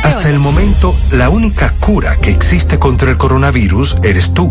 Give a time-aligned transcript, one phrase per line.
[0.00, 4.50] Hasta el momento, la única cura que existe contra el coronavirus eres tú.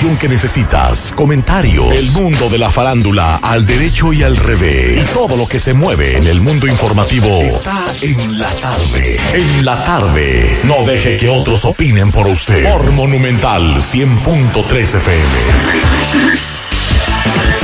[0.00, 4.98] Que necesitas, comentarios, el mundo de la farándula al derecho y al revés.
[4.98, 9.18] Y todo lo que se mueve en el mundo informativo está en la tarde.
[9.34, 10.58] En la tarde.
[10.64, 12.64] No deje que otros opinen por usted.
[12.72, 15.22] Por Monumental 100.3 FM.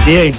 [0.04, 0.34] Bien,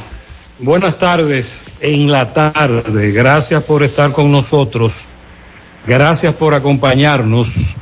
[0.60, 3.12] buenas tardes en la tarde.
[3.12, 5.06] Gracias por estar con nosotros.
[5.88, 7.78] Gracias por acompañarnos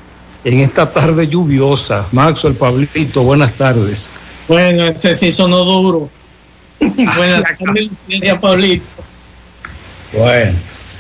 [0.46, 2.06] en esta tarde lluviosa.
[2.12, 4.14] Maxo, el Pablito, buenas tardes.
[4.48, 6.10] Bueno, ese sí sonó duro.
[6.80, 8.86] Buenas tardes, Pablito.
[10.14, 10.54] Bueno.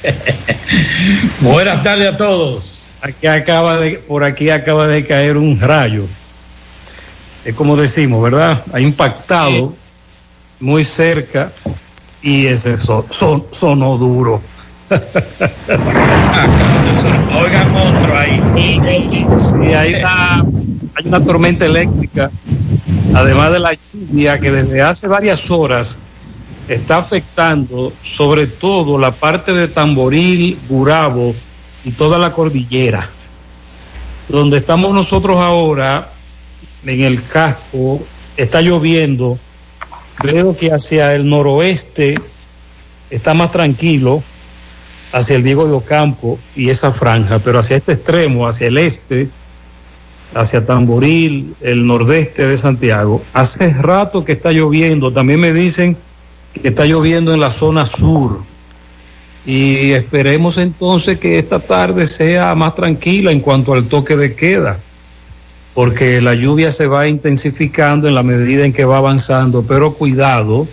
[1.41, 2.87] buenas tardes a todos.
[3.01, 6.07] Aquí acaba de, por aquí acaba de caer un rayo.
[7.43, 8.63] Es como decimos, ¿verdad?
[8.73, 9.75] Ha impactado
[10.59, 11.51] muy cerca
[12.23, 14.41] y ese so- son- sonó duro.
[17.35, 18.41] Oigan otro ahí.
[19.37, 20.45] Sí, hay una,
[20.95, 22.29] hay una tormenta eléctrica,
[23.13, 25.99] además de la lluvia que desde hace varias horas
[26.67, 31.35] está afectando sobre todo la parte de Tamboril, Gurabo
[31.83, 33.09] y toda la cordillera.
[34.27, 36.09] Donde estamos nosotros ahora,
[36.85, 38.01] en el casco,
[38.37, 39.37] está lloviendo.
[40.23, 42.15] Veo que hacia el noroeste
[43.09, 44.23] está más tranquilo,
[45.15, 49.29] hacia el Diego de Ocampo y esa franja, pero hacia este extremo, hacia el este,
[50.33, 55.13] hacia Tamboril, el nordeste de Santiago, hace rato que está lloviendo.
[55.13, 55.95] También me dicen
[56.61, 58.41] que está lloviendo en la zona sur.
[59.45, 64.79] Y esperemos entonces que esta tarde sea más tranquila en cuanto al toque de queda,
[65.73, 70.67] porque la lluvia se va intensificando en la medida en que va avanzando, pero cuidado,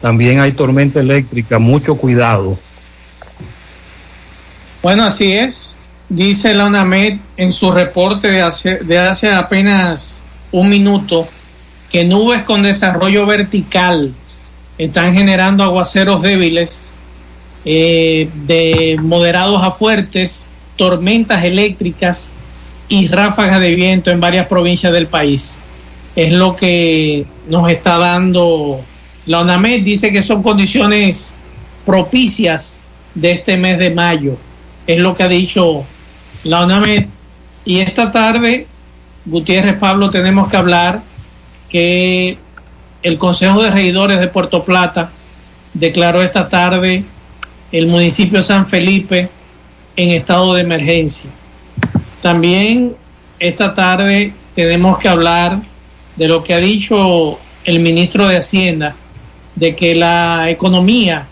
[0.00, 2.56] también hay tormenta eléctrica, mucho cuidado.
[4.84, 5.78] Bueno, así es.
[6.10, 10.22] Dice la UNAMED en su reporte de hace, de hace apenas
[10.52, 11.26] un minuto
[11.90, 14.12] que nubes con desarrollo vertical
[14.76, 16.90] están generando aguaceros débiles
[17.64, 22.28] eh, de moderados a fuertes, tormentas eléctricas
[22.90, 25.60] y ráfagas de viento en varias provincias del país.
[26.14, 28.82] Es lo que nos está dando
[29.24, 31.36] La ONAMED dice que son condiciones
[31.86, 32.82] propicias
[33.14, 34.36] de este mes de mayo.
[34.86, 35.84] Es lo que ha dicho
[36.44, 37.06] la ONAMED.
[37.64, 38.66] Y esta tarde,
[39.24, 41.02] Gutiérrez Pablo, tenemos que hablar
[41.68, 42.36] que
[43.02, 45.10] el Consejo de Regidores de Puerto Plata
[45.72, 47.04] declaró esta tarde
[47.72, 49.28] el municipio de San Felipe
[49.96, 51.30] en estado de emergencia.
[52.22, 52.94] También
[53.38, 55.58] esta tarde tenemos que hablar
[56.16, 58.94] de lo que ha dicho el ministro de Hacienda,
[59.54, 61.26] de que la economía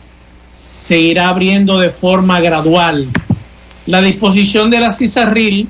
[0.48, 3.08] se irá abriendo de forma gradual.
[3.92, 5.68] La disposición de la CISARRIL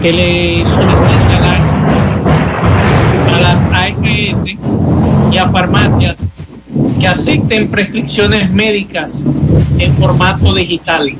[0.00, 1.36] que le solicita
[3.26, 4.56] a las AFS
[5.32, 6.36] y a farmacias
[7.00, 9.26] que acepten prescripciones médicas
[9.80, 11.10] en formato digital.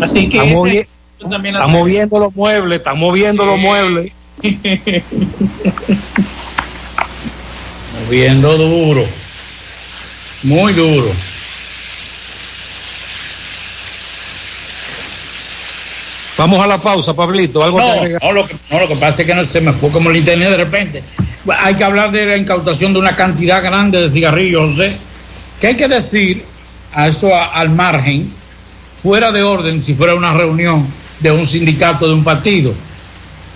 [0.00, 0.88] Así que estamos, ese,
[1.28, 4.12] también estamos viendo los muebles, estamos viendo los muebles.
[8.06, 9.04] moviendo duro,
[10.42, 11.33] muy duro.
[16.36, 17.62] Vamos a la pausa, Pablito.
[17.62, 19.90] ¿Algo no, no, lo que, no, lo que pasa es que no, se me fue
[19.90, 21.02] como el internet de repente.
[21.48, 24.96] Hay que hablar de la incautación de una cantidad grande de cigarrillos, José.
[25.60, 26.44] ¿Qué hay que decir
[26.92, 28.32] a eso al margen,
[29.00, 30.86] fuera de orden, si fuera una reunión
[31.20, 32.74] de un sindicato, de un partido?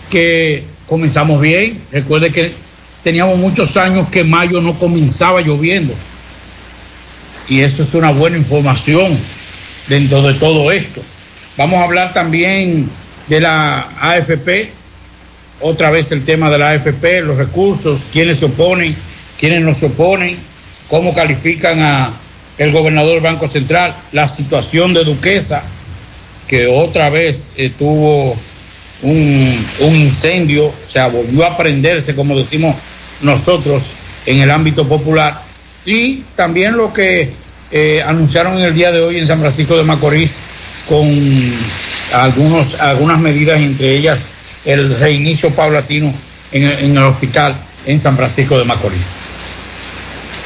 [0.08, 1.82] Que comenzamos bien.
[1.90, 2.52] Recuerde que
[3.02, 5.94] teníamos muchos años que mayo no comenzaba lloviendo.
[7.48, 9.19] Y eso es una buena información
[9.88, 11.02] dentro de todo esto.
[11.58, 12.88] Vamos a hablar también
[13.26, 14.70] de la AFP,
[15.60, 18.94] otra vez el tema de la AFP, los recursos, quiénes se oponen,
[19.40, 20.37] quiénes no se oponen,
[20.88, 22.12] cómo califican a
[22.58, 25.64] el gobernador del Banco Central, la situación de Duquesa,
[26.46, 28.37] que otra vez eh, tuvo
[29.02, 32.76] un, un, incendio, o sea, volvió a prenderse, como decimos
[33.20, 33.96] nosotros,
[34.26, 35.43] en el ámbito popular,
[35.84, 37.32] y también lo que
[37.72, 40.38] eh, anunciaron en el día de hoy en San Francisco de Macorís,
[40.88, 41.06] con
[42.14, 44.26] algunos, algunas medidas, entre ellas
[44.64, 46.12] el reinicio paulatino
[46.52, 47.55] en el, en el hospital
[47.87, 49.23] en San Francisco de Macorís.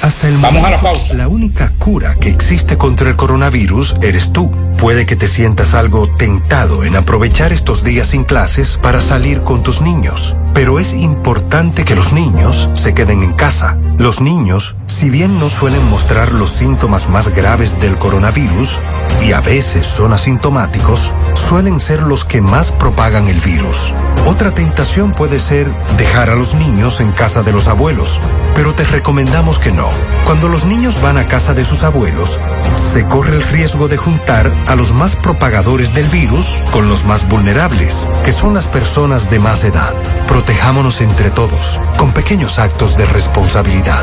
[0.03, 1.15] Hasta el Vamos momento, a la pausa.
[1.15, 4.50] La única cura que existe contra el coronavirus eres tú.
[4.82, 9.62] Puede que te sientas algo tentado en aprovechar estos días sin clases para salir con
[9.62, 10.34] tus niños.
[10.55, 13.79] Pero es importante que los niños se queden en casa.
[13.96, 18.81] Los niños, si bien no suelen mostrar los síntomas más graves del coronavirus,
[19.25, 23.94] y a veces son asintomáticos, suelen ser los que más propagan el virus.
[24.32, 28.19] Otra tentación puede ser dejar a los niños en casa de los abuelos,
[28.55, 29.90] pero te recomendamos que no.
[30.25, 32.40] Cuando los niños van a casa de sus abuelos,
[32.76, 37.29] se corre el riesgo de juntar a los más propagadores del virus con los más
[37.29, 39.93] vulnerables, que son las personas de más edad.
[40.29, 44.02] Protejámonos entre todos, con pequeños actos de responsabilidad.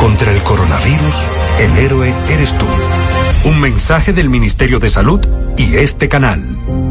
[0.00, 1.16] Contra el coronavirus,
[1.60, 2.66] el héroe eres tú.
[3.44, 5.20] Un mensaje del Ministerio de Salud
[5.56, 6.87] y este canal.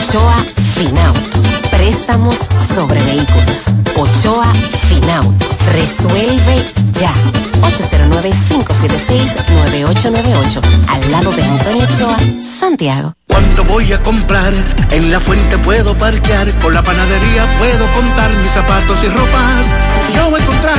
[0.00, 0.36] Ochoa
[0.74, 1.20] Finauto.
[1.70, 2.36] Préstamos
[2.74, 3.66] sobre vehículos.
[3.96, 4.50] Ochoa
[4.88, 5.46] Finauto.
[5.72, 6.64] Resuelve
[6.98, 7.12] ya.
[7.60, 10.60] 809-576-9898.
[10.88, 13.12] Al lado de Antonio Ochoa, Santiago.
[13.28, 14.54] Cuando voy a comprar,
[14.90, 19.74] en la fuente puedo parquear, con la panadería puedo contar mis zapatos y ropas.
[20.14, 20.78] Yo voy a encontrar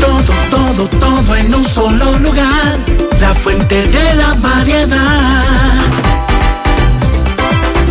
[0.00, 2.78] todo, todo, todo en un solo lugar.
[3.20, 6.08] La fuente de la variedad.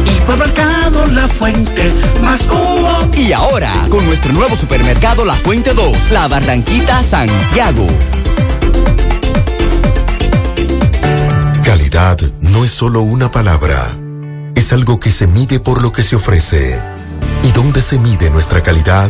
[0.06, 3.10] Hipermercado La Fuente, más cubo.
[3.16, 7.88] Y ahora, con nuestro nuevo supermercado La Fuente 2, La Barranquita, Santiago.
[11.64, 13.96] Calidad no es solo una palabra,
[14.56, 16.82] es algo que se mide por lo que se ofrece.
[17.44, 19.10] ¿Y dónde se mide nuestra calidad?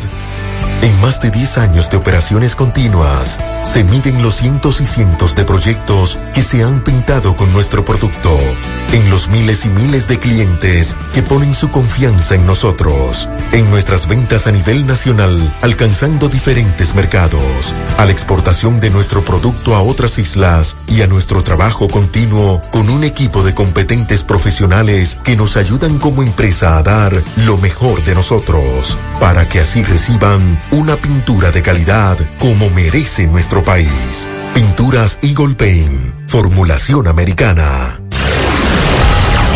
[0.82, 5.46] En más de 10 años de operaciones continuas, se miden los cientos y cientos de
[5.46, 8.38] proyectos que se han pintado con nuestro producto,
[8.94, 14.08] en los miles y miles de clientes que ponen su confianza en nosotros, en nuestras
[14.08, 20.18] ventas a nivel nacional, alcanzando diferentes mercados, a la exportación de nuestro producto a otras
[20.20, 26.00] islas y a nuestro trabajo continuo con un equipo de competentes profesionales que nos ayudan
[26.00, 27.14] como empresa a dar
[27.46, 33.64] lo mejor de nosotros, para que así reciban una pintura de calidad como merece nuestro
[33.64, 34.28] país.
[34.54, 38.07] Pinturas Eagle Paint, formulación americana.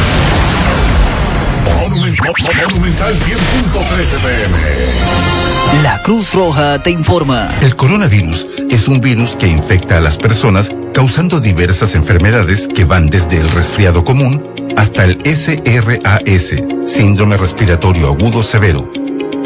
[1.99, 4.59] Monumental 100.13 pm.
[5.83, 7.49] La Cruz Roja te informa.
[7.61, 13.11] El coronavirus es un virus que infecta a las personas causando diversas enfermedades que van
[13.11, 14.43] desde el resfriado común
[14.77, 16.55] hasta el SRAS,
[16.87, 18.91] síndrome respiratorio agudo severo.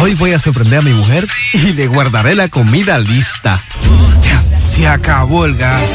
[0.00, 3.58] Hoy voy a sorprender a mi mujer y le guardaré la comida lista.
[4.62, 5.90] Se acabó el gas.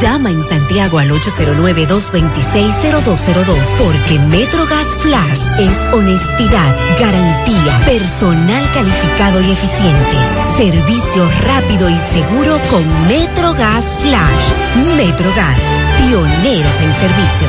[0.00, 10.16] Llama en Santiago al 809-226-0202 porque MetroGas Flash es honestidad, garantía, personal calificado y eficiente,
[10.56, 14.52] servicio rápido y seguro con MetroGas Flash.
[14.96, 15.58] MetroGas,
[15.98, 17.48] pioneros en servicio.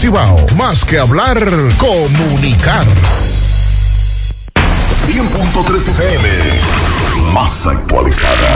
[0.00, 0.46] Cibao.
[0.56, 1.38] Más que hablar,
[1.76, 2.86] comunicar.
[5.06, 6.28] 100.3 FM.
[7.34, 8.48] Más actualizada.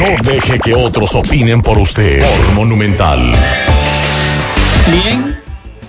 [0.00, 2.22] No deje que otros opinen por usted.
[2.22, 3.32] Por Monumental.
[4.90, 5.38] Bien,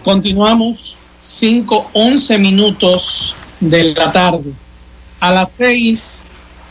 [0.03, 0.95] continuamos.
[1.19, 4.51] 5, 11 minutos de la tarde.
[5.19, 6.25] A las 6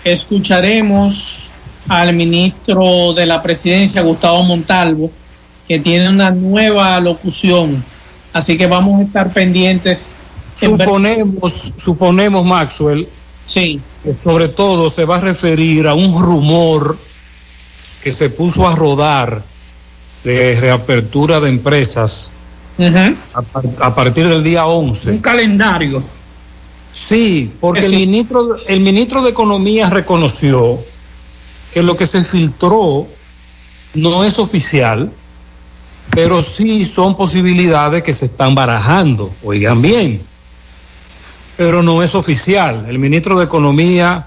[0.04, 1.50] escucharemos
[1.88, 5.10] al ministro de la presidencia, Gustavo Montalvo,
[5.68, 7.84] que tiene una nueva locución.
[8.32, 10.10] Así que vamos a estar pendientes.
[10.54, 13.06] Suponemos, suponemos, Maxwell,
[13.46, 13.80] sí.
[14.02, 16.98] que sobre todo se va a referir a un rumor
[18.02, 19.42] que se puso a rodar
[20.24, 22.32] de reapertura de empresas
[22.78, 23.42] a,
[23.80, 25.12] a, partir del día 11.
[25.12, 26.02] Un calendario.
[26.92, 30.80] Sí, porque el ministro, el ministro de Economía reconoció
[31.72, 33.06] que lo que se filtró
[33.94, 35.12] no es oficial,
[36.10, 39.32] pero sí son posibilidades que se están barajando.
[39.44, 40.20] Oigan bien,
[41.56, 42.86] pero no es oficial.
[42.88, 44.26] El ministro de Economía,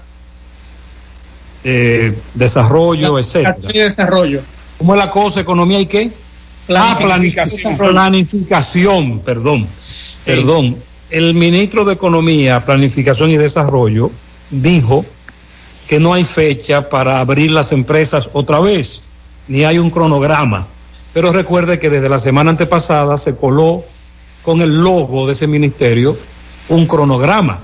[1.64, 3.70] eh, Desarrollo, etcétera.
[3.72, 4.42] Y desarrollo.
[4.78, 5.40] ¿Cómo es la cosa?
[5.40, 6.10] ¿Economía y qué?
[6.68, 7.76] Ah, planificación.
[7.76, 9.66] Planificación, perdón.
[10.24, 10.76] Perdón.
[11.10, 14.10] El ministro de Economía, Planificación y Desarrollo
[14.50, 15.04] dijo
[15.86, 19.02] que no hay fecha para abrir las empresas otra vez,
[19.48, 20.66] ni hay un cronograma.
[21.12, 23.84] Pero recuerde que desde la semana antepasada se coló
[24.42, 26.16] con el logo de ese ministerio
[26.68, 27.60] un cronograma,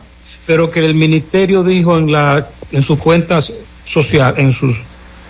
[0.47, 3.53] pero que el ministerio dijo en la en sus cuentas
[3.85, 4.85] social, en sus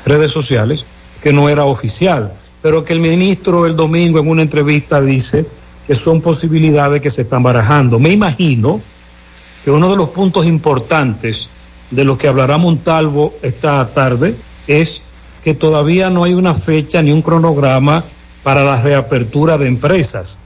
[0.05, 0.87] redes sociales
[1.23, 2.33] que no era oficial,
[2.63, 5.47] pero que el ministro el domingo en una entrevista dice
[5.87, 7.99] que son posibilidades que se están barajando.
[7.99, 8.81] Me imagino
[9.65, 11.51] que uno de los puntos importantes
[11.91, 14.35] de lo que hablará Montalvo esta tarde
[14.67, 15.03] es
[15.49, 18.05] que todavía no hay una fecha ni un cronograma
[18.43, 20.43] para la reapertura de empresas.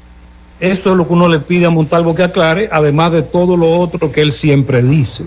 [0.61, 3.81] Eso es lo que uno le pide a Montalvo que aclare, además de todo lo
[3.81, 5.25] otro que él siempre dice.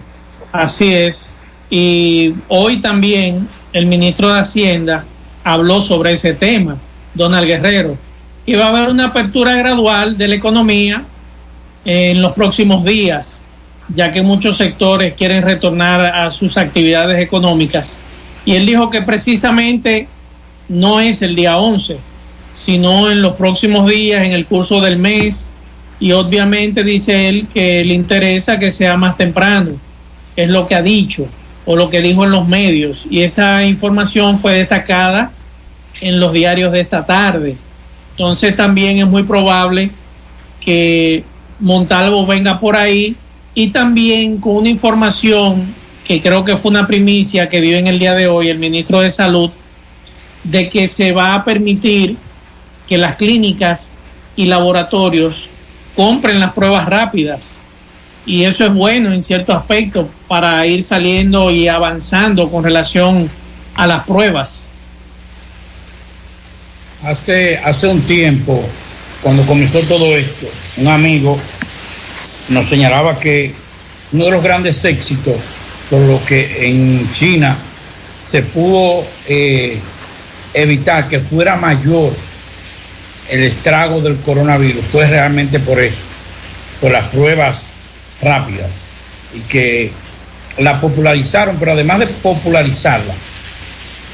[0.53, 1.33] Así es.
[1.69, 5.03] Y hoy también el ministro de Hacienda
[5.43, 6.77] habló sobre ese tema,
[7.13, 7.97] Donald Guerrero.
[8.45, 11.03] Y va a haber una apertura gradual de la economía
[11.83, 13.41] en los próximos días,
[13.93, 17.97] ya que muchos sectores quieren retornar a sus actividades económicas.
[18.45, 20.07] Y él dijo que precisamente
[20.69, 21.97] no es el día 11,
[22.53, 25.49] sino en los próximos días, en el curso del mes.
[25.99, 29.71] Y obviamente dice él que le interesa que sea más temprano.
[30.35, 31.27] Es lo que ha dicho
[31.65, 33.07] o lo que dijo en los medios.
[33.09, 35.31] Y esa información fue destacada
[36.01, 37.55] en los diarios de esta tarde.
[38.11, 39.89] Entonces también es muy probable
[40.61, 41.23] que
[41.59, 43.15] Montalvo venga por ahí
[43.53, 45.73] y también con una información
[46.05, 49.01] que creo que fue una primicia que dio en el día de hoy el ministro
[49.01, 49.49] de Salud,
[50.43, 52.15] de que se va a permitir
[52.87, 53.95] que las clínicas
[54.35, 55.49] y laboratorios
[55.95, 57.59] compren las pruebas rápidas.
[58.27, 63.29] Y eso es bueno en cierto aspecto para ir saliendo y avanzando con relación
[63.73, 64.67] a las pruebas.
[67.03, 68.63] Hace, hace un tiempo,
[69.21, 70.47] cuando comenzó todo esto,
[70.77, 71.39] un amigo
[72.49, 73.53] nos señalaba que
[74.11, 75.35] uno de los grandes éxitos
[75.89, 77.57] por lo que en China
[78.21, 79.79] se pudo eh,
[80.53, 82.11] evitar que fuera mayor
[83.29, 86.03] el estrago del coronavirus fue realmente por eso,
[86.81, 87.71] por las pruebas
[88.21, 88.87] rápidas
[89.33, 89.91] y que
[90.57, 93.13] la popularizaron, pero además de popularizarla,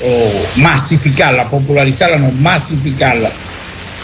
[0.03, 3.29] o masificarla, popularizarla, no, masificarla,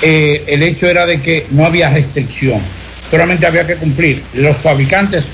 [0.01, 2.61] eh, el hecho era de que no había restricción,
[3.09, 5.25] solamente había que cumplir los fabricantes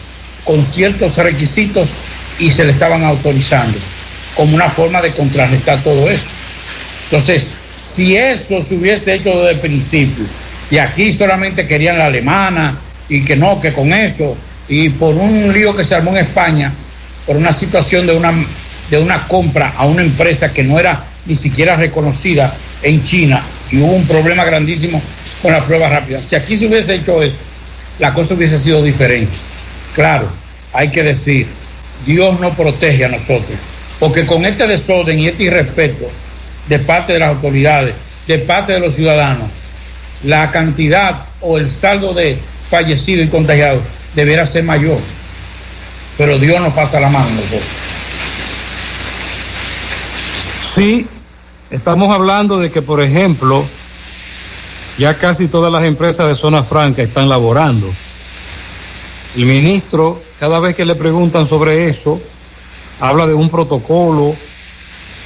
[0.46, 1.92] con ciertos requisitos
[2.44, 3.78] y se le estaban autorizando
[4.36, 6.28] como una forma de contrarrestar todo eso.
[7.06, 10.26] Entonces, si eso se hubiese hecho desde el principio,
[10.70, 12.78] y aquí solamente querían la alemana,
[13.08, 14.36] y que no, que con eso,
[14.68, 16.74] y por un lío que se armó en España,
[17.26, 18.34] por una situación de una,
[18.90, 23.78] de una compra a una empresa que no era ni siquiera reconocida en China, y
[23.78, 25.02] hubo un problema grandísimo
[25.42, 26.26] con las pruebas rápidas.
[26.26, 27.44] Si aquí se hubiese hecho eso,
[28.00, 29.34] la cosa hubiese sido diferente.
[29.94, 30.28] Claro,
[30.74, 31.48] hay que decir,
[32.06, 33.58] Dios no protege a nosotros,
[34.00, 36.10] porque con este desorden y este irrespeto
[36.68, 37.96] de parte de las autoridades,
[38.28, 39.50] de parte de los ciudadanos,
[40.24, 42.38] la cantidad o el saldo de
[42.70, 43.82] fallecidos y contagiados
[44.16, 44.98] debiera ser mayor.
[46.18, 47.64] Pero Dios nos pasa la mano a nosotros.
[50.74, 51.08] Sí,
[51.70, 53.66] estamos hablando de que, por ejemplo,
[54.98, 57.92] ya casi todas las empresas de zona franca están laborando.
[59.36, 62.20] El ministro, cada vez que le preguntan sobre eso,
[63.00, 64.36] habla de un protocolo,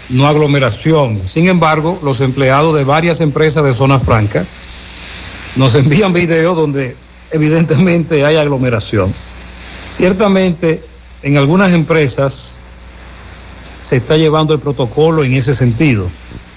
[0.10, 1.20] no aglomeración.
[1.28, 4.46] Sin embargo, los empleados de varias empresas de zona franca
[5.56, 6.96] nos envían videos donde
[7.32, 9.12] evidentemente hay aglomeración.
[9.90, 10.84] Ciertamente,
[11.24, 12.60] en algunas empresas
[13.82, 16.08] se está llevando el protocolo en ese sentido,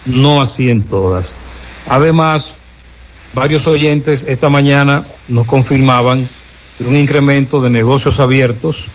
[0.05, 1.35] no así en todas.
[1.88, 2.57] Además,
[3.33, 6.29] varios oyentes esta mañana nos confirmaban
[6.87, 8.88] un incremento de negocios abiertos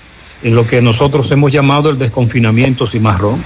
[0.44, 3.44] en lo que nosotros hemos llamado el desconfinamiento cimarrón.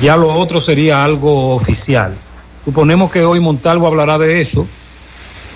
[0.00, 2.16] Ya lo otro sería algo oficial.
[2.62, 4.66] Suponemos que hoy Montalvo hablará de eso,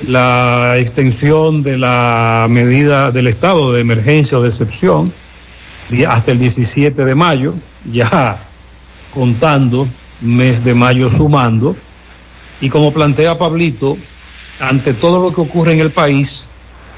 [0.09, 5.13] la extensión de la medida del estado de emergencia o de excepción
[6.09, 7.55] hasta el 17 de mayo,
[7.91, 8.39] ya
[9.13, 9.87] contando
[10.23, 11.77] mes de mayo sumando,
[12.61, 13.97] y como plantea Pablito,
[14.61, 16.47] ante todo lo que ocurre en el país,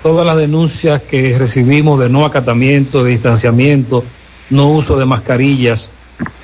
[0.07, 4.05] todas las denuncias que recibimos de no acatamiento, de distanciamiento,
[4.51, 5.91] no uso de mascarillas,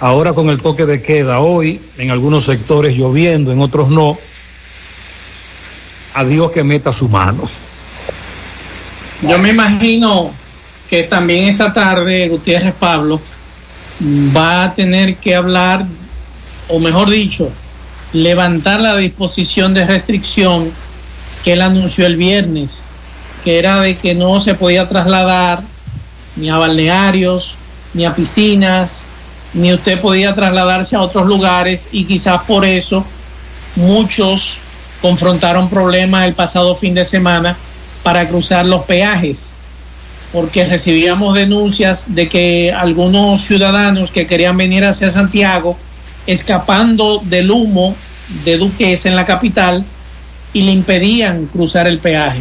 [0.01, 4.19] ahora con el toque de queda, hoy en algunos sectores lloviendo, en otros no,
[6.15, 7.49] a Dios que meta su mano.
[9.23, 10.33] Yo me imagino
[10.91, 13.21] que también esta tarde Gutiérrez Pablo
[14.37, 15.87] va a tener que hablar,
[16.69, 17.49] o mejor dicho,
[18.13, 20.69] levantar la disposición de restricción
[21.45, 22.87] que él anunció el viernes,
[23.45, 25.63] que era de que no se podía trasladar
[26.37, 27.57] ni a balnearios,
[27.95, 29.07] ni a piscinas,
[29.55, 33.05] ni usted podía trasladarse a otros lugares y quizás por eso
[33.77, 34.59] muchos
[35.01, 37.57] confrontaron problemas el pasado fin de semana
[38.03, 39.57] para cruzar los peajes,
[40.33, 45.77] porque recibíamos denuncias de que algunos ciudadanos que querían venir hacia Santiago,
[46.27, 47.95] escapando del humo
[48.45, 49.85] de Duques en la capital,
[50.53, 52.41] y le impedían cruzar el peaje.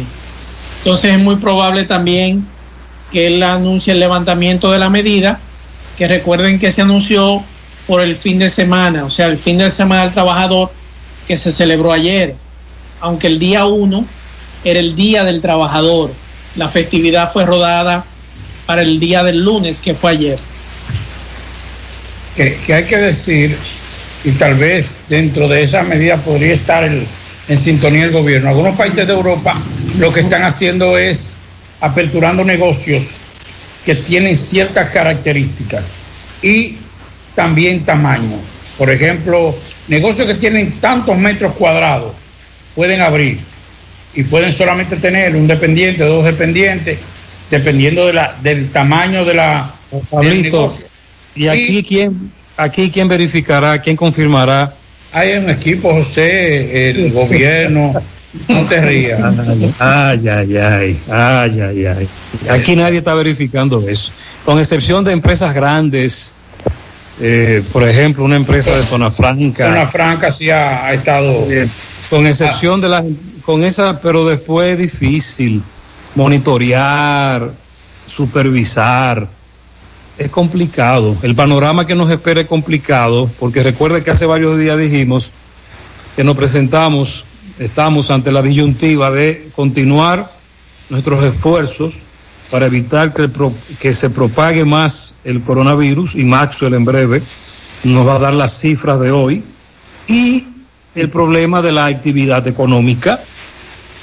[0.82, 2.44] Entonces es muy probable también
[3.12, 5.38] que él anuncie el levantamiento de la medida,
[5.96, 7.44] que recuerden que se anunció
[7.86, 10.72] por el fin de semana, o sea, el fin de semana del trabajador
[11.28, 12.34] que se celebró ayer,
[13.00, 14.04] aunque el día 1
[14.64, 16.10] era el día del trabajador,
[16.56, 18.04] la festividad fue rodada
[18.66, 20.38] para el día del lunes, que fue ayer.
[22.34, 23.56] Que, que hay que decir,
[24.24, 27.06] y tal vez dentro de esa medida podría estar el,
[27.48, 28.50] en sintonía el gobierno.
[28.50, 29.60] Algunos países de Europa
[29.98, 31.34] lo que están haciendo es
[31.80, 33.16] aperturando negocios
[33.84, 35.94] que tienen ciertas características
[36.42, 36.76] y
[37.34, 38.38] también tamaño.
[38.78, 39.54] Por ejemplo,
[39.88, 42.12] negocios que tienen tantos metros cuadrados
[42.74, 43.38] pueden abrir
[44.14, 46.98] y pueden solamente tener un dependiente, dos dependientes,
[47.50, 50.86] dependiendo de la, del tamaño de la del Pablito, negocio.
[51.34, 54.72] ¿y aquí quién, aquí quién verificará, quién confirmará?
[55.12, 57.92] Hay un equipo, José, el gobierno,
[58.48, 59.20] no te rías.
[59.78, 62.08] Ay, ay, ay, ay, ay, ay.
[62.48, 64.10] Aquí nadie está verificando eso.
[64.44, 66.34] Con excepción de empresas grandes,
[67.20, 69.66] eh, por ejemplo, una empresa de zona franca.
[69.66, 71.46] Zona Franca sí ha, ha estado.
[71.50, 71.68] Eh,
[72.08, 73.04] con excepción de las,
[73.42, 75.62] con esa, pero después es difícil
[76.14, 77.50] monitorear,
[78.06, 79.28] supervisar.
[80.18, 81.16] Es complicado.
[81.22, 85.32] El panorama que nos espera es complicado, porque recuerde que hace varios días dijimos
[86.16, 87.24] que nos presentamos,
[87.58, 90.30] estamos ante la disyuntiva de continuar
[90.90, 92.04] nuestros esfuerzos
[92.50, 93.30] para evitar que,
[93.80, 97.22] que se propague más el coronavirus y Maxwell en breve
[97.84, 99.42] nos va a dar las cifras de hoy
[100.06, 100.46] y
[100.94, 103.20] el problema de la actividad económica,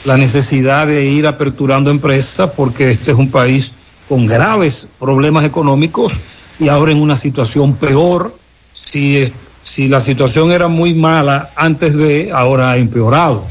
[0.05, 3.73] la necesidad de ir aperturando empresas porque este es un país
[4.09, 6.19] con graves problemas económicos
[6.59, 8.35] y ahora en una situación peor.
[8.73, 9.31] Si, es-
[9.63, 13.45] si la situación era muy mala antes de, ahora ha empeorado.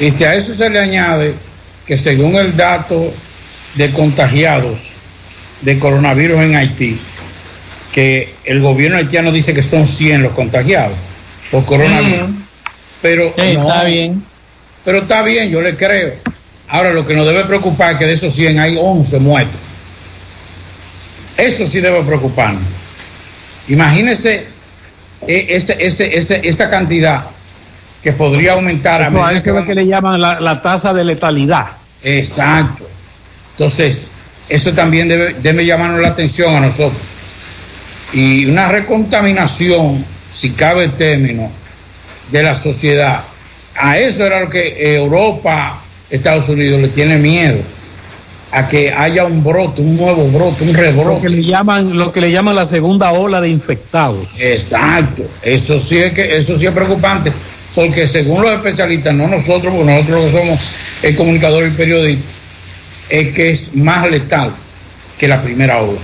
[0.00, 1.34] Y si a eso se le añade
[1.86, 3.12] que según el dato
[3.74, 4.94] de contagiados
[5.60, 6.98] de coronavirus en Haití,
[7.92, 10.96] que el gobierno haitiano dice que son 100 los contagiados
[11.50, 12.30] por coronavirus.
[12.30, 12.42] Mm.
[13.02, 14.24] Pero Sí, no, está bien.
[14.84, 16.14] Pero está bien, yo le creo.
[16.72, 19.60] Ahora lo que nos debe preocupar es que de esos 100 hay 11 muertos.
[21.36, 22.62] Eso sí debe preocuparnos.
[23.68, 24.46] Imagínese
[25.26, 27.24] eh, ese, ese, ese, esa cantidad
[28.02, 30.94] que podría aumentar a No, a eso que es que le llaman la, la tasa
[30.94, 31.66] de letalidad.
[32.02, 32.88] Exacto.
[33.50, 34.06] Entonces,
[34.48, 37.02] eso también debe, debe llamarnos la atención a nosotros.
[38.14, 41.52] Y una recontaminación, si cabe el término,
[42.30, 43.24] de la sociedad.
[43.76, 45.81] A eso era lo que Europa,
[46.12, 47.58] Estados Unidos le tiene miedo.
[48.52, 51.30] A que haya un brote, un nuevo brote, un Lo que rebrote.
[51.30, 54.38] le llaman, lo que le llaman la segunda ola de infectados.
[54.40, 55.22] Exacto.
[55.42, 57.32] Eso sí es que, eso sí es preocupante.
[57.74, 60.60] Porque según los especialistas, no nosotros, porque nosotros que somos
[61.02, 62.28] el comunicador y periodista,
[63.08, 64.52] es que es más letal
[65.18, 65.98] que la primera ola.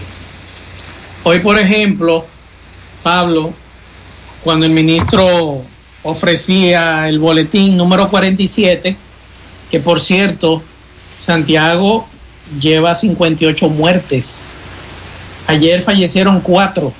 [1.25, 2.25] Hoy, por ejemplo,
[3.03, 3.53] Pablo,
[4.43, 5.61] cuando el ministro
[6.03, 8.97] ofrecía el boletín número 47,
[9.71, 10.63] que por cierto,
[11.19, 12.07] Santiago
[12.61, 14.47] lleva 58 muertes.
[15.47, 16.93] Ayer fallecieron cuatro.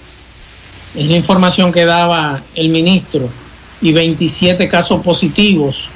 [0.95, 3.29] Es la información que daba el ministro.
[3.81, 5.91] Y 27 casos positivos.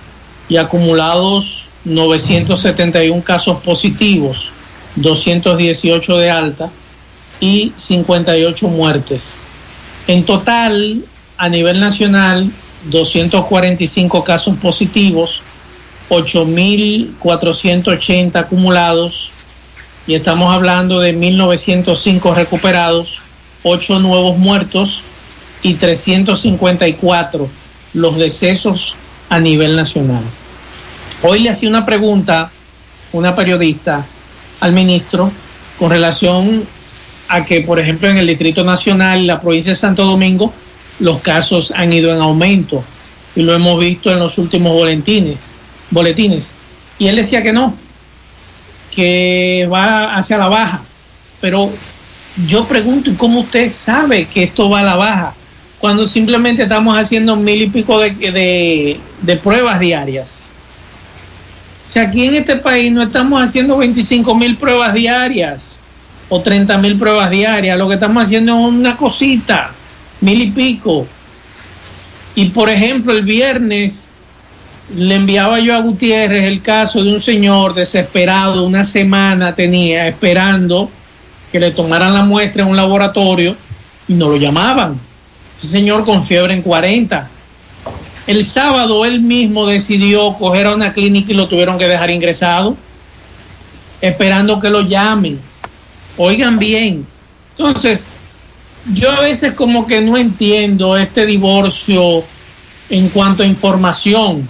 [0.49, 4.51] Y acumulados 971 casos positivos.
[4.97, 6.71] 218 de alta
[7.41, 9.35] y 58 muertes.
[10.07, 11.03] En total,
[11.39, 12.51] a nivel nacional,
[12.91, 15.43] 245 casos positivos,
[16.13, 19.33] 8.480 acumulados
[20.07, 23.23] y estamos hablando de 1.905 recuperados,
[23.63, 25.03] 8 nuevos muertos
[25.63, 27.49] y 354
[27.95, 28.95] los decesos
[29.31, 30.23] a nivel nacional.
[31.23, 32.51] Hoy le hacía una pregunta
[33.13, 34.05] una periodista
[34.61, 35.33] al ministro
[35.79, 36.65] con relación
[37.29, 40.53] a que, por ejemplo, en el Distrito Nacional la provincia de Santo Domingo,
[40.99, 42.85] los casos han ido en aumento
[43.35, 45.49] y lo hemos visto en los últimos boletines,
[45.93, 46.55] boletines.
[46.99, 47.75] Y él decía que no,
[48.95, 50.83] que va hacia la baja.
[51.41, 51.71] Pero
[52.47, 55.35] yo pregunto, ¿y cómo usted sabe que esto va a la baja?
[55.79, 60.49] Cuando simplemente estamos haciendo mil y pico de, de, de pruebas diarias.
[61.89, 65.79] O sea, aquí en este país no estamos haciendo 25 mil pruebas diarias
[66.29, 67.77] o 30 mil pruebas diarias.
[67.77, 69.73] Lo que estamos haciendo es una cosita,
[70.21, 71.07] mil y pico.
[72.35, 74.12] Y por ejemplo, el viernes
[74.97, 80.91] le enviaba yo a Gutiérrez el caso de un señor desesperado, una semana tenía esperando
[81.51, 83.57] que le tomaran la muestra en un laboratorio
[84.09, 84.99] y no lo llamaban.
[85.57, 87.29] Ese señor con fiebre en 40.
[88.27, 92.77] El sábado él mismo decidió coger a una clínica y lo tuvieron que dejar ingresado,
[94.01, 95.41] esperando que lo llamen.
[96.17, 97.07] Oigan bien.
[97.57, 98.09] Entonces,
[98.93, 102.25] yo a veces como que no entiendo este divorcio
[102.91, 104.49] en cuanto a información.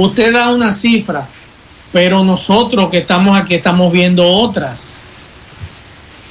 [0.00, 1.26] Usted da una cifra,
[1.92, 5.00] pero nosotros que estamos aquí estamos viendo otras.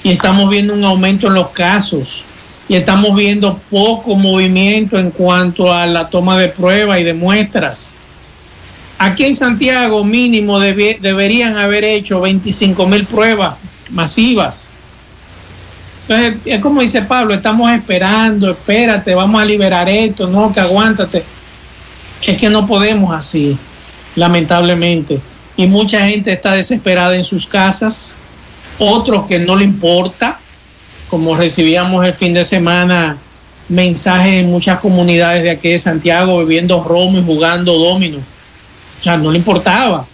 [0.04, 2.24] Y estamos viendo un aumento en los casos.
[2.70, 7.94] Y estamos viendo poco movimiento en cuanto a la toma de pruebas y de muestras.
[9.00, 13.56] Aquí en Santiago mínimo debe- deberían haber hecho 25 mil pruebas
[13.90, 14.72] masivas.
[16.08, 21.26] Entonces, es como dice Pablo, estamos esperando, espérate, vamos a liberar esto, no, que aguántate.
[22.22, 23.58] Es que no podemos así,
[24.16, 25.20] lamentablemente.
[25.56, 28.16] Y mucha gente está desesperada en sus casas,
[28.80, 30.40] otros que no le importa,
[31.10, 33.18] como recibíamos el fin de semana
[33.70, 38.18] mensajes en muchas comunidades de aquí de Santiago bebiendo romo y jugando domino.
[38.18, 40.06] O sea, no le importaba.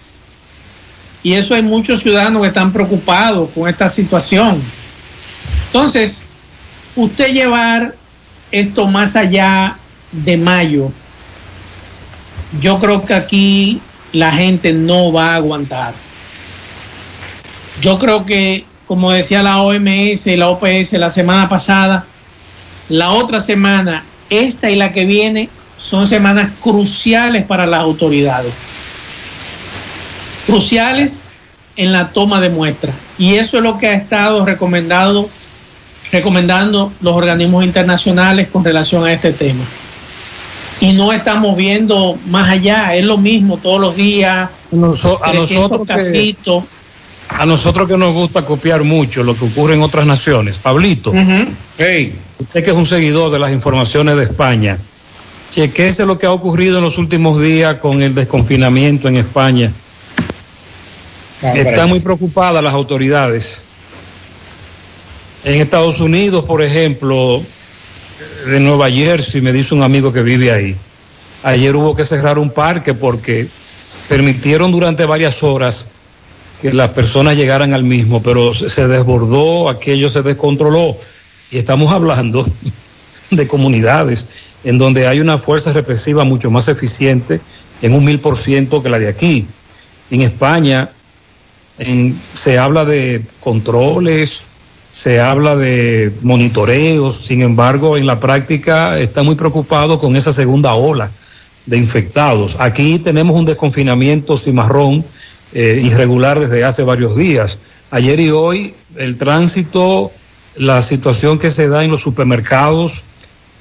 [1.22, 4.62] Y eso hay muchos ciudadanos que están preocupados con esta situación.
[5.68, 6.28] Entonces,
[6.96, 7.96] usted llevar
[8.52, 9.78] esto más allá
[10.12, 10.92] de mayo,
[12.60, 15.94] yo creo que aquí la gente no va a aguantar.
[17.82, 22.06] Yo creo que, como decía la OMS y la OPS la semana pasada,
[22.90, 28.72] la otra semana, esta y la que viene, son semanas cruciales para las autoridades.
[30.46, 31.26] Cruciales
[31.76, 32.96] en la toma de muestras.
[33.18, 35.28] Y eso es lo que ha estado recomendado,
[36.12, 39.64] recomendando los organismos internacionales con relación a este tema.
[40.80, 45.88] Y no estamos viendo más allá, es lo mismo todos los días, a 300 nosotros
[45.88, 46.36] que-.
[47.30, 50.60] A nosotros que nos gusta copiar mucho lo que ocurre en otras naciones.
[50.60, 54.78] Pablito, usted que es un seguidor de las informaciones de España,
[55.50, 59.72] chequese lo que ha ocurrido en los últimos días con el desconfinamiento en España.
[61.42, 63.66] Están muy preocupadas las autoridades.
[65.44, 67.44] En Estados Unidos, por ejemplo,
[68.48, 70.76] de Nueva Jersey, me dice un amigo que vive ahí.
[71.44, 73.48] Ayer hubo que cerrar un parque porque
[74.08, 75.90] permitieron durante varias horas
[76.62, 80.98] que las personas llegaran al mismo, pero se, desbordó, aquello se descontroló.
[81.52, 82.48] Y estamos hablando
[83.32, 84.26] de comunidades
[84.64, 87.42] en donde hay una fuerza represiva mucho más eficiente
[87.82, 89.46] en un mil por ciento que la de aquí.
[90.10, 90.90] En España
[91.80, 94.42] en- se habla de controles,
[94.94, 100.76] se habla de monitoreos, sin embargo, en la práctica está muy preocupado con esa segunda
[100.76, 101.10] ola
[101.66, 102.58] de infectados.
[102.60, 105.04] Aquí tenemos un desconfinamiento cimarrón
[105.52, 107.58] eh, irregular desde hace varios días.
[107.90, 110.12] Ayer y hoy el tránsito,
[110.58, 113.04] la situación que se da en los supermercados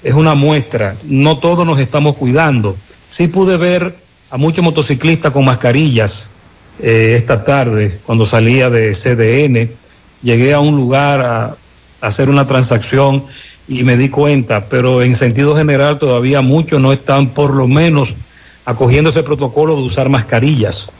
[0.02, 0.96] es una muestra.
[1.04, 2.76] No todos nos estamos cuidando.
[3.08, 3.96] Sí pude ver
[4.28, 6.30] a muchos motociclistas con mascarillas
[6.78, 9.81] eh, esta tarde cuando salía de CDN.
[10.22, 11.56] Llegué a un lugar a,
[12.02, 13.24] hacer una transacción
[13.68, 18.16] y me di cuenta, pero en sentido general todavía muchos no están por lo menos
[18.64, 20.90] acogiendo ese protocolo de usar mascarillas.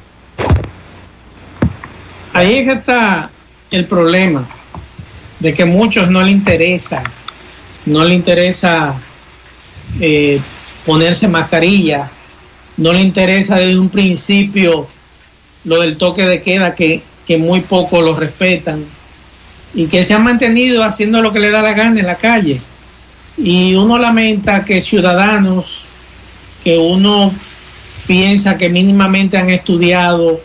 [2.32, 3.30] Ahí es que está
[3.72, 4.48] el problema
[5.40, 7.02] de que muchos no le interesa,
[7.87, 8.94] no le interesa
[10.00, 10.40] eh,
[10.87, 12.08] ponerse mascarilla,
[12.76, 14.87] no le interesa desde un principio
[15.64, 18.85] lo del toque de queda que, que muy pocos lo respetan
[19.74, 22.61] y que se han mantenido haciendo lo que le da la gana en la calle.
[23.37, 25.87] Y uno lamenta que ciudadanos
[26.62, 27.32] que uno
[28.06, 30.40] piensa que mínimamente han estudiado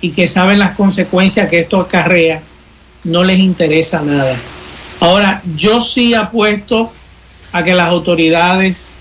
[0.00, 2.40] y que saben las consecuencias que esto acarrea,
[3.04, 4.36] no les interesa nada.
[5.00, 6.92] Ahora, yo sí apuesto
[7.52, 8.94] a que las autoridades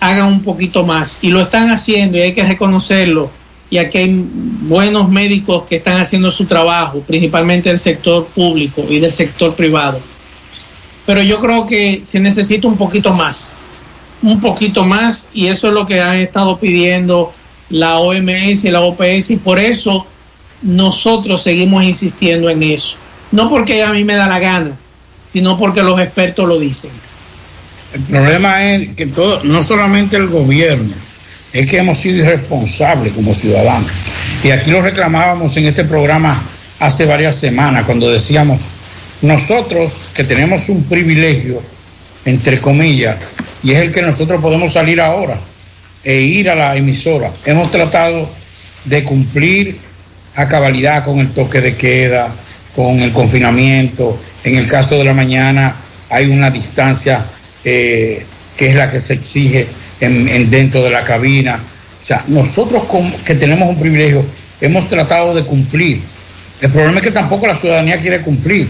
[0.00, 3.30] hagan un poquito más y lo están haciendo y hay que reconocerlo.
[3.70, 4.24] Y aquí hay
[4.62, 10.00] buenos médicos que están haciendo su trabajo, principalmente del sector público y del sector privado.
[11.04, 13.56] Pero yo creo que se necesita un poquito más,
[14.22, 17.32] un poquito más y eso es lo que han estado pidiendo
[17.70, 20.06] la OMS y la OPS y por eso
[20.62, 22.96] nosotros seguimos insistiendo en eso.
[23.30, 24.72] No porque a mí me da la gana,
[25.22, 26.90] sino porque los expertos lo dicen.
[27.94, 30.94] El problema es que todo, no solamente el gobierno,
[31.52, 33.90] es que hemos sido irresponsables como ciudadanos.
[34.44, 36.40] Y aquí lo reclamábamos en este programa
[36.80, 38.60] hace varias semanas, cuando decíamos,
[39.22, 41.60] nosotros que tenemos un privilegio,
[42.24, 43.16] entre comillas,
[43.62, 45.38] y es el que nosotros podemos salir ahora
[46.04, 48.28] e ir a la emisora, hemos tratado
[48.84, 49.78] de cumplir
[50.36, 52.28] a cabalidad con el toque de queda,
[52.76, 54.20] con el confinamiento.
[54.44, 55.74] En el caso de la mañana
[56.10, 57.24] hay una distancia
[57.64, 58.24] eh,
[58.56, 59.66] que es la que se exige
[60.00, 61.58] en, en dentro de la cabina.
[62.00, 64.24] O sea, nosotros con- que tenemos un privilegio
[64.60, 66.00] hemos tratado de cumplir.
[66.60, 68.68] El problema es que tampoco la ciudadanía quiere cumplir.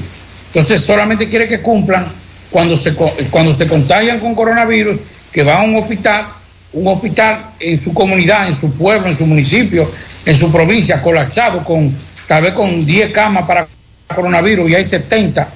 [0.48, 2.06] Entonces solamente quiere que cumplan
[2.50, 4.98] cuando se, cuando se contagian con coronavirus,
[5.32, 6.26] que va a un hospital,
[6.72, 9.90] un hospital en su comunidad, en su pueblo, en su municipio,
[10.24, 11.94] en su provincia, colapsado con
[12.26, 13.66] tal vez con 10 camas para
[14.14, 15.46] coronavirus y hay 70,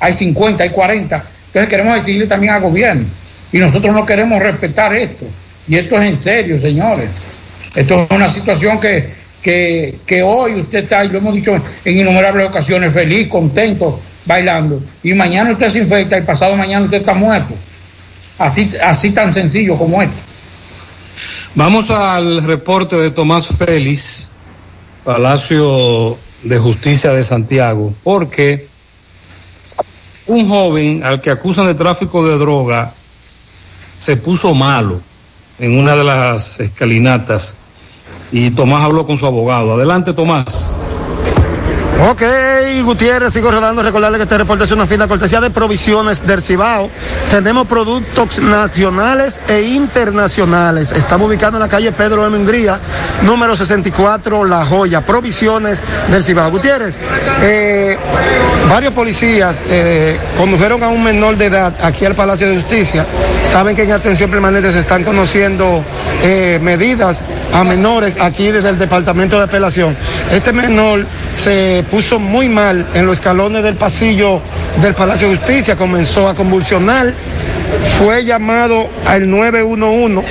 [0.00, 1.16] hay 50, hay 40.
[1.48, 3.04] Entonces queremos exigirle también al gobierno.
[3.56, 5.24] Y nosotros no queremos respetar esto.
[5.66, 7.08] Y esto es en serio, señores.
[7.74, 11.98] Esto es una situación que, que, que hoy usted está, y lo hemos dicho en
[11.98, 14.82] innumerables ocasiones, feliz, contento, bailando.
[15.02, 17.54] Y mañana usted se infecta y pasado mañana usted está muerto.
[18.38, 20.16] Así, así tan sencillo como esto.
[21.54, 24.32] Vamos al reporte de Tomás Félix,
[25.02, 28.66] Palacio de Justicia de Santiago, porque
[30.26, 32.92] un joven al que acusan de tráfico de droga
[34.06, 35.00] se puso malo
[35.58, 37.56] en una de las escalinatas
[38.30, 39.74] y Tomás habló con su abogado.
[39.74, 40.76] Adelante, Tomás.
[42.08, 42.22] Ok,
[42.84, 43.82] Gutiérrez, sigo rodando.
[43.82, 46.88] Recordarle que este reporte es una fina cortesía de provisiones del Cibao.
[47.32, 50.92] Tenemos productos nacionales e internacionales.
[50.92, 52.36] Estamos ubicados en la calle Pedro M.
[52.36, 52.78] Hungría,
[53.22, 55.04] número 64, La Joya.
[55.04, 56.52] Provisiones del Cibao.
[56.52, 56.94] Gutiérrez,
[57.42, 57.98] eh,
[58.68, 63.04] varios policías eh, condujeron a un menor de edad aquí al Palacio de Justicia.
[63.56, 65.82] Saben que en atención permanente se están conociendo
[66.22, 69.96] eh, medidas a menores aquí desde el Departamento de Apelación.
[70.30, 74.42] Este menor se puso muy mal en los escalones del pasillo
[74.82, 77.14] del Palacio de Justicia, comenzó a convulsionar,
[77.98, 80.22] fue llamado al 911.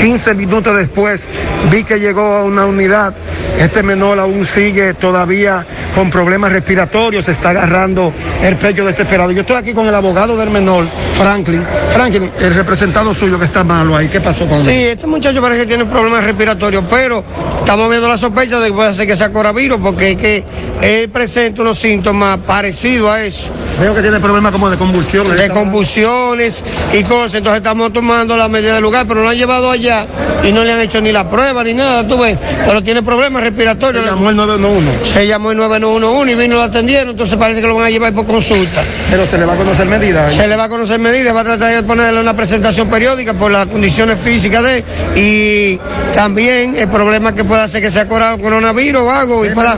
[0.00, 1.28] 15 minutos después
[1.70, 3.14] vi que llegó a una unidad.
[3.58, 8.12] Este menor aún sigue todavía con problemas respiratorios, se está agarrando
[8.42, 9.32] el pecho desesperado.
[9.32, 10.86] Yo estoy aquí con el abogado del menor,
[11.18, 11.64] Franklin.
[11.92, 14.90] Franklin, el representado suyo que está malo ahí, ¿qué pasó con Sí, él?
[14.90, 17.24] este muchacho parece que tiene problemas respiratorios, pero
[17.58, 20.44] estamos viendo la sospecha de que puede ser que sea coronavirus, porque es que
[20.82, 23.50] él presenta unos síntomas parecidos a eso.
[23.80, 25.36] Veo que tiene problemas como de convulsiones.
[25.38, 29.70] De convulsiones y cosas, entonces estamos tomando la medida del lugar, pero lo han llevado
[29.70, 30.06] allá
[30.44, 33.42] y no le han hecho ni la prueba ni nada, tú ves, pero tiene problemas
[33.42, 34.04] respiratorios.
[34.04, 35.04] Se llamó el 911.
[35.04, 37.90] Se llamó el 911 y vino y lo atendieron, entonces parece que lo van a
[37.90, 38.82] llevar por consulta.
[39.10, 40.32] Pero se le va a conocer medidas.
[40.34, 43.50] Se le va a conocer medidas, va a tratar de ponerle una presentación periódica por
[43.50, 45.80] las condiciones físicas de él y
[46.14, 49.44] también el problema que pueda ser que sea cora- coronavirus o algo.
[49.44, 49.74] Y para,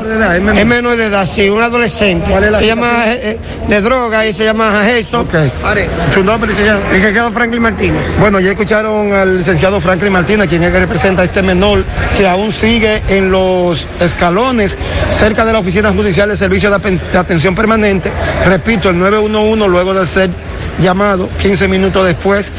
[0.56, 0.96] es, menor.
[0.96, 2.30] de edad, sí, un adolescente.
[2.30, 3.38] ¿Cuál es se llama eh, eh,
[3.68, 5.26] de droga y se llama Jason.
[6.12, 6.80] ¿Su nombre, licenciado?
[6.92, 8.06] Licenciado Franklin Martínez.
[8.18, 11.84] Bueno, ya escucharon al licenciado Franklin Martínez, quien es que representa a este menor
[12.16, 14.76] que aún sigue en los escalones
[15.10, 18.10] cerca de la Oficina Judicial de Servicio de, de Atención Permanente.
[18.46, 20.30] Repito, el 911, luego de ser
[20.80, 22.52] llamado 15 minutos después,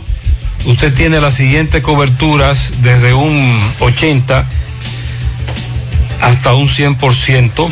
[0.66, 4.48] Usted tiene las siguientes coberturas desde un 80
[6.22, 7.70] hasta un 100%.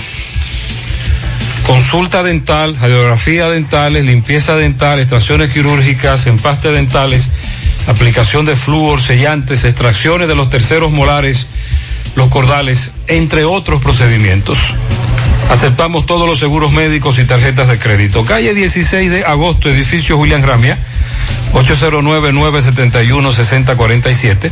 [1.66, 7.30] Consulta dental, radiografía dentales, limpieza dental, extracciones quirúrgicas, empastes dentales,
[7.88, 11.48] aplicación de flúor, sellantes, extracciones de los terceros molares,
[12.16, 14.58] los cordales, entre otros procedimientos.
[15.50, 18.24] Aceptamos todos los seguros médicos y tarjetas de crédito.
[18.24, 20.78] Calle 16 de agosto, edificio Julián Ramia,
[21.54, 24.50] 809-971-6047.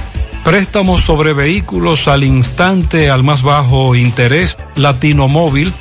[0.43, 4.57] Préstamos sobre vehículos al instante al más bajo interés.
[4.75, 5.73] Latino Móvil.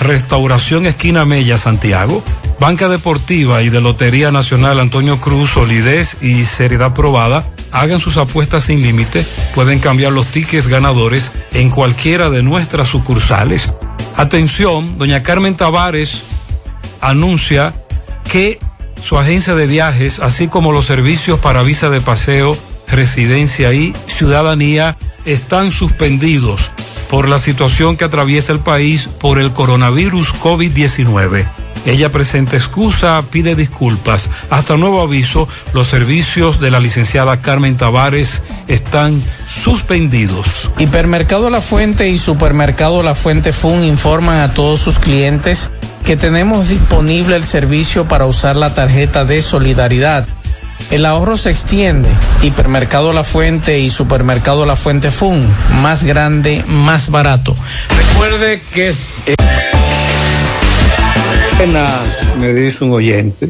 [0.00, 2.22] Restauración Esquina Mella, Santiago.
[2.58, 7.44] Banca Deportiva y de Lotería Nacional Antonio Cruz, solidez y seriedad probada.
[7.72, 9.26] Hagan sus apuestas sin límite.
[9.54, 13.70] Pueden cambiar los tickets ganadores en cualquiera de nuestras sucursales.
[14.16, 16.24] Atención, doña Carmen Tavares
[17.00, 17.74] anuncia
[18.30, 18.58] que
[19.02, 22.56] su agencia de viajes, así como los servicios para visa de paseo,
[22.86, 26.70] residencia y ciudadanía, están suspendidos
[27.08, 31.46] por la situación que atraviesa el país por el coronavirus COVID-19.
[31.86, 34.28] Ella presenta excusa, pide disculpas.
[34.50, 40.70] Hasta nuevo aviso, los servicios de la licenciada Carmen Tavares están suspendidos.
[40.78, 45.70] Hipermercado La Fuente y Supermercado La Fuente Fun informan a todos sus clientes
[46.04, 50.26] que tenemos disponible el servicio para usar la tarjeta de solidaridad.
[50.90, 52.08] El ahorro se extiende.
[52.42, 55.46] Hipermercado La Fuente y Supermercado La Fuente Fun.
[55.82, 57.54] Más grande, más barato.
[57.96, 59.22] Recuerde que es...
[61.60, 63.46] Buenas, me dice un oyente.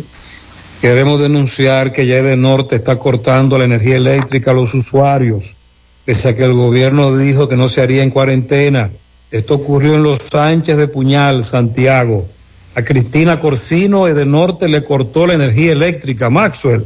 [0.81, 5.55] Queremos denunciar que ya de Norte está cortando la energía eléctrica a los usuarios,
[6.05, 8.91] pese a que el gobierno dijo que no se haría en cuarentena.
[9.31, 12.27] Esto ocurrió en Los Sánchez de Puñal, Santiago.
[12.75, 16.85] A Cristina Corsino de Norte le cortó la energía eléctrica, Maxwell.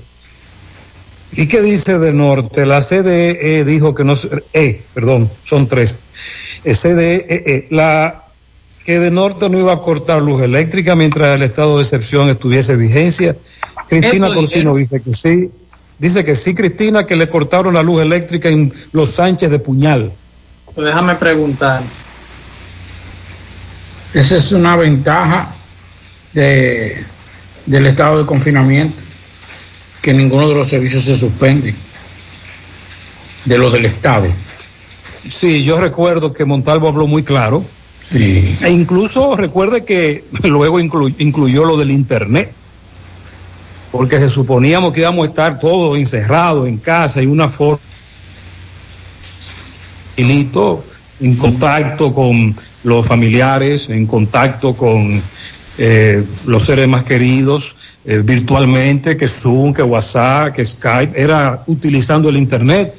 [1.32, 2.66] ¿Y qué dice de Norte?
[2.66, 4.12] La CDE dijo que no,
[4.52, 6.00] eh, perdón, son tres.
[6.64, 8.23] Eh, CDE, eh, la
[8.84, 12.76] que de Norte no iba a cortar luz eléctrica mientras el estado de excepción estuviese
[12.76, 13.36] vigencia.
[13.88, 15.50] Cristina Corsino dice que sí.
[15.98, 20.12] Dice que sí, Cristina, que le cortaron la luz eléctrica en Los Sánchez de Puñal.
[20.74, 21.82] Pues déjame preguntar.
[24.12, 25.52] Esa es una ventaja
[26.32, 27.02] de,
[27.66, 28.96] del estado de confinamiento,
[30.02, 31.74] que ninguno de los servicios se suspende,
[33.44, 34.26] de los del Estado.
[35.28, 37.64] Sí, yo recuerdo que Montalvo habló muy claro.
[38.10, 38.56] Sí.
[38.62, 42.52] E incluso recuerde que luego inclu- incluyó lo del Internet.
[43.90, 47.78] Porque se suponíamos que íbamos a estar todos encerrados en casa y una forma
[51.20, 55.22] en contacto con los familiares, en contacto con
[55.78, 62.28] eh, los seres más queridos, eh, virtualmente, que Zoom, que WhatsApp, que Skype, era utilizando
[62.28, 62.94] el Internet.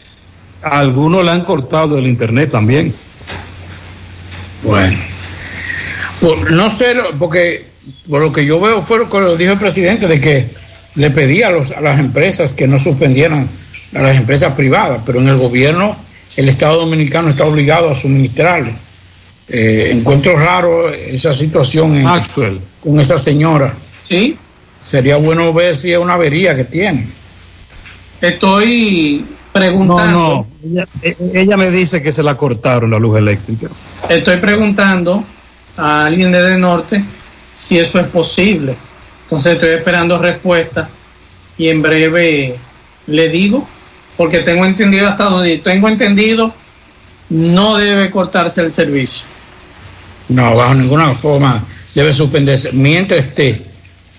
[0.63, 2.93] Algunos le han cortado el Internet también.
[4.66, 4.97] Bueno,
[6.22, 7.66] Por- no sé, lo- porque
[8.09, 10.47] por lo que yo veo fue lo que lo dijo el presidente, de que
[10.95, 13.47] le pedía a, los, a las empresas que no suspendieran
[13.93, 15.95] a las empresas privadas, pero en el gobierno
[16.36, 18.74] el Estado Dominicano está obligado a suministrarle.
[19.47, 22.59] Eh, encuentro raro esa situación en- Maxwell.
[22.82, 23.74] con esa señora.
[23.97, 24.36] Sí.
[24.84, 27.07] Sería bueno ver si es una avería que tiene.
[28.22, 30.20] Estoy No, preguntando.
[30.20, 30.47] no.
[30.63, 33.68] Ella, e- ella me dice que se la cortaron la luz eléctrica.
[34.09, 35.23] Estoy preguntando
[35.77, 37.03] a alguien de De Norte
[37.55, 38.75] si eso es posible.
[39.23, 40.89] Entonces estoy esperando respuesta
[41.57, 42.55] y en breve
[43.07, 43.67] le digo,
[44.17, 46.53] porque tengo entendido hasta donde tengo entendido,
[47.29, 49.25] no debe cortarse el servicio.
[50.29, 51.63] No, bajo ninguna forma
[51.95, 53.61] debe suspenderse mientras esté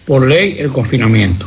[0.07, 1.47] por ley el confinamiento.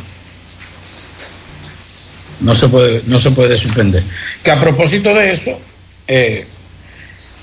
[2.41, 4.03] No se puede, no se puede suspender.
[4.43, 5.59] Que a propósito de eso,
[6.07, 6.45] eh,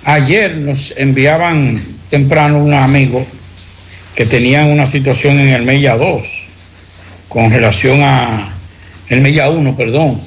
[0.06, 1.78] ayer nos enviaban
[2.10, 3.26] temprano un amigo
[4.14, 6.46] que tenían una situación en el Mella 2
[7.28, 8.52] con relación a
[9.08, 10.18] el Mella 1, perdón,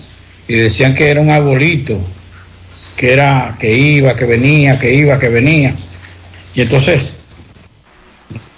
[0.48, 1.98] y decían que era un arbolito,
[2.98, 5.74] que era que iba, que venía, que iba, que venía.
[6.54, 7.24] Y entonces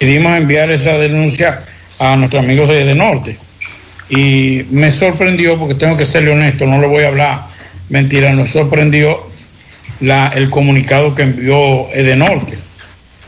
[0.00, 1.62] decidimos enviar esa denuncia
[2.00, 3.36] a nuestros amigos de, de Norte.
[4.10, 7.46] Y me sorprendió, porque tengo que serle honesto, no le voy a hablar
[7.88, 9.31] mentira, nos sorprendió
[10.02, 12.58] la, el comunicado que envió Edenorte.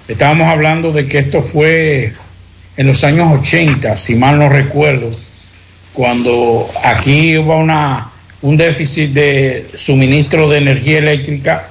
[0.09, 2.13] Estábamos hablando de que esto fue
[2.77, 5.11] en los años 80, si mal no recuerdo,
[5.93, 8.11] cuando aquí hubo una,
[8.43, 11.69] un déficit de suministro de energía eléctrica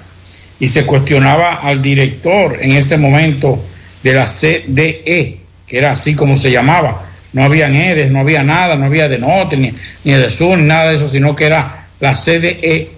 [0.60, 3.62] y se cuestionaba al director en ese momento
[4.02, 5.38] de la CDE,
[5.68, 7.06] que era así como se llamaba.
[7.34, 9.74] No había EDES, no había nada, no había de norte, ni,
[10.06, 12.92] ni de sur, ni nada de eso, sino que era la CDE,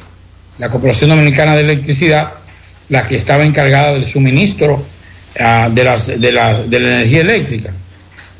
[0.59, 2.31] la Corporación Dominicana de Electricidad,
[2.89, 4.83] la que estaba encargada del suministro
[5.39, 7.71] ah, de, las- de, la, de la energía eléctrica.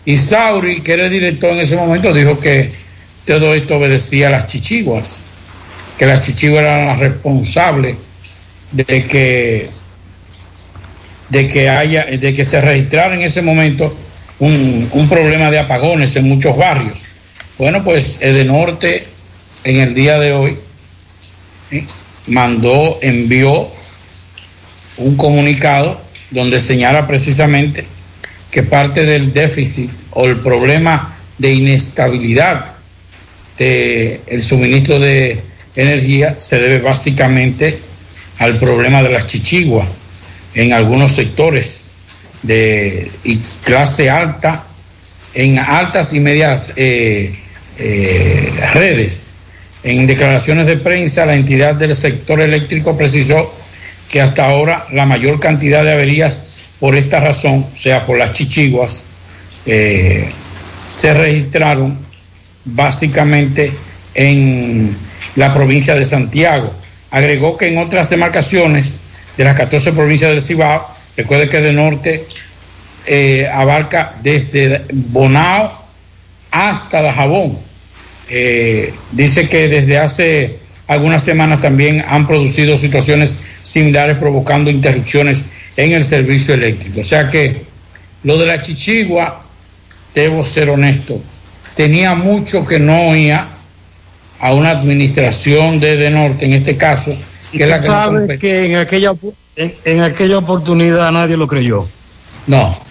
[0.05, 2.71] Y Sauri, que era el director en ese momento, dijo que
[3.25, 5.21] todo esto obedecía a las chichiguas.
[5.97, 7.95] que las chichiguas eran las responsables
[8.71, 9.69] de que
[11.29, 13.97] de que haya de que se registrara en ese momento
[14.39, 17.03] un, un problema de apagones en muchos barrios.
[17.57, 19.07] Bueno, pues Edenorte
[19.63, 20.57] en el día de hoy
[21.71, 21.85] ¿eh?
[22.27, 23.67] Mandó, envió
[24.97, 26.01] un comunicado
[26.31, 27.85] donde señala precisamente
[28.51, 32.75] que parte del déficit o el problema de inestabilidad
[33.57, 35.41] del el suministro de
[35.75, 37.79] energía se debe básicamente
[38.39, 39.87] al problema de las chichiguas
[40.53, 41.87] en algunos sectores
[42.43, 43.11] de
[43.63, 44.65] clase alta,
[45.33, 47.35] en altas y medias eh,
[47.77, 49.34] eh, redes.
[49.85, 53.53] En declaraciones de prensa, la entidad del sector eléctrico precisó
[54.09, 58.31] que hasta ahora la mayor cantidad de averías por esta razón, o sea, por las
[58.31, 59.05] chichiguas,
[59.67, 60.27] eh,
[60.87, 61.99] se registraron
[62.65, 63.73] básicamente
[64.15, 64.97] en
[65.35, 66.73] la provincia de Santiago.
[67.11, 68.99] Agregó que en otras demarcaciones
[69.37, 70.83] de las 14 provincias del Cibao,
[71.15, 72.25] recuerde que de norte
[73.05, 75.71] eh, abarca desde Bonao
[76.49, 77.74] hasta Dajabón.
[78.29, 85.43] Eh, dice que desde hace algunas semanas también han producido situaciones similares provocando interrupciones
[85.77, 87.01] en el servicio eléctrico.
[87.01, 87.63] O sea que
[88.23, 89.43] lo de la chichigua,
[90.13, 91.21] debo ser honesto,
[91.75, 93.49] tenía mucho que no oía
[94.39, 97.15] a una administración de, de norte, en este caso,
[97.51, 99.13] que es la que, sabe que en aquella
[99.55, 101.87] en, en, aquella oportunidad nadie lo creyó.
[102.47, 102.84] No.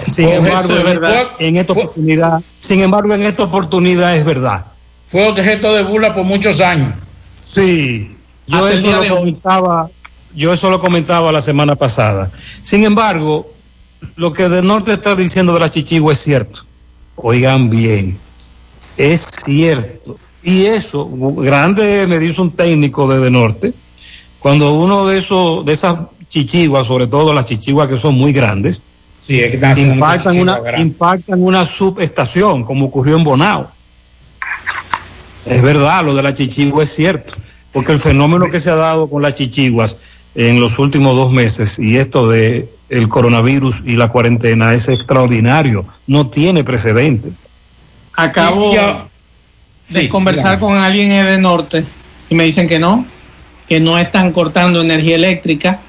[0.00, 4.66] Sin embargo, en esta, en esta oportunidad, sin embargo, en esta oportunidad es verdad.
[5.08, 6.94] Fue objeto de burla por muchos años.
[7.34, 9.90] Sí, yo Hasta eso lo comentaba,
[10.34, 12.30] yo eso lo comentaba la semana pasada.
[12.62, 13.50] Sin embargo,
[14.16, 16.62] lo que de norte está diciendo de la chichigua es cierto.
[17.16, 18.18] Oigan bien,
[18.96, 20.16] es cierto.
[20.42, 23.72] Y eso, grande me dice un técnico de, de norte,
[24.40, 25.98] cuando uno de esos, de esas
[26.28, 28.82] chichiguas, sobre todo las chichiguas que son muy grandes,
[29.22, 33.70] sí, es que impactan, una, impactan una subestación, como ocurrió en Bonao.
[35.46, 37.34] Es verdad, lo de la chichigua es cierto,
[37.72, 41.78] porque el fenómeno que se ha dado con las chichiguas en los últimos dos meses
[41.78, 47.30] y esto de el coronavirus y la cuarentena es extraordinario, no tiene precedente.
[48.14, 48.94] Acabo de
[49.84, 51.84] sí, conversar con alguien en el norte
[52.28, 53.06] y me dicen que no,
[53.68, 55.80] que no están cortando energía eléctrica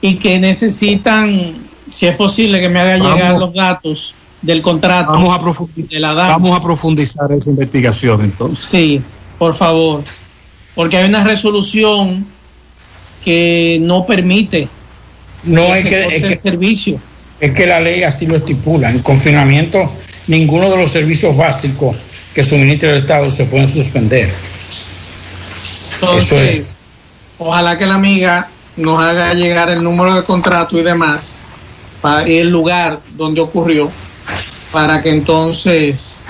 [0.00, 5.12] y que necesitan, si es posible, que me haga vamos, llegar los datos del contrato.
[5.12, 8.64] Vamos a, profundizar, vamos a profundizar esa investigación entonces.
[8.64, 9.02] Sí,
[9.38, 10.02] por favor,
[10.74, 12.26] porque hay una resolución
[13.24, 14.68] que no permite
[15.44, 17.00] no que es que, es que, el servicio.
[17.40, 18.90] Es que la ley así lo estipula.
[18.90, 19.90] En confinamiento,
[20.26, 21.96] ninguno de los servicios básicos
[22.34, 24.28] que suministra el Estado se pueden suspender.
[25.94, 26.84] Entonces, es.
[27.38, 31.42] ojalá que la amiga nos haga llegar el número de contrato y demás
[32.00, 33.90] para, y el lugar donde ocurrió
[34.72, 36.20] para que entonces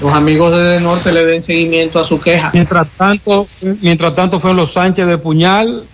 [0.00, 2.50] los amigos de Norte le den seguimiento a su queja.
[2.54, 3.48] Mientras tanto,
[3.80, 5.84] mientras tanto fue en los Sánchez de Puñal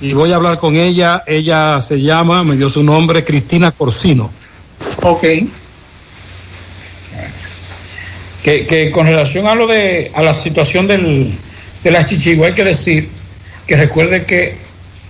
[0.00, 1.22] y voy a hablar con ella.
[1.26, 4.30] Ella se llama, me dio su nombre, Cristina Corsino.
[5.02, 5.22] Ok.
[8.42, 11.32] Que, que con relación a lo de a la situación del,
[11.84, 13.08] de la chichigua hay que decir
[13.68, 14.56] que recuerde que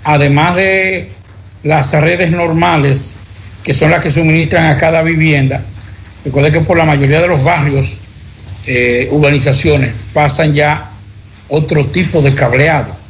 [0.05, 1.11] además de
[1.63, 3.17] las redes normales
[3.63, 5.63] que son las que suministran a cada vivienda.
[6.25, 8.01] Recuerde que por la mayoría de los barrios
[8.67, 10.91] eh, urbanizaciones pasan ya
[11.49, 13.03] otro tipo de cableado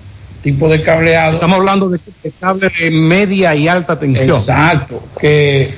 [0.42, 1.34] tipo de cableado.
[1.34, 2.00] Estamos hablando de,
[2.40, 4.36] cable de media y alta tensión.
[4.36, 5.72] Exacto que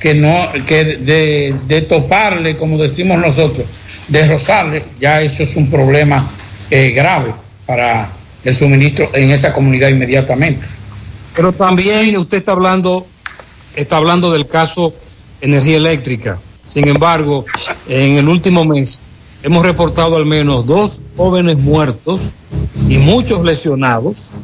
[0.00, 3.66] que no que de, de toparle como decimos nosotros
[4.08, 6.28] de rozarle, ya eso es un problema
[6.70, 7.32] eh, grave
[7.66, 8.08] para
[8.42, 10.66] el suministro en esa comunidad inmediatamente.
[11.38, 13.06] Pero también usted está hablando,
[13.76, 14.92] está hablando del caso
[15.40, 16.40] energía eléctrica.
[16.66, 17.44] Sin embargo,
[17.86, 18.98] en el último mes
[19.44, 22.32] hemos reportado al menos dos jóvenes muertos
[22.88, 24.34] y muchos lesionados.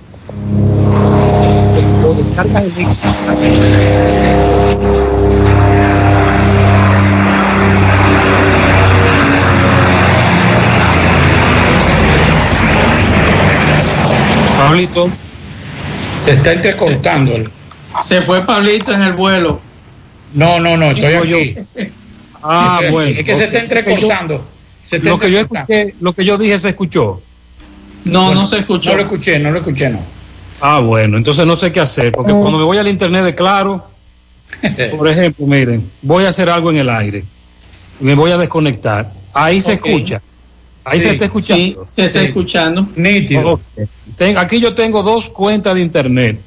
[14.56, 15.23] Pablito.
[16.24, 17.34] Se está intercortando.
[18.02, 19.60] Se fue Pablito en el vuelo.
[20.32, 21.54] No, no, no, estoy aquí.
[21.54, 21.62] Yo.
[22.42, 23.18] Ah, es, bueno.
[23.18, 24.42] Es que se está entrecortando.
[24.82, 27.20] Se está lo, que yo escuché, lo que yo dije se escuchó.
[28.04, 28.90] No, bueno, no se escuchó.
[28.90, 30.00] No lo escuché, no lo escuché, no.
[30.60, 32.40] Ah, bueno, entonces no sé qué hacer, porque oh.
[32.40, 33.86] cuando me voy al internet de claro,
[34.96, 37.24] por ejemplo, miren, voy a hacer algo en el aire,
[38.00, 39.92] me voy a desconectar, ahí se okay.
[39.92, 40.22] escucha.
[40.84, 41.84] Ahí Sí, se está escuchando.
[41.86, 42.88] sí, se está escuchando.
[42.96, 43.60] Nítido.
[44.36, 46.40] Aquí yo tengo dos cuentas de internet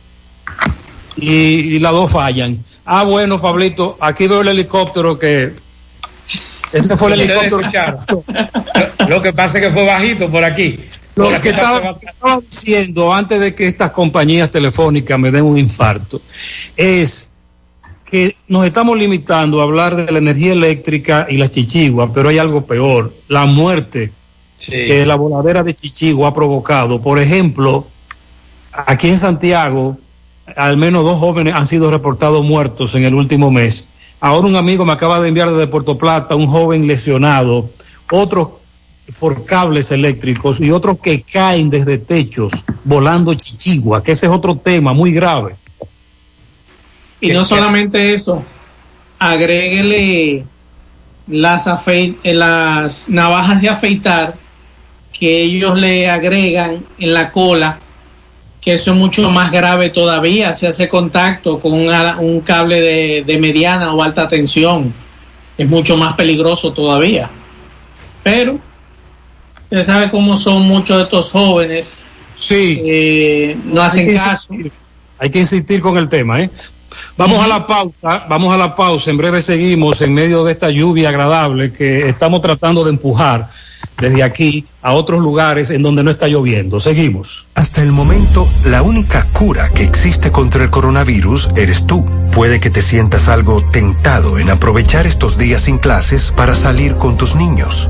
[1.16, 1.30] y,
[1.76, 2.64] y las dos fallan.
[2.86, 5.54] Ah, bueno, Pablito, aquí veo el helicóptero que...
[6.72, 8.00] Ese fue el helicóptero.
[9.08, 10.80] Lo que pasa es que fue bajito por aquí.
[11.16, 15.58] Lo que estaba, que estaba diciendo antes de que estas compañías telefónicas me den un
[15.58, 16.22] infarto
[16.76, 17.38] es
[18.06, 22.38] que nos estamos limitando a hablar de la energía eléctrica y la chichigua, pero hay
[22.38, 24.12] algo peor, la muerte
[24.66, 27.02] que la voladera de chichigua ha provocado.
[27.02, 27.86] Por ejemplo,
[28.72, 29.98] aquí en Santiago,
[30.56, 33.86] al menos dos jóvenes han sido reportados muertos en el último mes.
[34.20, 37.70] Ahora un amigo me acaba de enviar desde Puerto Plata un joven lesionado,
[38.12, 38.50] otros
[39.20, 44.56] por cables eléctricos y otros que caen desde techos volando chichigua, que ese es otro
[44.56, 45.56] tema muy grave.
[47.22, 48.44] Y no solamente eso,
[49.18, 50.46] agréguele
[51.28, 54.36] las, eh, las navajas de afeitar
[55.20, 57.80] que ellos le agregan en la cola,
[58.62, 63.38] que eso es mucho más grave todavía, se hace contacto con un, cable de, de
[63.38, 64.94] mediana o alta tensión,
[65.58, 67.30] es mucho más peligroso todavía.
[68.24, 68.60] Pero,
[69.64, 72.00] usted sabe cómo son muchos de estos jóvenes,
[72.36, 72.80] Sí.
[72.86, 74.54] eh, no Hay hacen que caso.
[74.54, 74.72] insistir,
[75.18, 76.50] Hay que insistir con el tema, ¿eh?
[77.18, 79.10] Vamos a la pausa, vamos a la pausa.
[79.10, 83.50] En breve seguimos en medio de esta lluvia agradable que estamos tratando de empujar
[84.00, 86.80] desde aquí a otros lugares en donde no está lloviendo.
[86.80, 87.48] Seguimos.
[87.56, 92.06] Hasta el momento, la única cura que existe contra el coronavirus eres tú.
[92.32, 97.18] Puede que te sientas algo tentado en aprovechar estos días sin clases para salir con
[97.18, 97.90] tus niños.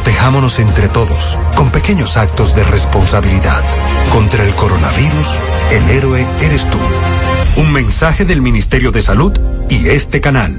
[0.03, 3.63] Protejámonos entre todos, con pequeños actos de responsabilidad.
[4.11, 5.29] Contra el coronavirus,
[5.73, 6.79] el héroe eres tú.
[7.57, 9.31] Un mensaje del Ministerio de Salud
[9.69, 10.55] y este canal.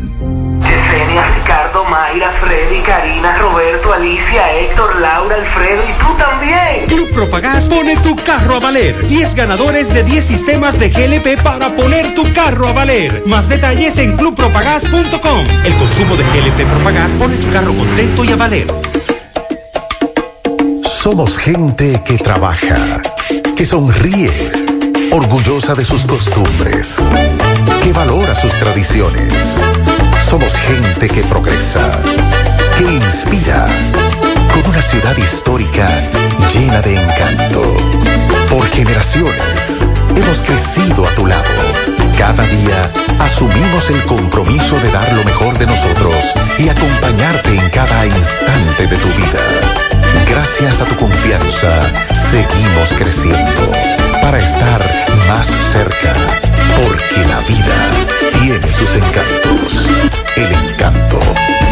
[0.62, 6.86] Yesenia, Ricardo, Mayra, Freddy, Karina, Roberto, Alicia, Héctor, Laura, Alfredo y tú también.
[6.86, 9.08] Club Propagás pone tu carro a valer.
[9.08, 13.24] 10 ganadores de 10 sistemas de GLP para poner tu carro a valer.
[13.26, 15.44] Más detalles en clubpropagás.com.
[15.64, 19.01] El consumo de GLP Propagás pone tu carro contento y a valer.
[21.02, 23.02] Somos gente que trabaja,
[23.56, 24.30] que sonríe,
[25.10, 26.94] orgullosa de sus costumbres,
[27.82, 29.34] que valora sus tradiciones.
[30.30, 31.90] Somos gente que progresa,
[32.78, 33.66] que inspira,
[34.54, 35.88] con una ciudad histórica
[36.54, 37.76] llena de encanto.
[38.48, 39.84] Por generaciones
[40.14, 41.91] hemos crecido a tu lado.
[42.22, 46.14] Cada día asumimos el compromiso de dar lo mejor de nosotros
[46.56, 49.40] y acompañarte en cada instante de tu vida.
[50.30, 51.82] Gracias a tu confianza,
[52.14, 53.72] seguimos creciendo
[54.22, 54.80] para estar
[55.26, 56.14] más cerca,
[56.76, 59.90] porque la vida tiene sus encantos.
[60.36, 61.71] El encanto.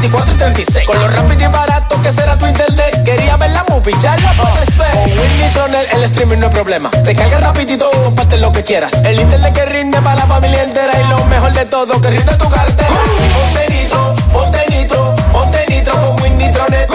[0.00, 0.86] 24 y 36.
[0.86, 3.04] Con lo rápido y barato que será tu internet.
[3.04, 4.90] Quería ver la movie, ya la puedes ver.
[4.92, 6.90] Con Win Nitronet el streaming no es problema.
[7.04, 8.94] Te carga rapidito y comparte lo que quieras.
[9.04, 10.92] El internet que rinde para la familia entera.
[10.98, 12.88] Y lo mejor de todo, que rinde tu cartera.
[13.34, 16.88] Ponte nitro, ponte nitro, ponte nitro con Win Nitronet.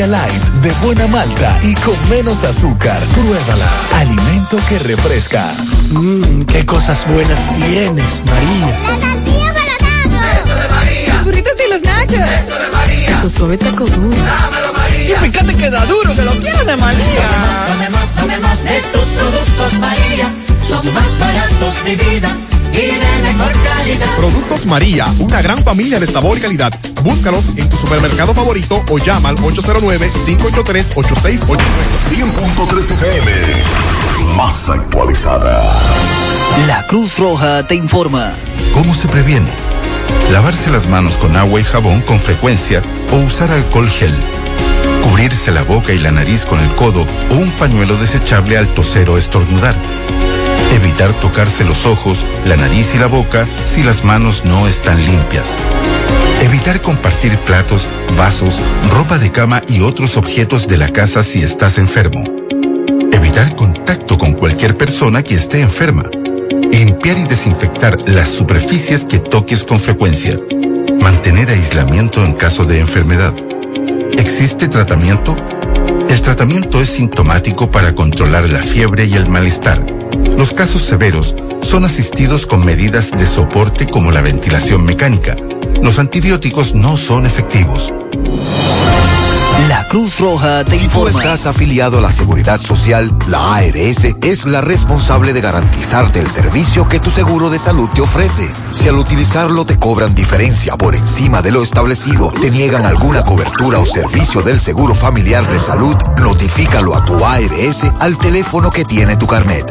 [0.00, 2.98] India Light de buena malta y con menos azúcar.
[3.14, 3.68] Pruébala.
[3.96, 5.44] Alimento que refresca.
[5.90, 8.70] Mmm, qué cosas buenas tienes, María.
[10.38, 11.14] Eso de María.
[11.14, 12.14] Los burritos y los nachos.
[12.14, 13.20] Eso de María.
[13.20, 14.16] Tu suave taco duro.
[14.16, 15.16] Dámelo, María.
[15.16, 17.28] Y fíjate que da duro, que lo quiero de María.
[17.68, 20.34] Tomemos, tomemos de tus productos María.
[20.66, 22.36] Son más baratos de vida.
[22.72, 24.06] Y de mejor calidad.
[24.16, 26.72] Productos María, una gran familia de sabor y calidad.
[27.02, 31.48] Búscalos en tu supermercado favorito o llama al 809-583-8689.
[32.10, 33.32] 100.3 FM,
[34.36, 35.72] más actualizada.
[36.66, 38.32] La Cruz Roja te informa.
[38.72, 39.50] ¿Cómo se previene?
[40.30, 44.14] Lavarse las manos con agua y jabón con frecuencia o usar alcohol gel.
[45.02, 49.10] Cubrirse la boca y la nariz con el codo o un pañuelo desechable al toser
[49.10, 49.74] o estornudar.
[50.74, 55.56] Evitar tocarse los ojos, la nariz y la boca si las manos no están limpias.
[56.42, 57.86] Evitar compartir platos,
[58.16, 62.24] vasos, ropa de cama y otros objetos de la casa si estás enfermo.
[63.12, 66.04] Evitar contacto con cualquier persona que esté enferma.
[66.72, 70.38] Limpiar y desinfectar las superficies que toques con frecuencia.
[71.00, 73.34] Mantener aislamiento en caso de enfermedad.
[74.12, 75.36] ¿Existe tratamiento?
[76.08, 79.99] El tratamiento es sintomático para controlar la fiebre y el malestar.
[80.36, 85.36] Los casos severos son asistidos con medidas de soporte como la ventilación mecánica.
[85.82, 87.92] Los antibióticos no son efectivos.
[89.68, 91.10] La Cruz Roja te Si tú informa.
[91.10, 96.88] estás afiliado a la Seguridad Social, la ARS es la responsable de garantizarte el servicio
[96.88, 98.50] que tu seguro de salud te ofrece.
[98.70, 103.78] Si al utilizarlo te cobran diferencia por encima de lo establecido, te niegan alguna cobertura
[103.78, 109.16] o servicio del Seguro Familiar de Salud, notifícalo a tu ARS al teléfono que tiene
[109.16, 109.70] tu carnet.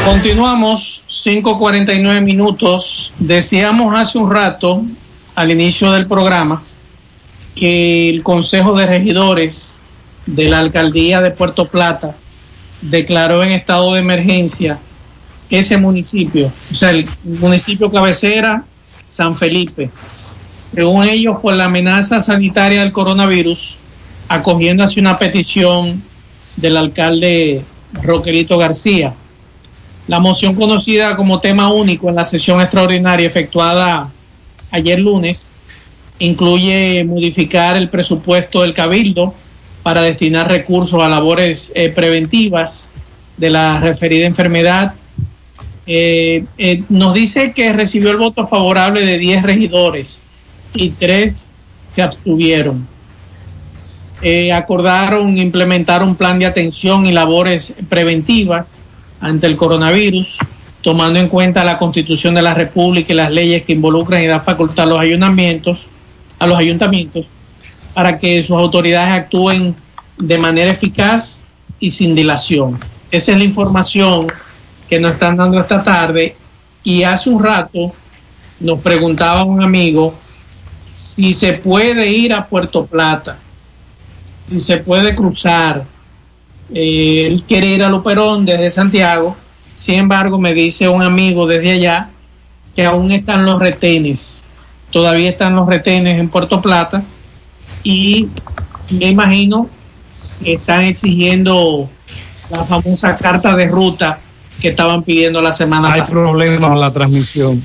[0.05, 3.13] Continuamos, 5.49 minutos.
[3.19, 4.83] Decíamos hace un rato,
[5.35, 6.63] al inicio del programa,
[7.55, 9.79] que el Consejo de Regidores
[10.27, 12.17] de la Alcaldía de Puerto Plata
[12.81, 14.79] declaró en estado de emergencia
[15.51, 17.07] ese municipio, o sea, el
[17.41, 18.65] municipio cabecera,
[19.07, 19.91] San Felipe.
[20.75, 23.77] Según ellos, por la amenaza sanitaria del coronavirus,
[24.29, 26.03] acogiendo así una petición
[26.57, 27.65] del alcalde
[28.03, 29.15] Roquelito García.
[30.11, 34.11] La moción conocida como tema único en la sesión extraordinaria efectuada
[34.73, 35.57] ayer lunes
[36.19, 39.33] incluye modificar el presupuesto del cabildo
[39.85, 42.91] para destinar recursos a labores eh, preventivas
[43.37, 44.95] de la referida enfermedad.
[45.87, 50.25] Eh, eh, nos dice que recibió el voto favorable de 10 regidores
[50.75, 51.53] y 3
[51.89, 52.85] se abstuvieron.
[54.53, 58.83] Acordaron implementar un plan de atención y labores preventivas
[59.21, 60.39] ante el coronavirus,
[60.83, 64.43] tomando en cuenta la Constitución de la República y las leyes que involucran y dan
[64.43, 65.87] facultad a los ayuntamientos,
[66.39, 67.27] a los ayuntamientos,
[67.95, 69.75] para que sus autoridades actúen
[70.18, 71.43] de manera eficaz
[71.79, 72.79] y sin dilación.
[73.11, 74.29] Esa es la información
[74.89, 76.37] que nos están dando esta tarde
[76.83, 77.93] y hace un rato
[78.61, 80.14] nos preguntaba un amigo
[80.89, 83.39] si se puede ir a Puerto Plata,
[84.49, 85.85] si se puede cruzar.
[86.75, 89.37] Eh, él quiere ir a Luperón desde Santiago,
[89.75, 92.11] sin embargo me dice un amigo desde allá
[92.77, 94.47] que aún están los retenes,
[94.91, 97.03] todavía están los retenes en Puerto Plata
[97.83, 98.29] y
[98.99, 99.68] me imagino
[100.43, 101.89] que están exigiendo
[102.51, 104.18] la famosa carta de ruta
[104.61, 106.23] que estaban pidiendo la semana Hay pasada.
[106.23, 107.62] problemas con la transmisión.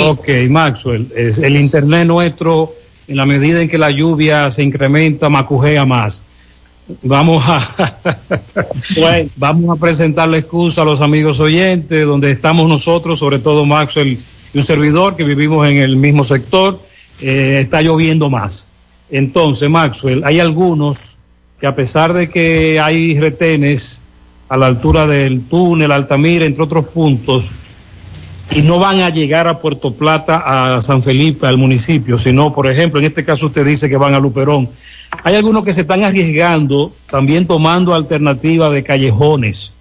[0.00, 2.72] Ok, Maxwell, es el internet nuestro,
[3.08, 6.24] en la medida en que la lluvia se incrementa, macujea más.
[7.02, 7.96] Vamos a,
[9.36, 14.18] vamos a presentar la excusa a los amigos oyentes, donde estamos nosotros, sobre todo Maxwell
[14.52, 16.80] y un servidor que vivimos en el mismo sector,
[17.20, 18.68] eh, está lloviendo más.
[19.10, 21.18] Entonces, Maxwell, hay algunos
[21.60, 24.04] que a pesar de que hay retenes
[24.48, 27.50] a la altura del túnel, Altamira, entre otros puntos,
[28.54, 32.66] y no van a llegar a Puerto Plata, a San Felipe, al municipio, sino, por
[32.66, 34.68] ejemplo, en este caso usted dice que van a Luperón.
[35.24, 39.74] Hay algunos que se están arriesgando, también tomando alternativa de callejones,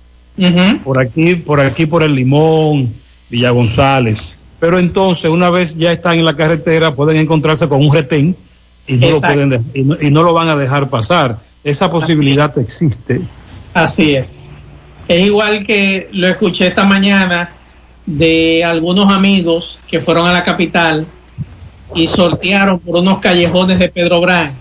[0.83, 2.93] por aquí, por aquí, por el Limón,
[3.29, 4.37] Villa González.
[4.59, 8.35] Pero entonces, una vez ya están en la carretera, pueden encontrarse con un retén
[8.87, 11.37] y no, lo, pueden de- y no, y no lo van a dejar pasar.
[11.63, 13.21] Esa posibilidad existe.
[13.73, 14.51] Así es.
[15.07, 17.51] Es igual que lo escuché esta mañana
[18.05, 21.05] de algunos amigos que fueron a la capital
[21.95, 24.53] y sortearon por unos callejones de Pedro Brán,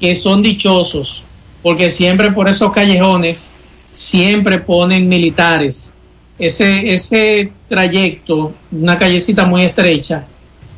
[0.00, 1.24] que son dichosos,
[1.62, 3.52] porque siempre por esos callejones,
[3.92, 5.92] siempre ponen militares.
[6.38, 10.24] Ese, ese trayecto, una callecita muy estrecha,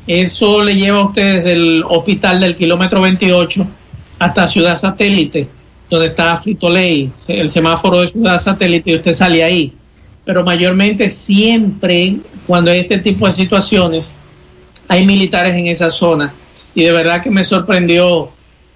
[0.06, 3.64] eso le lleva a ustedes del hospital del kilómetro 28
[4.18, 5.46] hasta Ciudad Satélite,
[5.88, 9.72] donde está Frito Ley, el semáforo de Ciudad Satélite, y usted sale ahí.
[10.24, 12.16] Pero mayormente siempre,
[12.46, 14.14] cuando hay este tipo de situaciones,
[14.88, 16.32] hay militares en esa zona.
[16.74, 18.30] Y de verdad que me sorprendió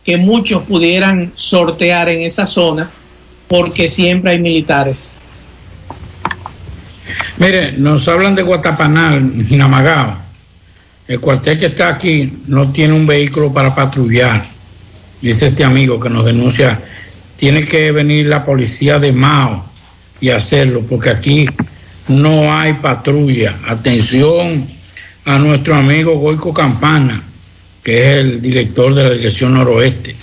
[0.06, 2.88] que muchos pudieran sortear en esa zona,
[3.48, 5.18] porque siempre hay militares.
[7.38, 10.16] Mire, nos hablan de Guatapanal, Jinamagao.
[11.08, 14.46] El cuartel que está aquí no tiene un vehículo para patrullar.
[15.20, 16.78] Dice este amigo que nos denuncia,
[17.34, 19.64] tiene que venir la policía de Mao
[20.20, 21.46] y hacerlo, porque aquí
[22.06, 23.56] no hay patrulla.
[23.66, 24.68] Atención
[25.24, 27.20] a nuestro amigo Goico Campana,
[27.86, 30.16] que es el director de la Dirección Noroeste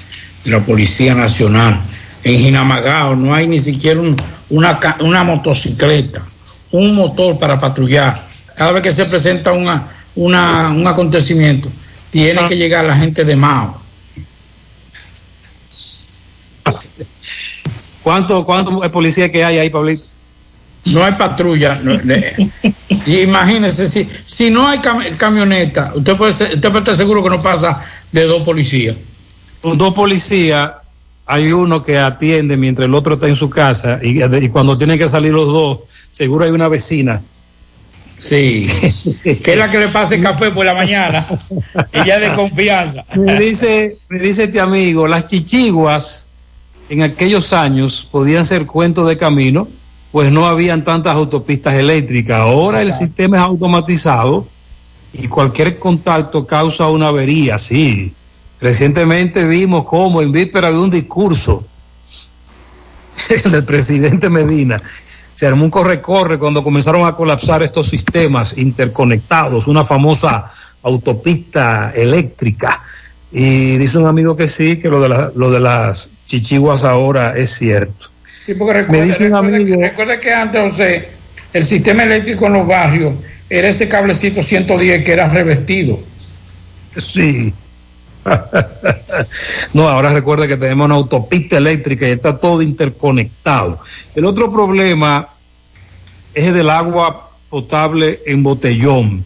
[0.43, 1.79] de la Policía Nacional.
[2.21, 4.17] En Jinamagao no hay ni siquiera un-
[4.49, 6.21] una, una motocicleta,
[6.71, 8.27] un motor para patrullar.
[8.57, 11.69] Cada vez que se presenta una, una- un acontecimiento,
[12.11, 13.81] tiene que llegar la gente de Mao.
[18.01, 20.05] ¿Cuánto, cuánto policía que hay ahí, Pablito?
[20.85, 21.75] No hay patrulla.
[21.75, 21.97] no,
[23.05, 27.29] imagínese, si, si no hay cam- camioneta, usted puede, ser- usted puede estar seguro que
[27.29, 27.81] no pasa
[28.11, 28.95] de dos policías.
[29.61, 30.71] Dos policías,
[31.25, 34.97] hay uno que atiende mientras el otro está en su casa y, y cuando tienen
[34.97, 35.79] que salir los dos,
[36.11, 37.21] seguro hay una vecina.
[38.19, 38.67] Sí,
[39.23, 41.27] que es la que le pase café por la mañana.
[41.91, 43.03] Ella de confianza.
[43.17, 46.29] Me dice, me dice este amigo, las chichiguas
[46.89, 49.67] en aquellos años podían ser cuentos de camino,
[50.13, 52.37] pues no habían tantas autopistas eléctricas.
[52.37, 54.47] Ahora el sistema es automatizado
[55.11, 58.13] y cualquier contacto causa una avería, sí.
[58.61, 61.65] Recientemente vimos cómo en víspera de un discurso
[63.51, 64.81] del presidente Medina
[65.33, 70.45] se armó un corre-corre cuando comenzaron a colapsar estos sistemas interconectados, una famosa
[70.83, 72.81] autopista eléctrica.
[73.31, 77.35] Y dice un amigo que sí, que lo de, la- lo de las chichiguas ahora
[77.35, 78.12] es cierto.
[78.45, 81.07] Sí, porque Me recuerde, dice un amigo- que, recuerde que antes, José,
[81.53, 83.13] el sistema eléctrico en los barrios
[83.49, 85.99] era ese cablecito 110 que era revestido.
[86.97, 87.53] Sí.
[89.73, 93.79] no, ahora recuerde que tenemos una autopista eléctrica y está todo interconectado.
[94.15, 95.29] El otro problema
[96.33, 99.23] es el del agua potable en botellón,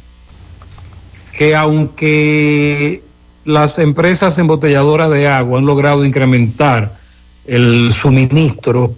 [1.32, 3.02] que aunque
[3.46, 6.98] las empresas embotelladoras de agua han logrado incrementar
[7.46, 8.96] el suministro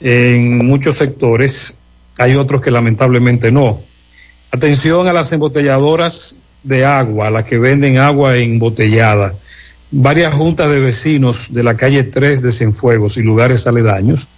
[0.00, 1.78] en muchos sectores,
[2.18, 3.80] hay otros que lamentablemente no.
[4.52, 9.34] Atención a las embotelladoras de agua, las que venden agua embotellada.
[9.90, 14.28] Varias juntas de vecinos de la calle 3 de Cienfuegos y lugares aledaños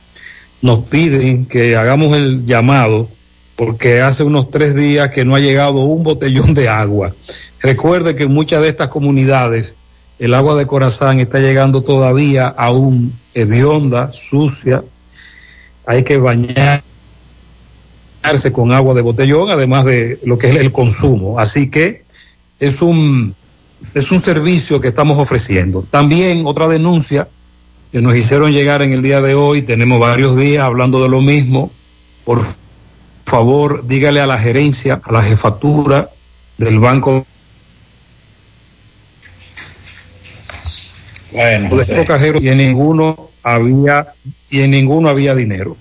[0.60, 3.08] nos piden que hagamos el llamado
[3.56, 7.12] porque hace unos tres días que no ha llegado un botellón de agua.
[7.60, 9.74] Recuerde que en muchas de estas comunidades
[10.18, 14.84] el agua de Corazán está llegando todavía aún hedionda, sucia.
[15.88, 16.82] Hay que bañar
[18.22, 21.40] bañarse con agua de botellón, además de lo que es el consumo.
[21.40, 22.04] Así que
[22.60, 23.34] es un,
[23.94, 25.82] es un servicio que estamos ofreciendo.
[25.82, 27.26] También otra denuncia
[27.90, 31.22] que nos hicieron llegar en el día de hoy, tenemos varios días hablando de lo
[31.22, 31.70] mismo.
[32.26, 32.38] Por
[33.24, 36.10] favor, dígale a la gerencia, a la jefatura
[36.58, 37.26] del Banco
[41.32, 44.06] Bueno, de estos cajeros y en ninguno había
[44.50, 45.76] y en ninguno había dinero.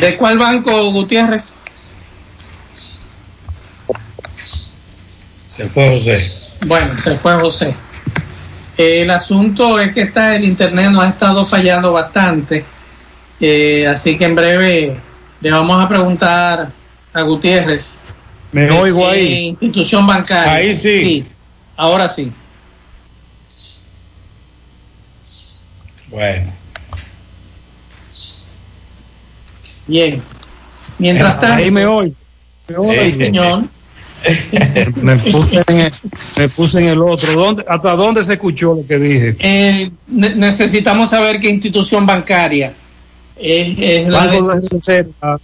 [0.00, 1.54] ¿De cuál banco, Gutiérrez?
[5.46, 6.32] Se fue José.
[6.66, 7.74] Bueno, se fue José.
[8.76, 12.64] El asunto es que está, el internet nos ha estado fallando bastante,
[13.40, 14.96] eh, así que en breve
[15.40, 16.70] le vamos a preguntar
[17.12, 17.98] a Gutiérrez.
[18.52, 19.48] Me oigo ahí.
[19.48, 20.52] Institución bancaria.
[20.52, 21.26] Ahí sí.
[21.76, 22.32] Ahora sí.
[26.10, 26.52] Bueno.
[29.86, 30.22] Bien.
[30.98, 31.56] Mientras tanto.
[31.56, 32.14] Ahí me oigo.
[32.68, 33.64] Sí, señor.
[34.96, 35.92] Me puse, en el,
[36.36, 37.32] me puse en el otro.
[37.34, 39.36] ¿Dónde, ¿Hasta dónde se escuchó lo que dije?
[39.38, 42.72] Eh, ne- necesitamos saber qué institución bancaria
[43.36, 45.40] es, es la Banco de- de Reserva.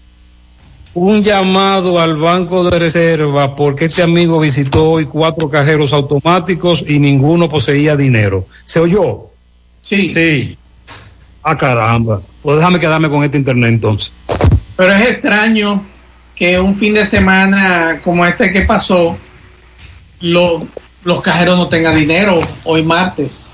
[0.95, 6.99] Un llamado al Banco de Reserva porque este amigo visitó hoy cuatro cajeros automáticos y
[6.99, 8.45] ninguno poseía dinero.
[8.65, 9.31] ¿Se oyó?
[9.85, 10.09] Sí.
[10.09, 10.59] Sí.
[11.45, 12.21] Ah, caramba.
[12.43, 14.13] Pues déjame quedarme con este internet entonces.
[14.77, 15.85] Pero es extraño
[16.35, 19.17] que un fin de semana como este que pasó,
[20.21, 20.67] lo-
[21.05, 23.53] los cajeros no tengan dinero hoy martes.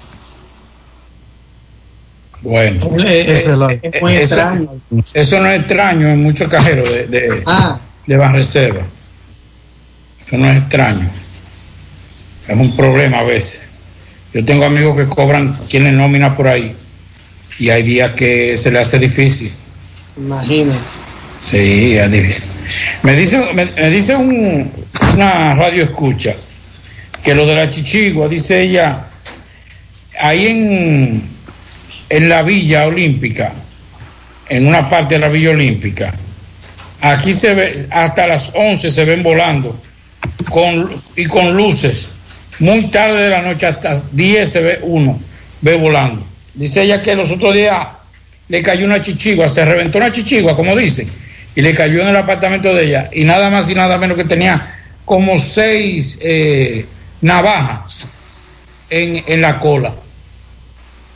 [2.42, 4.68] Bueno, Eh, eh, es muy eso, extraño.
[5.12, 7.78] eso no es extraño en muchos cajeros de, de, Ah.
[8.06, 8.80] de Banreserva.
[10.26, 11.06] Eso no es extraño.
[12.48, 13.68] Es un problema a veces.
[14.32, 16.74] Yo tengo amigos que cobran, tienen nómina por ahí,
[17.58, 19.52] y hay días que se le hace difícil.
[20.16, 21.02] Imagínense.
[21.44, 22.42] Sí, es difícil.
[23.02, 24.70] Me dice, me, me dice un-
[25.14, 26.34] una radio escucha
[27.24, 29.06] que lo de la chichigua, dice ella,
[30.20, 31.22] ahí en,
[32.08, 33.52] en la Villa Olímpica,
[34.48, 36.14] en una parte de la Villa Olímpica,
[37.00, 39.80] aquí se ve, hasta las 11 se ven volando
[40.50, 42.08] con, y con luces.
[42.60, 45.18] Muy tarde de la noche, hasta 10 se ve uno,
[45.62, 46.24] ve volando.
[46.54, 47.86] Dice ella que los otros días
[48.48, 51.08] le cayó una chichigua, se reventó una chichigua, como dicen,
[51.54, 54.24] y le cayó en el apartamento de ella, y nada más y nada menos que
[54.24, 56.84] tenía como seis eh,
[57.22, 58.08] navajas
[58.90, 59.92] en, en la cola.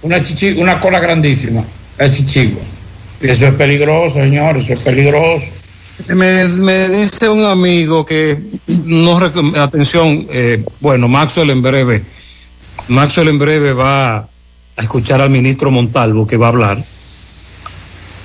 [0.03, 1.65] Una, chichi- una cola grandísima,
[1.99, 2.63] la chichigua.
[3.21, 5.51] Eso es peligroso, señor, eso es peligroso.
[6.09, 8.37] Me, dice un amigo que
[8.67, 12.05] no atención, eh, bueno, Maxwell en breve,
[12.89, 14.29] Maxwell en breve va a
[14.77, 16.85] escuchar al ministro Montalvo que va a hablar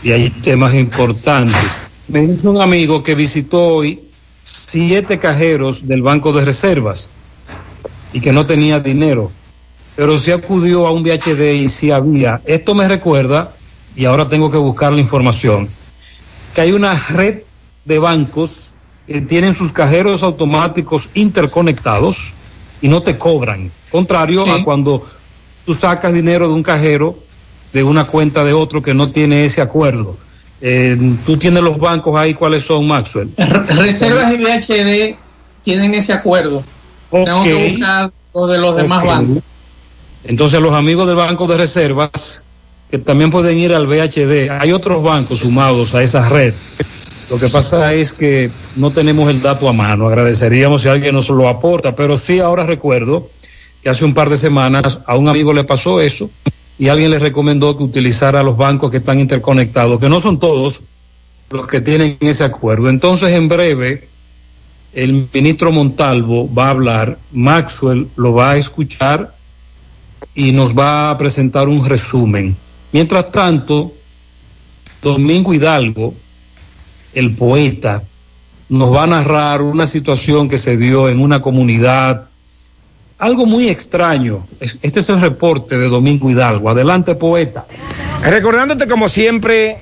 [0.01, 1.55] y hay temas importantes.
[2.07, 4.01] Me dice un amigo que visitó hoy
[4.43, 7.11] siete cajeros del Banco de Reservas
[8.13, 9.32] y que no tenía dinero,
[9.95, 12.41] pero sí acudió a un VHD y sí había.
[12.45, 13.53] Esto me recuerda,
[13.95, 15.70] y ahora tengo que buscar la información,
[16.55, 17.43] que hay una red
[17.86, 18.72] de bancos
[19.08, 22.34] que tienen sus cajeros automáticos interconectados
[22.82, 23.72] y no te cobran.
[23.92, 24.50] Contrario Sí.
[24.50, 25.04] a cuando
[25.66, 27.18] tú sacas dinero de un cajero
[27.74, 30.18] de una cuenta de otro que no tiene ese acuerdo.
[30.62, 33.30] Eh, tú tienes los bancos ahí, ¿cuáles son, Maxwell?
[33.38, 35.18] Reservas y VHD
[35.64, 36.64] tienen ese acuerdo.
[37.12, 39.44] Tengo que buscar lo de los demás bancos.
[40.24, 42.44] Entonces los amigos del Banco de Reservas,
[42.92, 46.54] que también pueden ir al VHD, hay otros bancos sumados a esa red.
[47.30, 50.08] Lo que pasa es que no tenemos el dato a mano.
[50.08, 53.30] Agradeceríamos si alguien nos lo aporta, pero sí ahora recuerdo
[53.84, 56.30] que hace un par de semanas a un amigo le pasó eso
[56.80, 60.84] y alguien le recomendó que utilizara los bancos que están interconectados, que no son todos
[61.52, 62.90] los que tienen ese acuerdo.
[62.90, 64.08] Entonces, en breve,
[64.94, 69.36] el ministro Montalvo va a hablar, Maxwell lo va a escuchar
[70.34, 72.56] y nos va a presentar un resumen.
[72.92, 73.94] Mientras tanto,
[75.02, 76.14] Domingo Hidalgo,
[77.14, 78.03] el poeta,
[78.70, 82.26] nos va a narrar una situación que se dio en una comunidad,
[83.18, 84.45] algo muy extraño.
[84.60, 86.70] Es- Este es el reporte de Domingo Hidalgo.
[86.70, 87.66] Adelante, poeta.
[88.24, 89.78] Recordándote como siempre,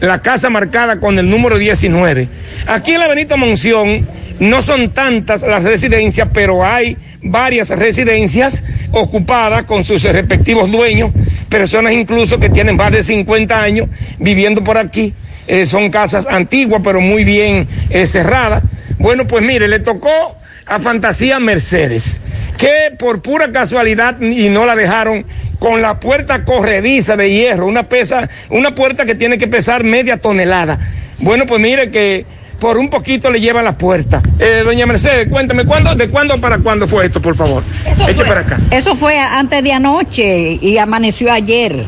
[0.00, 2.28] la casa marcada con el número 19.
[2.66, 4.06] Aquí en la Benito Monción
[4.40, 11.12] no son tantas las residencias, pero hay varias residencias ocupadas con sus respectivos dueños,
[11.48, 13.88] personas incluso que tienen más de 50 años
[14.18, 15.14] viviendo por aquí.
[15.46, 18.62] Eh, son casas antiguas, pero muy bien eh, cerradas.
[18.98, 20.36] Bueno, pues mire, le tocó
[20.66, 22.20] a Fantasía Mercedes,
[22.58, 25.24] que por pura casualidad y no la dejaron
[25.58, 30.16] con la puerta corrediza de hierro, una pesa, una puerta que tiene que pesar media
[30.18, 30.78] tonelada.
[31.18, 32.24] Bueno, pues mire que
[32.60, 34.22] por un poquito le lleva la puerta.
[34.38, 37.62] Eh, doña Mercedes, cuéntame, ¿cuándo, ¿de cuándo para cuándo fue esto, por favor?
[38.08, 38.58] Eche fue- para acá.
[38.70, 41.84] Eso fue antes de anoche y amaneció ayer.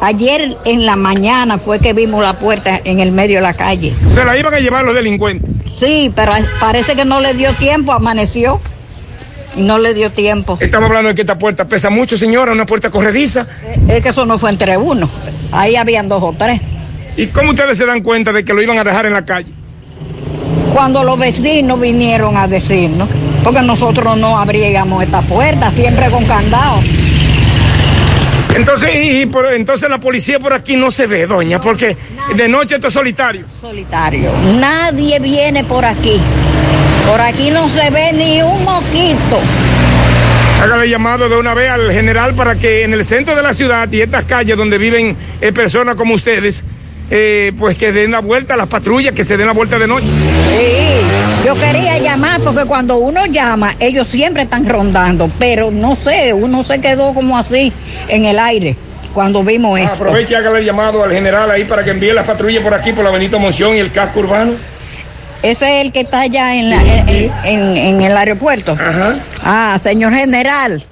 [0.00, 3.92] Ayer en la mañana fue que vimos la puerta en el medio de la calle.
[3.92, 5.50] Se la iban a llevar los delincuentes.
[5.76, 8.60] Sí, pero parece que no le dio tiempo, amaneció.
[9.56, 10.56] No le dio tiempo.
[10.60, 13.46] Estamos hablando de que esta puerta pesa mucho, señora, una puerta corrediza.
[13.88, 15.10] Es que eso no fue entre uno.
[15.50, 16.60] Ahí habían dos o tres.
[17.16, 19.52] ¿Y cómo ustedes se dan cuenta de que lo iban a dejar en la calle?
[20.72, 23.08] Cuando los vecinos vinieron a decirnos,
[23.42, 26.78] porque nosotros no abríamos esta puerta, siempre con candado.
[28.54, 31.96] Entonces, y, y por- entonces la policía por aquí no se ve, doña, porque
[32.34, 33.44] de noche esto es solitario.
[33.60, 34.30] Solitario.
[34.58, 36.20] Nadie viene por aquí.
[37.06, 39.40] Por aquí no se ve ni un moquito.
[40.62, 43.90] Hágale llamado de una vez al general para que en el centro de la ciudad
[43.92, 46.64] y estas calles donde viven eh, personas como ustedes
[47.10, 50.06] eh, pues que den la vuelta, las patrullas que se den la vuelta de noche.
[50.06, 56.32] Sí, yo quería llamar porque cuando uno llama, ellos siempre están rondando, pero no sé,
[56.34, 57.72] uno se quedó como así
[58.08, 58.76] en el aire
[59.14, 59.94] cuando vimos eso.
[59.94, 62.92] Aproveche y hágale el llamado al general ahí para que envíe las patrullas por aquí,
[62.92, 64.52] por la Benito Monción y el casco urbano.
[65.42, 68.76] Ese es el que está allá en, la- en, en- en el aeropuerto.
[69.42, 70.82] Ah, señor general,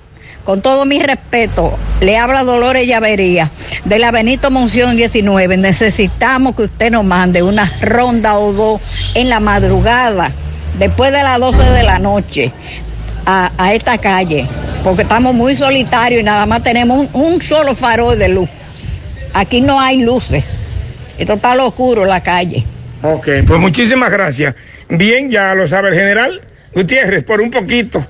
[0.47, 3.51] con todo mi respeto, le habla Dolores Llavería
[3.85, 5.57] de la Benito Monción 19.
[5.57, 8.81] Necesitamos que usted nos mande una ronda o dos
[9.15, 10.31] en la madrugada,
[10.79, 12.53] después de las 12 de la noche,
[13.27, 14.47] a, esta calle,
[14.85, 18.49] porque estamos muy solitarios y nada más tenemos un, solo farol de luz.
[19.35, 20.45] Aquí no hay luces.
[21.19, 22.65] Esto está oscuro la calle.
[23.03, 24.55] Ok, pues muchísimas gracias.
[24.89, 26.41] Bien, ya lo sabe el general
[26.73, 28.07] Gutiérrez, por un poquito.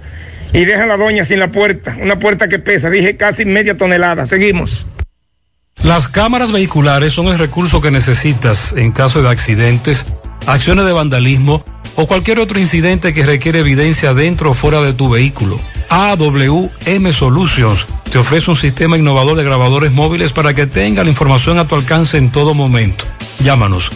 [0.52, 3.76] Y deja a la doña sin la puerta, una puerta que pesa, dije casi media
[3.76, 4.26] tonelada.
[4.26, 4.86] Seguimos.
[5.82, 10.06] Las cámaras vehiculares son el recurso que necesitas en caso de accidentes,
[10.46, 15.10] acciones de vandalismo o cualquier otro incidente que requiere evidencia dentro o fuera de tu
[15.10, 15.60] vehículo.
[15.88, 21.58] AWM Solutions te ofrece un sistema innovador de grabadores móviles para que tenga la información
[21.58, 23.04] a tu alcance en todo momento.
[23.40, 23.92] Llámanos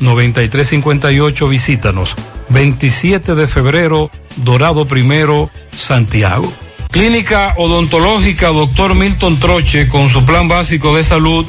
[0.00, 1.48] 809-582-9358.
[1.48, 2.14] Visítanos
[2.48, 6.52] 27 de febrero, Dorado Primero, Santiago.
[6.90, 11.44] Clínica Odontológica Doctor Milton Troche con su plan básico de salud.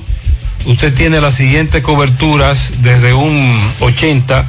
[0.66, 4.46] Usted tiene las siguientes coberturas desde un 80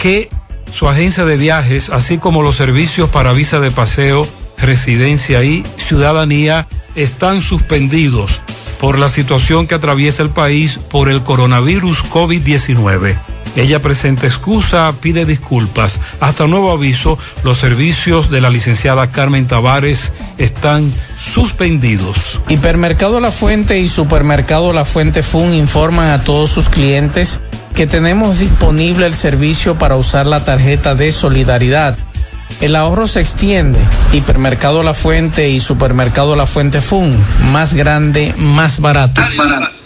[0.00, 0.28] que
[0.72, 4.26] su agencia de viajes, así como los servicios para visa de paseo,
[4.58, 8.40] residencia y ciudadanía, están suspendidos
[8.80, 13.16] por la situación que atraviesa el país por el coronavirus COVID-19.
[13.54, 16.00] Ella presenta excusa, pide disculpas.
[16.20, 22.40] Hasta nuevo aviso, los servicios de la licenciada Carmen Tavares están suspendidos.
[22.48, 27.40] Hipermercado La Fuente y Supermercado La Fuente Fun informan a todos sus clientes
[27.74, 31.96] que tenemos disponible el servicio para usar la tarjeta de solidaridad.
[32.60, 33.78] El ahorro se extiende.
[34.12, 37.16] Hipermercado La Fuente y Supermercado La Fuente Fun.
[37.50, 39.20] Más grande, más barato.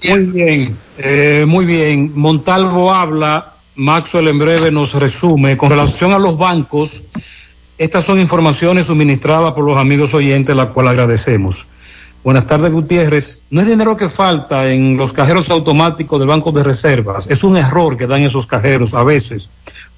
[0.04, 2.12] Muy bien, eh, muy bien.
[2.14, 5.56] Montalvo habla, Maxwell en breve nos resume.
[5.56, 7.04] Con relación a los bancos,
[7.78, 11.66] estas son informaciones suministradas por los amigos oyentes, la cual agradecemos.
[12.24, 13.40] Buenas tardes, Gutiérrez.
[13.50, 17.30] No es dinero que falta en los cajeros automáticos del Banco de Reservas.
[17.30, 19.48] Es un error que dan esos cajeros a veces.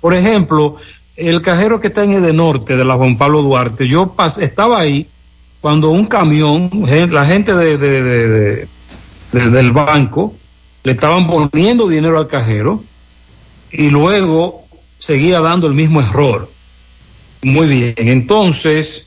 [0.01, 0.77] Por ejemplo,
[1.17, 5.09] el cajero que está en Edenorte de la Juan Pablo Duarte, yo estaba ahí
[5.61, 6.71] cuando un camión,
[7.11, 8.69] la gente de- de-
[9.33, 10.35] del banco,
[10.85, 12.83] le estaban poniendo dinero al cajero
[13.71, 14.65] y luego
[14.99, 16.51] seguía dando el mismo error.
[17.43, 19.07] Muy bien, entonces,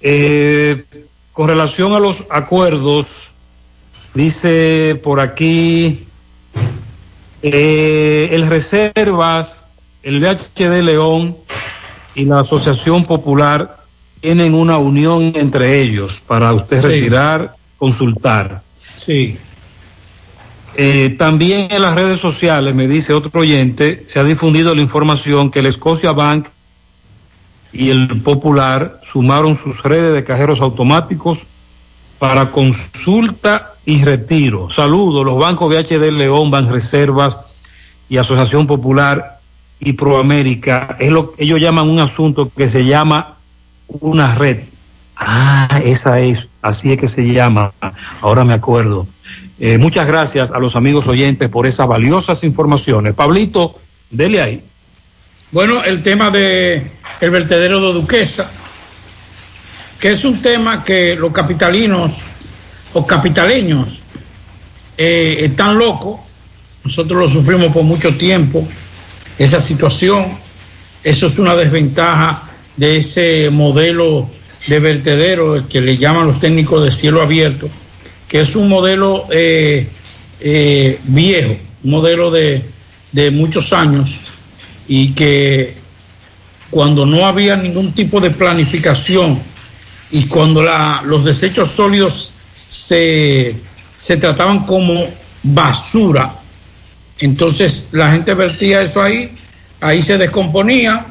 [0.00, 0.84] eh,
[1.32, 3.32] con relación a los acuerdos,
[4.14, 6.06] dice por aquí,
[7.42, 9.66] eh, el Reservas,
[10.02, 11.36] el VHD León
[12.14, 13.78] y la Asociación Popular
[14.20, 16.86] tienen una unión entre ellos para usted Sí.
[16.88, 18.62] retirar, consultar.
[18.96, 19.38] Sí.
[20.78, 25.50] Eh, también en las redes sociales, me dice otro oyente, se ha difundido la información
[25.50, 26.48] que el Scotia Bank
[27.72, 31.46] y el Popular sumaron sus redes de cajeros automáticos
[32.18, 34.68] para consulta y retiro.
[34.68, 37.38] Saludos, los bancos VHD León, Banreservas
[38.10, 39.40] y Asociación Popular
[39.80, 40.96] y Proamérica.
[40.98, 43.36] Es lo ellos llaman un asunto que se llama
[43.88, 44.58] una red.
[45.16, 47.72] Ah, esa es, así es que se llama,
[48.20, 49.06] ahora me acuerdo.
[49.58, 53.14] Eh, muchas gracias a los amigos oyentes por esas valiosas informaciones.
[53.14, 53.74] Pablito,
[54.10, 54.62] dele ahí.
[55.52, 56.90] Bueno, el tema de
[57.20, 58.50] el vertedero de Duquesa,
[59.98, 62.24] que es un tema que los capitalinos
[62.92, 64.02] o capitaleños
[64.98, 66.20] eh, están locos.
[66.84, 68.66] Nosotros lo sufrimos por mucho tiempo,
[69.38, 70.26] esa situación.
[71.02, 74.28] Eso es una desventaja de ese modelo
[74.66, 77.68] de vertedero que le llaman los técnicos de cielo abierto,
[78.28, 79.88] que es un modelo eh,
[80.40, 82.62] eh, viejo, un modelo de,
[83.12, 84.18] de muchos años
[84.88, 85.74] y que
[86.70, 89.40] cuando no había ningún tipo de planificación
[90.10, 92.32] y cuando la, los desechos sólidos
[92.68, 93.54] se,
[93.98, 95.06] se trataban como
[95.42, 96.34] basura,
[97.20, 99.32] entonces la gente vertía eso ahí,
[99.80, 101.06] ahí se descomponía,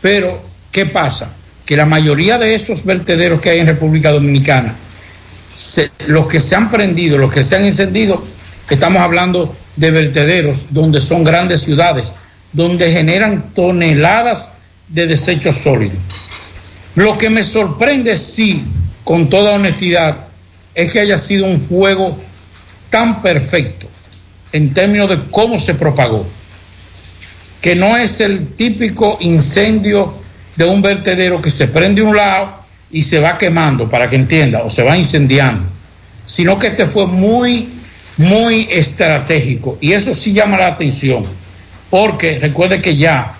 [0.00, 1.36] pero ¿qué pasa?
[1.70, 4.74] Que la mayoría de esos vertederos que hay en República Dominicana,
[6.08, 8.24] los que se han prendido, los que se han encendido,
[8.68, 12.12] estamos hablando de vertederos donde son grandes ciudades,
[12.52, 14.48] donde generan toneladas
[14.88, 15.96] de desechos sólidos.
[16.96, 18.64] Lo que me sorprende, sí,
[19.04, 20.26] con toda honestidad,
[20.74, 22.18] es que haya sido un fuego
[22.90, 23.86] tan perfecto
[24.50, 26.26] en términos de cómo se propagó,
[27.60, 30.19] que no es el típico incendio
[30.56, 32.52] de un vertedero que se prende un lado
[32.90, 35.64] y se va quemando, para que entienda, o se va incendiando,
[36.26, 37.68] sino que este fue muy,
[38.16, 41.24] muy estratégico y eso sí llama la atención,
[41.88, 43.34] porque recuerde que ya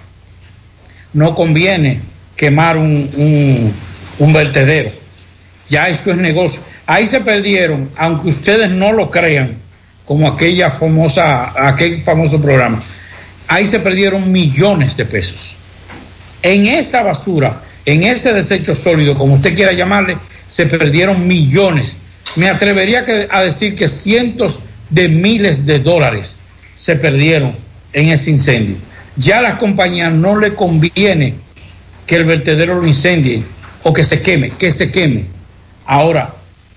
[1.12, 2.00] no conviene
[2.36, 3.74] quemar un, un,
[4.18, 4.92] un vertedero,
[5.68, 6.62] ya eso es negocio.
[6.86, 9.50] Ahí se perdieron, aunque ustedes no lo crean,
[10.04, 12.82] como aquella famosa, aquel famoso programa,
[13.46, 15.56] ahí se perdieron millones de pesos.
[16.42, 21.98] En esa basura, en ese desecho sólido, como usted quiera llamarle, se perdieron millones.
[22.36, 26.36] Me atrevería a decir que cientos de miles de dólares
[26.74, 27.54] se perdieron
[27.92, 28.76] en ese incendio.
[29.16, 31.34] Ya a las compañías no le conviene
[32.06, 33.42] que el vertedero lo incendie
[33.82, 35.24] o que se queme, que se queme.
[35.86, 36.34] Ahora,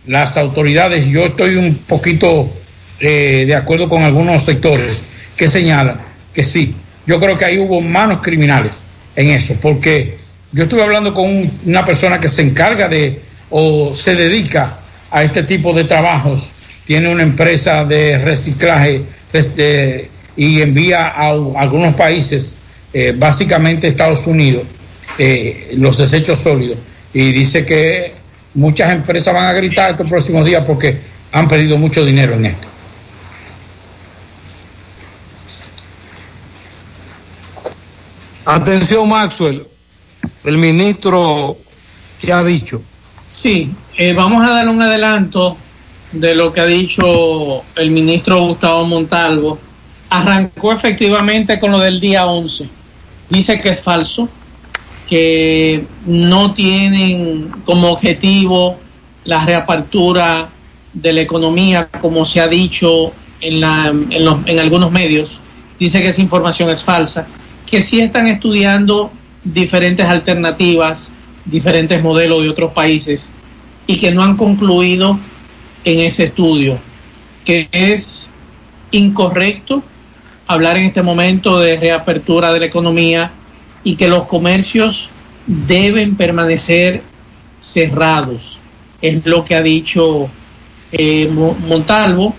[0.07, 2.51] las autoridades, yo estoy un poquito
[2.99, 5.05] eh, de acuerdo con algunos sectores
[5.37, 5.99] que señalan
[6.33, 6.75] que sí,
[7.05, 8.81] yo creo que ahí hubo manos criminales
[9.15, 10.15] en eso, porque
[10.51, 13.19] yo estuve hablando con un- una persona que se encarga de
[13.49, 14.77] o se dedica
[15.11, 16.49] a este tipo de trabajos,
[16.85, 21.31] tiene una empresa de reciclaje de- y envía a, a
[21.61, 22.55] algunos países,
[22.93, 24.63] eh, básicamente Estados Unidos,
[25.17, 26.77] eh, los desechos sólidos
[27.13, 28.13] y dice que
[28.55, 30.97] muchas empresas van a gritar estos próximos días porque
[31.31, 32.67] han perdido mucho dinero en esto.
[38.55, 39.63] Atención, Maxwell.
[40.43, 41.57] El ministro,
[42.19, 42.81] ¿qué ha dicho?
[43.27, 45.57] Sí, eh, vamos a dar un adelanto
[46.11, 49.57] de lo que ha dicho el ministro Gustavo Montalvo.
[50.09, 52.69] Arrancó efectivamente con lo del día 11.
[53.29, 54.29] Dice que es falso,
[55.09, 58.77] que no tienen como objetivo
[59.25, 60.49] la reapertura
[60.93, 63.11] de la economía, como se ha dicho
[63.41, 65.39] en, la, en, los- en algunos medios.
[65.79, 67.25] Dice que esa información es falsa,
[67.69, 69.11] que sí están estudiando
[69.43, 71.11] diferentes alternativas,
[71.45, 73.33] diferentes modelos de otros países
[73.87, 75.19] y que no han concluido
[75.83, 76.77] en ese estudio,
[77.43, 78.29] que es
[78.91, 79.83] incorrecto
[80.47, 83.31] hablar en este momento de reapertura de la economía
[83.83, 85.11] y que los comercios
[85.45, 87.01] deben permanecer
[87.59, 88.59] cerrados.
[89.01, 90.29] Es lo que ha dicho
[90.91, 92.33] eh, Mo- Montalvo,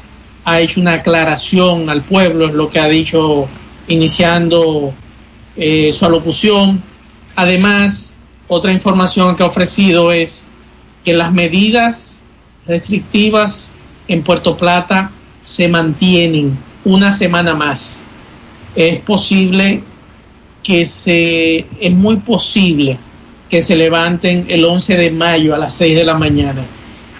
[0.46, 3.46] ha hecho una aclaración al pueblo, es lo que ha dicho
[3.88, 4.94] iniciando
[5.56, 6.82] eh, su alocución.
[7.36, 8.14] Además,
[8.48, 10.48] otra información que ha ofrecido es
[11.04, 12.20] que las medidas
[12.66, 13.74] restrictivas
[14.08, 15.10] en Puerto Plata
[15.40, 18.04] se mantienen una semana más.
[18.74, 19.82] Es posible
[20.62, 22.98] que se, es muy posible
[23.48, 26.62] que se levanten el 11 de mayo a las 6 de la mañana.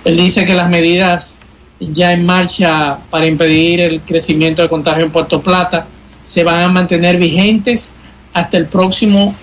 [0.04, 1.38] Él dice que las medidas
[1.78, 5.86] ya en marcha para impedir el crecimiento del contagio en Puerto Plata
[6.22, 7.92] se van a mantener vigentes
[8.34, 9.34] hasta el próximo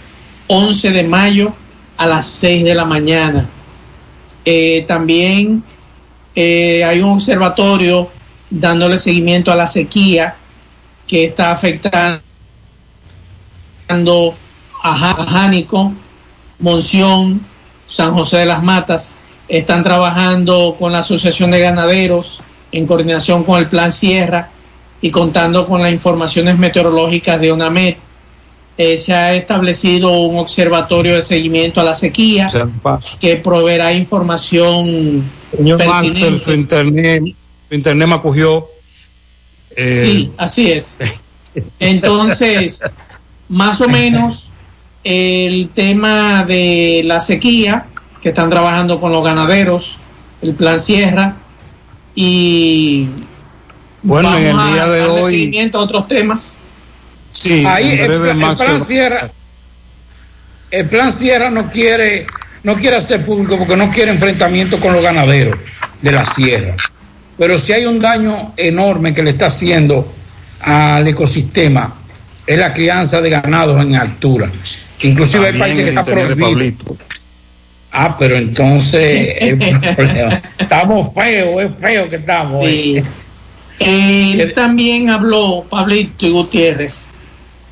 [0.48, 1.54] 11 de mayo
[1.98, 3.48] a las 6 de la mañana.
[4.46, 5.64] Eh, también
[6.36, 8.10] eh, hay un observatorio
[8.50, 10.36] dándole seguimiento a la sequía
[11.08, 12.22] que está afectando
[14.84, 15.94] a Jánico,
[16.60, 17.42] Monción,
[17.88, 19.16] San José de las Matas.
[19.48, 22.42] Están trabajando con la Asociación de Ganaderos
[22.72, 24.50] en coordinación con el Plan Sierra
[25.02, 27.96] y contando con las informaciones meteorológicas de ONAMED.
[28.84, 32.48] Eh, se ha establecido un observatorio de seguimiento a la sequía
[33.20, 35.24] que proveerá información
[35.56, 35.86] Señor.
[35.86, 37.22] Marcel, su internet,
[37.70, 38.66] su internet me acogió.
[39.76, 40.98] Eh, Sí, así es.
[41.80, 42.90] Entonces,
[43.50, 44.52] más o menos
[45.04, 47.86] el tema de la sequía,
[48.20, 50.00] que están trabajando con los ganaderos,
[50.42, 51.36] el plan Sierra,
[52.16, 53.10] y
[54.02, 56.60] Bueno, en el a día de hoy- seguimiento a otros temas.
[57.32, 59.32] Sí, Ahí en el, breve el Max plan Sierra,
[60.70, 62.26] el plan Sierra no quiere,
[62.64, 65.58] no quiere hacer público porque no quiere enfrentamiento con los ganaderos
[66.02, 66.76] de la sierra.
[67.38, 70.12] Pero si hay un daño enorme que le está haciendo
[70.62, 71.96] al ecosistema,
[72.46, 74.50] es la crianza de ganados en altura.
[75.00, 76.98] Que inclusive hay También países que está prohibido.
[77.92, 79.36] Ah, pero entonces
[80.60, 82.66] estamos feos, es feo que estamos.
[82.66, 83.04] Sí.
[83.80, 84.36] eh.
[84.40, 87.10] Él también habló, Pablito y Gutiérrez,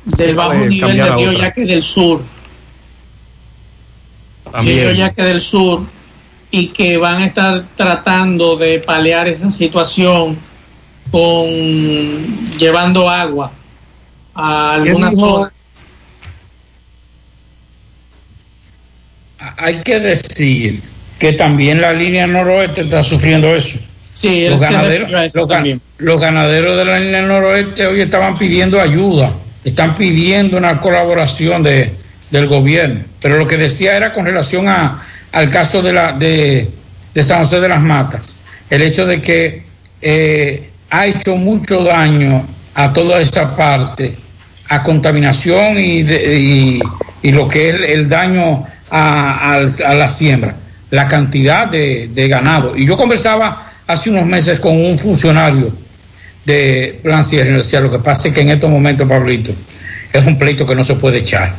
[0.04, 1.32] del bajo nivel del río.
[1.32, 2.22] Yaque del Sur.
[4.50, 4.78] También.
[4.78, 5.82] Río Yaque del Sur
[6.50, 10.36] y que van a estar tratando de paliar esa situación
[11.10, 11.46] con
[12.58, 13.52] llevando agua
[14.34, 15.52] a ¿Qué algunas zonas.
[19.56, 20.82] Hay que decir
[21.18, 23.78] que también la línea noroeste está sufriendo eso.
[24.12, 25.48] Sí, los ganaderos, los,
[25.98, 29.32] los ganaderos de la línea noroeste hoy estaban pidiendo ayuda,
[29.64, 31.92] están pidiendo una colaboración de,
[32.30, 33.00] del gobierno.
[33.20, 36.68] Pero lo que decía era con relación a, al caso de, la, de,
[37.14, 38.36] de San José de las Matas,
[38.70, 39.62] el hecho de que
[40.00, 44.14] eh, ha hecho mucho daño a toda esa parte,
[44.68, 46.80] a contaminación y, de-
[47.22, 50.54] y, lo que es el, el daño a, a la siembra,
[50.90, 52.76] la cantidad de, de ganado.
[52.76, 55.72] Y yo conversaba hace unos meses con un funcionario
[56.44, 59.52] de Plan Sierra me decía, lo que pasa es que en estos momentos, Pablito,
[60.12, 61.54] es un pleito que no se puede echar.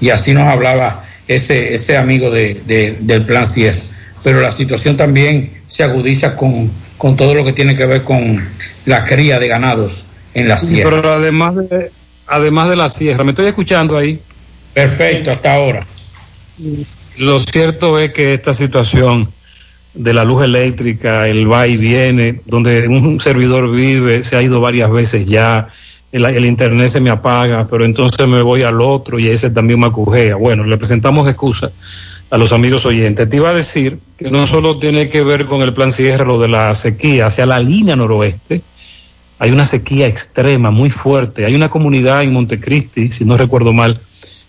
[0.00, 3.78] Y así nos hablaba ese, ese amigo de, de- del Plan Sierra.
[4.24, 8.42] Pero la situación también se agudiza con, con todo lo que tiene que ver con
[8.86, 10.90] la cría de ganados en la sierra.
[10.90, 11.90] Pero además de,
[12.26, 14.20] además de la sierra, me estoy escuchando ahí.
[14.74, 15.86] Perfecto, hasta ahora.
[17.18, 19.28] Lo cierto es que esta situación
[19.94, 24.60] de la luz eléctrica, el va y viene, donde un servidor vive, se ha ido
[24.60, 25.68] varias veces ya,
[26.12, 29.86] el, internet se me apaga, pero entonces me voy al otro y ese también me
[29.86, 30.36] acujea.
[30.36, 31.72] Bueno, le presentamos excusa
[32.30, 33.28] a los amigos oyentes.
[33.28, 36.38] Te iba a decir que no solo tiene que ver con el plan cierre lo
[36.38, 38.62] de la sequía hacia la línea noroeste,
[39.38, 41.44] hay una sequía extrema, muy fuerte.
[41.44, 44.00] Hay una comunidad en Montecristi, si no recuerdo mal,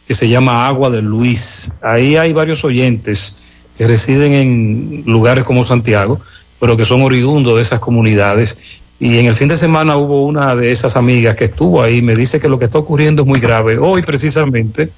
[0.06, 1.74] que se llama Agua de Luis.
[1.82, 3.38] Ahí hay varios oyentes
[3.78, 6.20] que residen en lugares como Santiago,
[6.60, 8.82] pero que son oriundos de esas comunidades.
[9.00, 12.16] Y en el fin de semana hubo una de esas amigas que estuvo ahí, me
[12.16, 13.78] dice que lo que está ocurriendo es muy grave.
[13.78, 14.90] Hoy precisamente,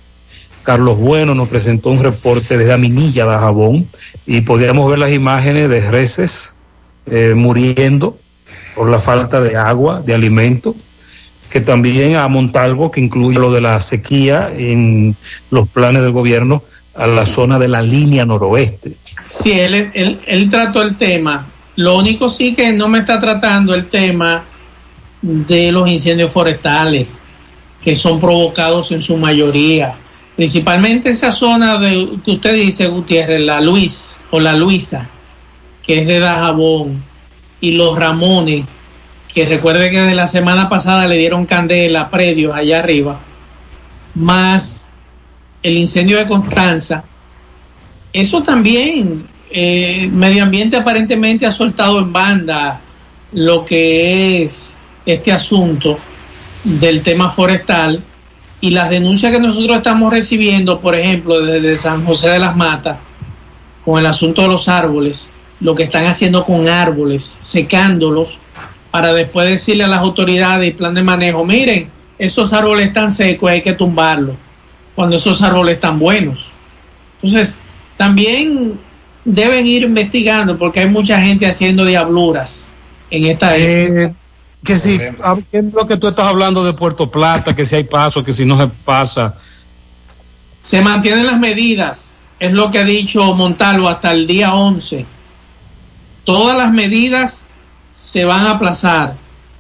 [0.64, 3.88] Carlos Bueno nos presentó un reporte desde Aminilla de Jabón
[4.26, 6.58] y podíamos ver las imágenes de reses
[7.08, 8.18] eh, muriendo
[8.76, 10.76] por la falta de agua, de alimento,
[11.50, 15.16] que también a Montalvo, que incluye lo de la sequía en
[15.50, 16.62] los planes del gobierno,
[16.96, 18.96] a la zona de la línea noroeste.
[19.26, 21.48] Sí, él, él, él trató el tema.
[21.76, 24.44] Lo único sí que no me está tratando el tema
[25.22, 27.08] de los incendios forestales,
[27.84, 29.96] que son provocados en su mayoría.
[30.36, 35.08] Principalmente esa zona de, que usted dice, Gutiérrez, la Luis o la Luisa,
[35.86, 37.04] que es de Dajabón,
[37.62, 38.66] y los Ramones,
[39.34, 43.20] que recuerde que de la semana pasada le dieron candela a predios allá arriba,
[44.14, 44.85] más
[45.66, 47.04] el incendio de Constanza,
[48.14, 52.82] eso también, eh, medio ambiente aparentemente ha soltado en banda
[53.34, 54.76] lo que es
[55.08, 55.98] este asunto
[56.64, 58.04] del tema forestal
[58.62, 63.00] y las denuncias que nosotros estamos recibiendo, por ejemplo, desde San José de las Matas,
[63.84, 65.32] con el asunto de los árboles,
[65.62, 68.38] lo que están haciendo con árboles, secándolos,
[68.92, 71.90] para después decirle a las autoridades y plan de manejo, miren,
[72.20, 74.36] esos árboles están secos, hay que tumbarlos,
[74.96, 76.52] cuando esos árboles están buenos.
[77.22, 77.60] Entonces,
[77.98, 78.80] también
[79.24, 82.72] deben ir investigando porque hay mucha gente haciendo diabluras
[83.10, 84.14] en esta Eh,
[84.64, 87.56] que si, ¿qué es lo que tú estás hablando de Puerto Plata?
[87.56, 89.36] Que si hay paso, que si no se pasa.
[90.62, 95.06] Se mantienen las medidas, es lo que ha dicho Montalvo hasta el día 11.
[96.24, 97.46] Todas las medidas
[97.92, 99.16] se van a aplazar,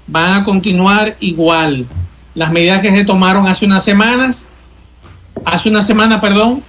[0.08, 1.86] van a continuar igual.
[2.34, 4.48] Las medidas que se tomaron hace unas semanas,
[5.46, 6.64] hace una semana, perdón,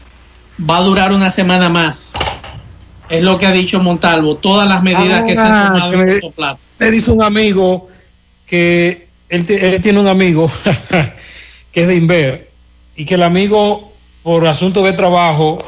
[0.59, 2.13] va a durar una semana más.
[3.09, 4.37] Es lo que ha dicho Montalvo.
[4.37, 6.59] Todas las medidas que se han Ah, tomado en me- Plata.
[6.79, 7.87] Me dice un amigo
[8.47, 10.51] que él, él tiene un amigo
[11.73, 12.51] que es de Inver
[12.97, 13.93] y que el amigo,
[14.23, 15.59] por asunto de trabajo,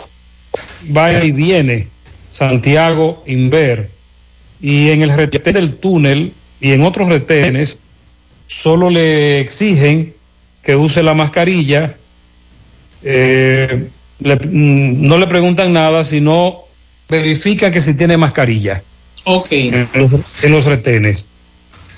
[0.95, 1.89] va y viene,
[2.31, 3.91] Santiago Inver,
[4.61, 7.79] y en el retén del túnel y en otros retenes,
[8.47, 10.15] solo le exigen
[10.63, 11.95] que use la mascarilla,
[13.03, 13.89] eh,
[14.21, 16.61] le- mm, no le preguntan nada, sino
[17.09, 18.83] verifican que si tiene mascarilla
[19.25, 19.49] Ok.
[19.53, 20.11] en los,
[20.43, 21.29] en los retenes.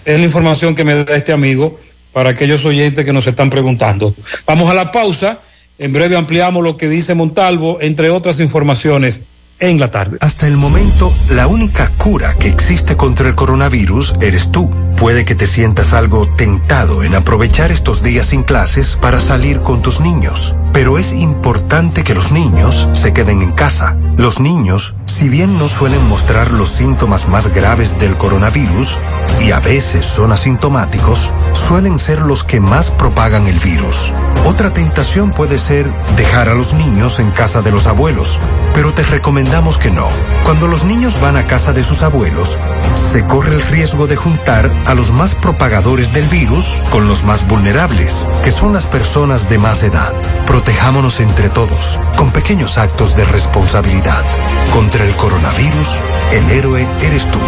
[0.04, 1.78] Es la información que me da este amigo
[2.12, 4.14] para aquellos oyentes que nos están preguntando.
[4.46, 5.40] Vamos a la pausa.
[5.78, 9.22] En breve ampliamos lo que dice Montalvo, entre otras informaciones,
[9.60, 10.18] en la tarde.
[10.20, 14.70] Hasta el momento, la única cura que existe contra el coronavirus eres tú.
[14.96, 19.80] Puede que te sientas algo tentado en aprovechar estos días sin clases para salir con
[19.80, 20.54] tus niños.
[20.72, 23.96] Pero es importante que los niños se queden en casa.
[24.16, 28.98] Los niños, si bien no suelen mostrar los síntomas más graves del coronavirus,
[29.40, 34.12] y a veces son asintomáticos, suelen ser los que más propagan el virus.
[34.44, 38.40] Otra tentación puede ser dejar a los niños en casa de los abuelos,
[38.74, 40.08] pero te recomendamos que no.
[40.44, 42.58] Cuando los niños van a casa de sus abuelos,
[42.94, 47.46] se corre el riesgo de juntar a los más propagadores del virus con los más
[47.46, 50.12] vulnerables, que son las personas de más edad.
[50.46, 54.24] Protejámonos entre todos, con pequeños actos de responsabilidad.
[54.72, 55.88] Contra el coronavirus,
[56.32, 57.38] el héroe eres tú.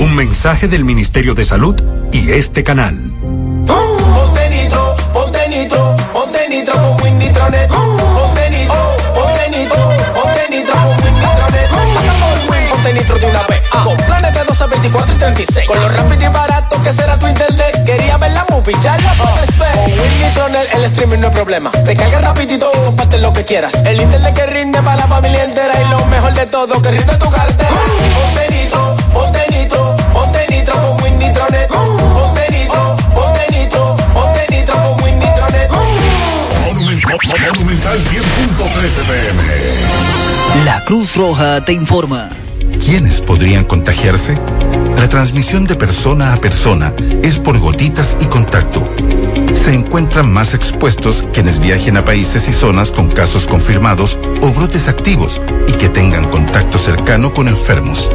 [0.00, 1.76] Un mensaje del Ministerio de Salud
[2.12, 3.21] y este canal.
[6.52, 7.68] Nitro con Win Nitronet.
[7.68, 9.80] Ponte nitro, ponte nitro,
[10.14, 11.68] ponte nitro con Win Nitronet.
[11.94, 13.62] Pasa por Win, ponte nitro de una vez.
[13.70, 15.66] Con planes de 12, 24 y 36.
[15.66, 17.84] Con lo rápido y barato que será tu internet.
[17.84, 19.72] Quería ver la movie, ya la puedes ver.
[19.72, 21.70] Con Win Nitronet el streaming no es problema.
[21.70, 23.72] Te carga rapidito y comparte lo que quieras.
[23.86, 25.74] El internet que rinde para la familia entera.
[25.80, 27.70] Y lo mejor de todo, que rinde tu cartera.
[27.70, 31.70] Ponte nitro, ponte nitro, ponte nitro con Win Nitronet.
[37.28, 39.42] Monumental 100.13 pm.
[40.64, 42.28] La Cruz Roja te informa.
[42.84, 44.36] ¿Quiénes podrían contagiarse?
[44.96, 46.92] La transmisión de persona a persona
[47.22, 48.88] es por gotitas y contacto.
[49.54, 54.88] Se encuentran más expuestos quienes viajen a países y zonas con casos confirmados o brotes
[54.88, 58.10] activos y que tengan contacto cercano con enfermos.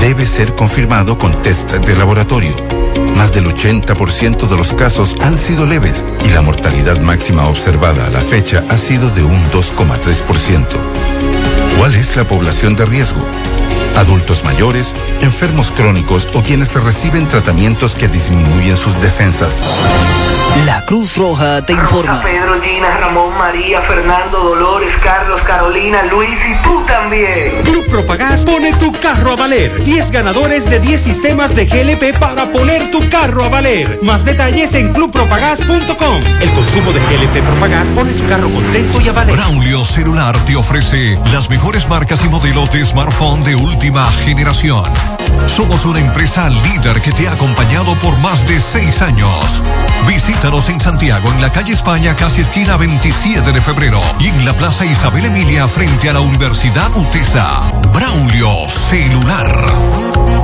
[0.00, 2.83] Debe ser confirmado con test de laboratorio.
[3.14, 8.10] Más del 80% de los casos han sido leves y la mortalidad máxima observada a
[8.10, 10.66] la fecha ha sido de un 2,3%.
[11.78, 13.20] ¿Cuál es la población de riesgo?
[13.96, 19.62] Adultos mayores, enfermos crónicos o quienes reciben tratamientos que disminuyen sus defensas.
[20.62, 22.22] La Cruz Roja te Rosa, informa.
[22.22, 27.50] Pedro, Gina, Ramón, María, Fernando, Dolores, Carlos, Carolina, Luis y tú también.
[27.64, 29.82] Club Propagás pone tu carro a valer.
[29.82, 33.98] 10 ganadores de 10 sistemas de GLP para poner tu carro a valer.
[34.02, 36.22] Más detalles en clubpropagás.com.
[36.40, 39.34] El consumo de GLP Propagás pone tu carro contento y a valer.
[39.34, 44.84] Braulio Celular te ofrece las mejores marcas y modelos de smartphone de última generación.
[45.48, 49.62] Somos una empresa líder que te ha acompañado por más de seis años.
[50.44, 54.84] En Santiago, en la calle España, casi esquina 27 de febrero, y en la Plaza
[54.84, 57.62] Isabel Emilia, frente a la Universidad UTESA.
[57.94, 60.43] Braulio Celular.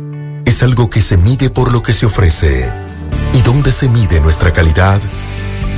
[0.51, 2.69] es algo que se mide por lo que se ofrece.
[3.33, 5.01] ¿Y dónde se mide nuestra calidad?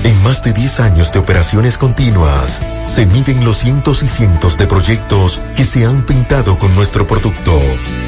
[0.04, 4.66] En más de 10 años de operaciones continuas, se miden los cientos y cientos de
[4.66, 7.60] proyectos que se han pintado con nuestro producto,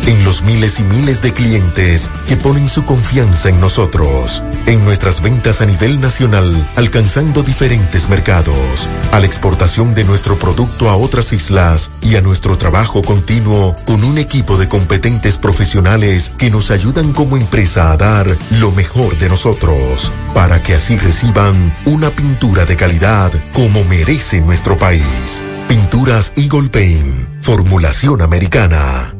[0.08, 5.22] en los miles y miles de clientes que ponen su confianza en nosotros, en nuestras
[5.22, 11.34] ventas a nivel nacional, alcanzando diferentes mercados, a la exportación de nuestro producto a otras
[11.34, 17.12] islas y a nuestro trabajo continuo con un equipo de competentes profesionales que nos ayudan
[17.14, 18.28] como empresa a dar
[18.60, 24.78] lo mejor de nosotros, para que así reciban una pintura de calidad como merece nuestro
[24.78, 25.44] país.
[25.68, 27.35] Pinturas Eagle Paint.
[27.46, 29.14] Formulación americana.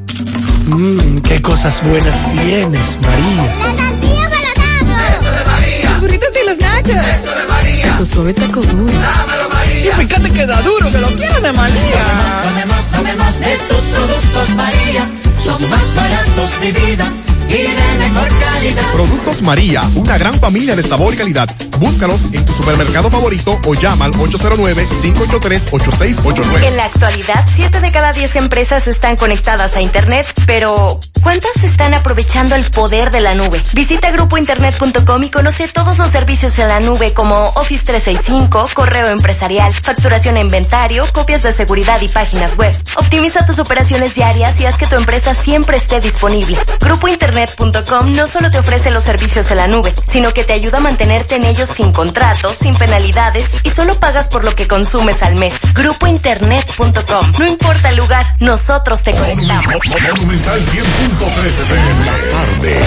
[0.66, 3.44] Mmm, qué cosas buenas tienes, María.
[3.46, 5.90] La tortilla para Eso de María.
[5.92, 6.96] Los burritos y los nachos.
[6.96, 7.98] Eso de María.
[8.00, 8.92] Tu suave taco duro.
[8.94, 9.92] Dámelo, María.
[9.92, 12.06] Y fíjate que da duro, que lo quiero de María.
[12.44, 15.12] Tomemos, tomemos de tus productos, María.
[15.44, 17.14] Son más baratos de vida
[17.48, 18.92] y de mejor calidad.
[18.92, 21.48] Productos María, una gran familia de sabor y calidad.
[21.80, 26.68] Búscalos en tu supermercado favorito o llama al 809-583-8689.
[26.68, 31.94] En la actualidad, 7 de cada 10 empresas están conectadas a Internet, pero ¿cuántas están
[31.94, 33.62] aprovechando el poder de la nube?
[33.74, 39.74] Visita grupointernet.com y conoce todos los servicios en la nube como Office 365, correo empresarial,
[39.74, 42.74] facturación e inventario, copias de seguridad y páginas web.
[42.96, 46.58] Optimiza tus operaciones diarias y haz que tu empresa siempre esté disponible.
[46.80, 50.78] Grupo Internet.com no solo te ofrece los servicios en la nube, sino que te ayuda
[50.78, 55.24] a mantenerte en ellos sin contratos, sin penalidades y solo pagas por lo que consumes
[55.24, 55.62] al mes.
[55.74, 57.32] Grupointernet.com.
[57.40, 59.76] No importa el lugar, nosotros te conectamos.
[59.76, 62.06] Monumental 100.13 pm.
[62.32, 62.80] Tarde.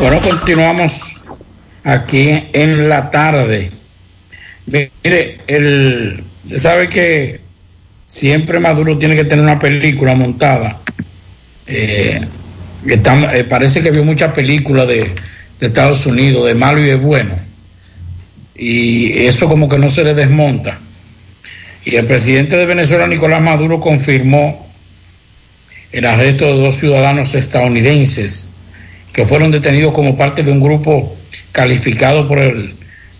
[0.00, 1.26] Bueno, continuamos
[1.84, 3.70] aquí en la tarde.
[4.66, 6.24] Mire, el,
[6.56, 7.40] sabe que
[8.10, 10.80] siempre Maduro tiene que tener una película montada.
[11.68, 12.20] Eh,
[12.88, 15.14] eh, parece que vio muchas películas de,
[15.60, 17.36] de Estados Unidos, de malo y de bueno.
[18.56, 20.76] Y eso como que no se le desmonta.
[21.84, 24.68] Y el presidente de Venezuela, Nicolás Maduro, confirmó
[25.92, 28.48] el arresto de dos ciudadanos estadounidenses
[29.12, 31.16] que fueron detenidos como parte de un grupo
[31.52, 32.74] calificado por el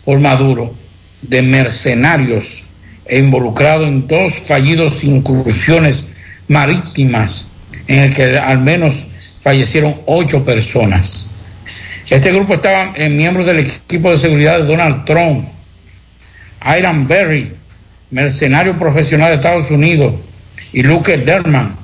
[0.05, 0.75] por Maduro
[1.23, 2.70] de mercenarios
[3.19, 6.12] involucrado en dos fallidos incursiones
[6.49, 7.49] marítimas
[7.87, 9.07] en el que al menos
[9.43, 11.28] fallecieron ocho personas.
[12.09, 15.47] Este grupo estaba en miembros del equipo de seguridad de Donald Trump,
[16.78, 17.53] Iron Berry,
[18.11, 20.15] mercenario profesional de Estados Unidos,
[20.73, 21.74] y Luke Derman,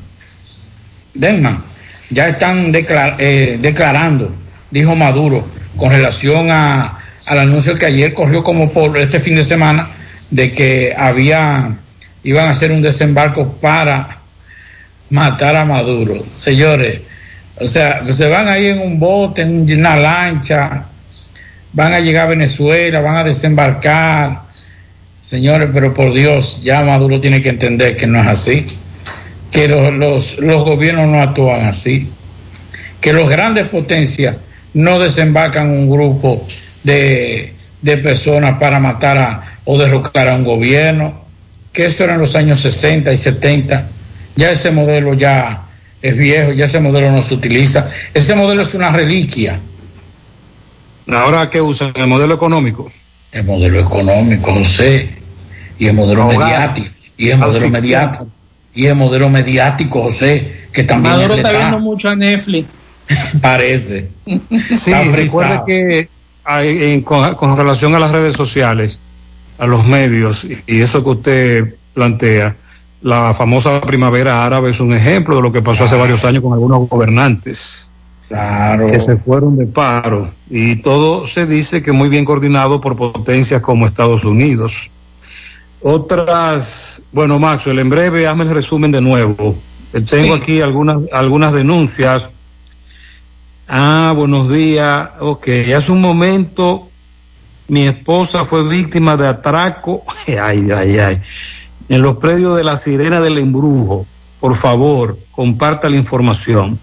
[1.15, 1.63] Denman,
[2.11, 4.33] ya están declar- eh, declarando,
[4.71, 5.47] dijo Maduro,
[5.77, 9.89] con relación a, al anuncio que ayer corrió como por este fin de semana
[10.31, 11.77] de que había
[12.27, 14.09] iban a hacer un desembarco para
[15.11, 16.25] matar a Maduro.
[16.35, 17.01] Señores,
[17.61, 20.87] o sea, se van ahí en un bote, en una lancha,
[21.73, 24.41] van a llegar a Venezuela, van a desembarcar.
[25.17, 28.67] Señores, pero por Dios, ya Maduro tiene que entender que no es así,
[29.53, 32.11] que los, los, los gobiernos no actúan así,
[33.01, 34.37] que los grandes potencias
[34.75, 36.45] no desembarcan un grupo
[36.83, 41.13] de, de personas para matar a, o derrocar a un gobierno,
[41.73, 43.87] que eso era en los años 60 y 70,
[44.37, 45.65] ya ese modelo ya
[46.01, 49.59] es viejo, ya ese modelo no se utiliza, ese modelo es una reliquia.
[51.13, 51.93] Ahora, ¿qué usan?
[51.95, 52.91] ¿El modelo económico?
[53.33, 55.09] El modelo económico, José,
[55.79, 58.29] y el modelo mediático, y el modelo mediático,
[58.75, 62.69] y el modelo mediático, José, que también Maduro es está viendo mucho a Netflix.
[63.41, 64.09] parece.
[64.27, 65.65] Sí, frisado.
[65.65, 66.09] que
[66.45, 68.99] hay- en- con, con relación a las redes sociales,
[69.59, 72.57] a los medios, y, y eso que usted plantea,
[73.03, 76.53] la famosa primavera árabe es un ejemplo de lo que pasó hace varios años con
[76.53, 77.91] algunos gobernantes
[78.29, 78.87] Claro.
[78.87, 80.29] que se fueron de paro.
[80.51, 84.91] Y todo se dice que muy bien coordinado por potencias como Estados Unidos.
[85.81, 89.55] Otras, bueno, Maxwell, en breve hazme el resumen de nuevo.
[89.93, 90.41] Eh, Tengo Sí.
[90.43, 92.31] aquí algunas, algunas denuncias.
[93.69, 95.11] Ah, buenos días.
[95.21, 96.89] Ok, hace un momento
[97.69, 100.05] mi esposa fue víctima de atraco.
[100.41, 101.19] Ay, ay, ay.
[101.89, 104.07] En los predios de la Sirena del Embrujo.
[104.41, 106.79] Por favor, comparta la información.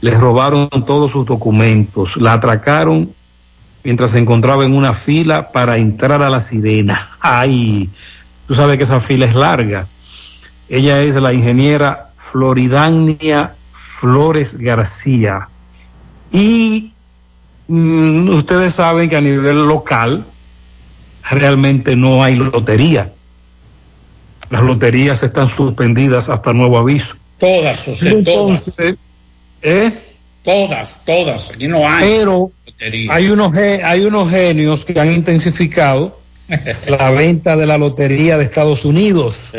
[0.00, 2.16] Les robaron todos sus documentos.
[2.16, 3.12] La atracaron
[3.82, 7.10] mientras se encontraba en una fila para entrar a la Sirena.
[7.20, 7.90] Ay,
[8.46, 9.86] tú sabes que esa fila es larga.
[10.68, 15.48] Ella es la ingeniera Floridania Flores García.
[16.30, 16.93] Y
[17.68, 20.24] mm, ustedes saben que a nivel local
[21.30, 23.10] realmente no hay lotería.
[24.50, 27.16] Las loterías están suspendidas hasta nuevo aviso.
[27.38, 28.02] Todas, todas.
[28.02, 28.94] Entonces,
[29.62, 29.90] ¿eh?
[30.44, 31.50] Todas, todas.
[31.52, 32.04] Aquí no hay.
[32.18, 33.14] Pero lotería.
[33.14, 36.18] hay unos, hay unos genios que han intensificado
[36.86, 39.52] la venta de la lotería de Estados Unidos.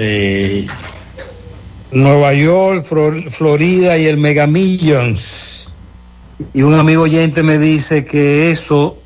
[1.92, 5.72] Nueva York, Flor- Florida y el Mega Millions.
[6.54, 8.98] Y un amigo oyente me dice que eso,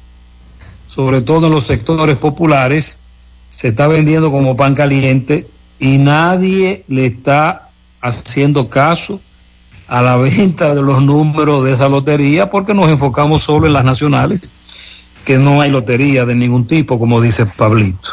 [0.87, 2.99] sobre todo en los sectores populares,
[3.49, 5.47] se está vendiendo como pan caliente
[5.79, 7.69] y nadie le está
[8.01, 9.19] haciendo caso
[9.87, 13.83] a la venta de los números de esa lotería porque nos enfocamos solo en las
[13.83, 14.49] nacionales,
[15.25, 18.11] que no hay lotería de ningún tipo, como dice Pablito.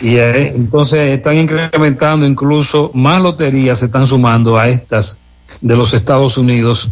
[0.00, 5.18] Y eh, entonces están incrementando incluso más loterías, se están sumando a estas
[5.60, 6.88] de los Estados Unidos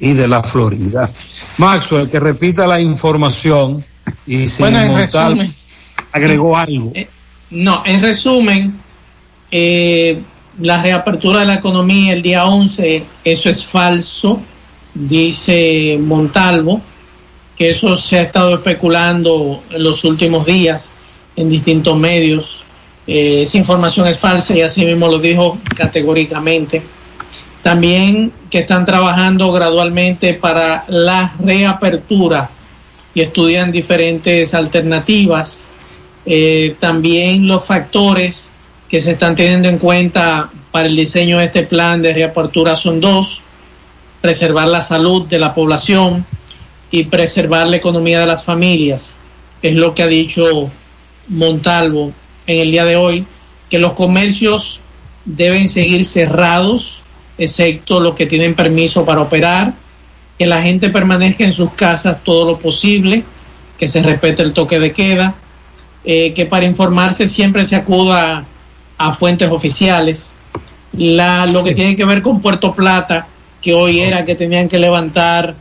[0.00, 1.10] y de la Florida.
[1.58, 3.84] Maxwell, que repita la información
[4.26, 5.52] y si Bueno, resumen.
[6.12, 6.92] agregó algo.
[6.94, 7.08] Eh,
[7.50, 8.74] No, en resumen,
[9.50, 10.20] eh,
[10.60, 14.40] la reapertura de la economía el día 11, eso es falso,
[14.94, 16.80] dice Montalvo,
[17.56, 20.92] que eso se ha estado especulando en los últimos días
[21.36, 22.62] en distintos medios.
[23.06, 26.82] Eh, esa información es falsa y así mismo lo dijo categóricamente.
[27.68, 32.48] También que están trabajando gradualmente para la reapertura
[33.12, 35.68] y estudian diferentes alternativas.
[36.24, 38.50] Eh, también los factores
[38.88, 43.02] que se están teniendo en cuenta para el diseño de este plan de reapertura son
[43.02, 43.42] dos,
[44.22, 46.24] preservar la salud de la población
[46.90, 49.18] y preservar la economía de las familias.
[49.60, 50.70] Es lo que ha dicho
[51.28, 52.14] Montalvo
[52.46, 53.26] en el día de hoy,
[53.68, 54.80] que los comercios
[55.26, 57.02] deben seguir cerrados,
[57.38, 59.74] excepto los que tienen permiso para operar,
[60.38, 63.24] que la gente permanezca en sus casas todo lo posible,
[63.78, 65.34] que se respete el toque de queda,
[66.04, 68.44] eh, que para informarse siempre se acuda
[68.98, 70.32] a fuentes oficiales.
[70.92, 73.26] La, lo que tiene que ver con Puerto Plata,
[73.60, 75.54] que hoy era que tenían que levantar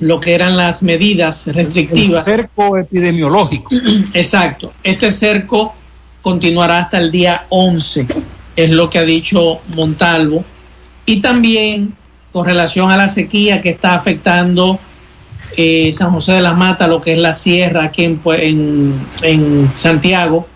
[0.00, 2.24] lo que eran las medidas El restrictivas.
[2.24, 3.74] cerco epidemiológico.
[4.14, 4.72] Exacto.
[4.82, 5.74] Este cerco
[6.22, 8.06] continuará hasta el día 11,
[8.56, 10.44] es lo que ha dicho Montalvo.
[11.06, 11.94] Y también
[12.32, 14.78] con relación a la sequía que está afectando
[15.56, 19.72] eh, San José de las Matas, lo que es la sierra aquí en, en, en
[19.76, 20.48] Santiago,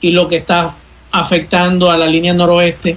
[0.00, 0.74] y lo que está
[1.10, 2.96] afectando a la línea noroeste,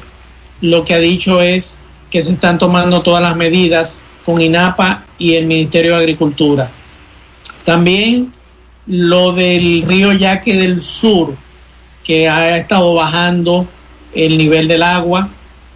[0.61, 1.79] lo que ha dicho es
[2.11, 6.69] que se están tomando todas las medidas con INAPA y el Ministerio de Agricultura.
[7.63, 8.33] También
[8.85, 11.35] lo del río Yaque del Sur,
[12.03, 13.65] que ha estado bajando
[14.13, 15.29] el nivel del agua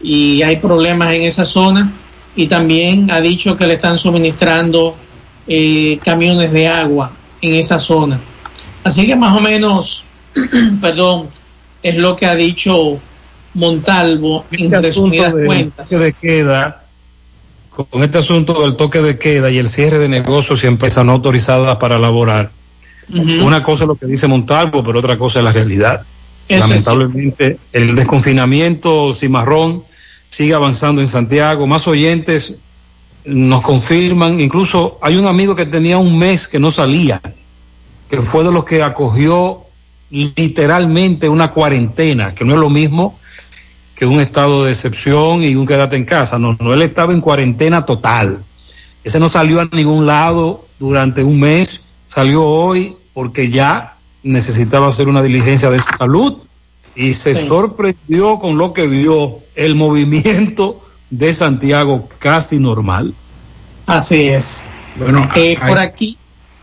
[0.03, 1.91] y hay problemas en esa zona.
[2.35, 4.95] Y también ha dicho que le están suministrando
[5.47, 7.11] eh, camiones de agua
[7.41, 8.19] en esa zona.
[8.83, 10.03] Así que más o menos,
[10.81, 11.29] perdón,
[11.81, 12.99] es lo que ha dicho
[13.55, 15.89] Montalvo en Este asunto resumidas cuentas.
[15.89, 16.83] de queda,
[17.69, 21.11] con este asunto del toque de queda y el cierre de negocios y empresas no
[21.11, 22.51] autorizadas para laborar,
[23.09, 26.03] una cosa es lo que dice Montalvo, pero otra cosa es la realidad.
[26.47, 29.83] Eso Lamentablemente, el desconfinamiento cimarrón
[30.33, 31.67] sigue avanzando en Santiago.
[31.67, 32.55] Más oyentes
[33.23, 37.21] nos confirman, incluso hay un amigo que tenía un mes que no salía,
[38.09, 39.61] que fue de los que acogió
[40.09, 43.17] literalmente una cuarentena, que no es lo mismo
[43.95, 46.39] que un estado de excepción y un quédate en casa.
[46.39, 48.43] No, no, él estaba en cuarentena total.
[49.03, 55.07] Ese no salió a ningún lado durante un mes, salió hoy porque ya necesitaba hacer
[55.09, 56.42] una diligencia de salud
[56.95, 60.79] y se sorprendió con lo que vio el movimiento
[61.09, 63.13] de Santiago casi normal.
[63.85, 64.65] Así es.
[64.95, 66.17] Bueno, Eh, a- por aquí,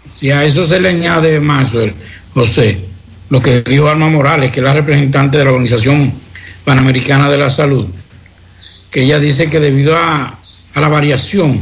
[0.05, 1.93] si a eso se le añade Maxwell,
[2.35, 2.79] José,
[3.29, 6.13] lo que dijo Alma Morales, que es la representante de la Organización
[6.65, 7.87] Panamericana de la Salud,
[8.91, 10.39] que ella dice que debido a,
[10.75, 11.61] a la variación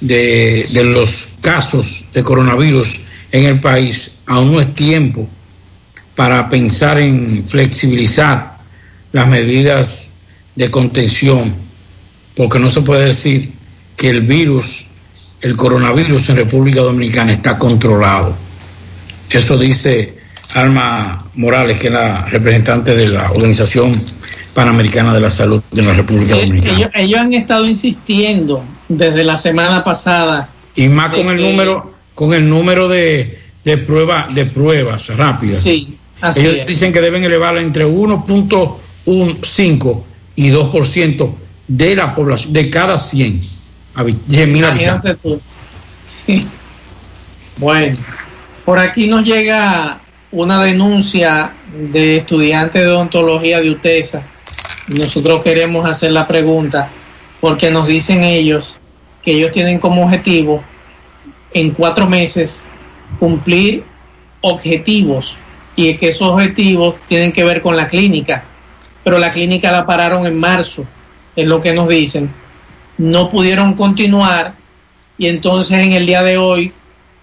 [0.00, 3.00] de, de los casos de coronavirus
[3.32, 5.28] en el país, aún no es tiempo
[6.16, 8.56] para pensar en flexibilizar
[9.12, 10.12] las medidas
[10.56, 11.54] de contención,
[12.36, 13.52] porque no se puede decir
[13.96, 14.86] que el virus,
[15.42, 18.34] el coronavirus en República Dominicana está controlado.
[19.30, 20.16] Eso dice
[20.54, 23.92] Alma Morales, que es la representante de la Organización
[24.54, 26.78] Panamericana de la Salud de la República sí, Dominicana.
[26.78, 30.48] ellos, ellos han estado insistiendo desde la semana pasada.
[30.74, 35.60] Y más con el que- número, con el número de, de pruebas, de pruebas rápidas.
[35.62, 36.66] Sí, así Ellos es.
[36.66, 40.02] dicen que deben elevarla entre 1.15
[40.36, 41.30] y 2%
[41.68, 43.40] de la población, de cada 100,
[43.94, 45.26] habi- 100 mil habitantes.
[47.58, 47.96] Bueno,
[48.64, 50.00] por aquí nos llega
[50.32, 51.52] una denuncia
[51.90, 54.22] de estudiantes de odontología de UTESA.
[54.88, 56.90] Nosotros queremos hacer la pregunta
[57.40, 58.78] porque nos dicen ellos
[59.22, 60.62] que ellos tienen como objetivo
[61.54, 62.64] en cuatro meses
[63.18, 63.84] cumplir
[64.42, 65.38] objetivos
[65.76, 68.42] y que esos objetivos tienen que ver con la clínica,
[69.04, 70.84] pero la clínica la pararon en marzo,
[71.36, 72.30] es lo que nos dicen.
[72.98, 74.54] No pudieron continuar
[75.18, 76.72] y entonces en el día de hoy,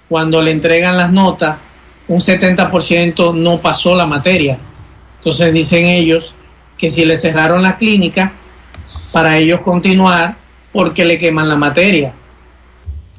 [0.07, 1.57] cuando le entregan las notas,
[2.07, 4.57] un 70% no pasó la materia.
[5.17, 6.35] Entonces dicen ellos
[6.77, 8.31] que si le cerraron la clínica,
[9.11, 10.35] para ellos continuar,
[10.71, 12.13] ¿por qué le queman la materia?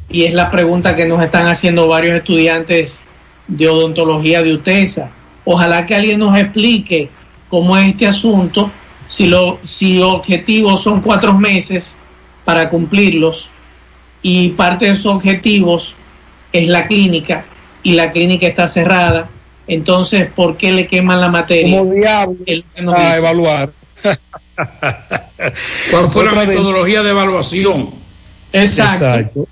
[0.08, 3.02] Y es la pregunta que nos están haciendo varios estudiantes
[3.46, 5.10] de odontología de UTESA.
[5.44, 7.10] Ojalá que alguien nos explique
[7.48, 8.70] cómo es este asunto,
[9.06, 11.98] si, lo, si objetivos son cuatro meses
[12.44, 13.50] para cumplirlos
[14.22, 15.94] y parte de esos objetivos
[16.52, 17.44] es la clínica
[17.82, 19.28] y la clínica está cerrada,
[19.66, 21.78] entonces, ¿por qué le queman la materia?
[21.78, 21.92] Como
[22.94, 23.70] a evaluar.
[25.90, 27.90] ¿Cuál fue la metodología de evaluación?
[28.52, 29.04] Exacto.
[29.04, 29.48] Exacto.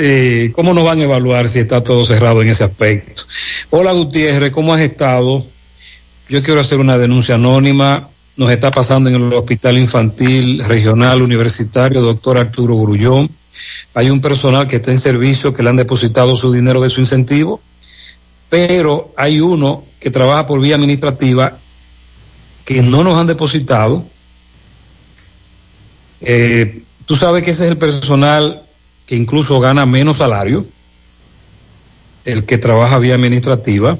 [0.00, 3.24] Eh, ¿Cómo nos van a evaluar si está todo cerrado en ese aspecto?
[3.70, 5.44] Hola Gutiérrez, ¿cómo has estado?
[6.28, 8.08] Yo quiero hacer una denuncia anónima.
[8.36, 13.28] Nos está pasando en el Hospital Infantil Regional Universitario, doctor Arturo Grullón.
[13.94, 17.00] Hay un personal que está en servicio que le han depositado su dinero de su
[17.00, 17.60] incentivo,
[18.48, 21.58] pero hay uno que trabaja por vía administrativa
[22.64, 24.04] que no nos han depositado.
[26.20, 28.62] Eh, tú sabes que ese es el personal
[29.08, 30.66] que incluso gana menos salario,
[32.26, 33.98] el que trabaja vía administrativa,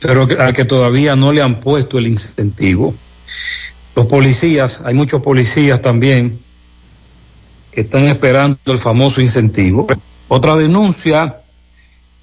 [0.00, 2.94] pero al que todavía no le han puesto el incentivo.
[3.94, 6.40] Los policías, hay muchos policías también
[7.70, 9.86] que están esperando el famoso incentivo.
[10.28, 11.42] Otra denuncia,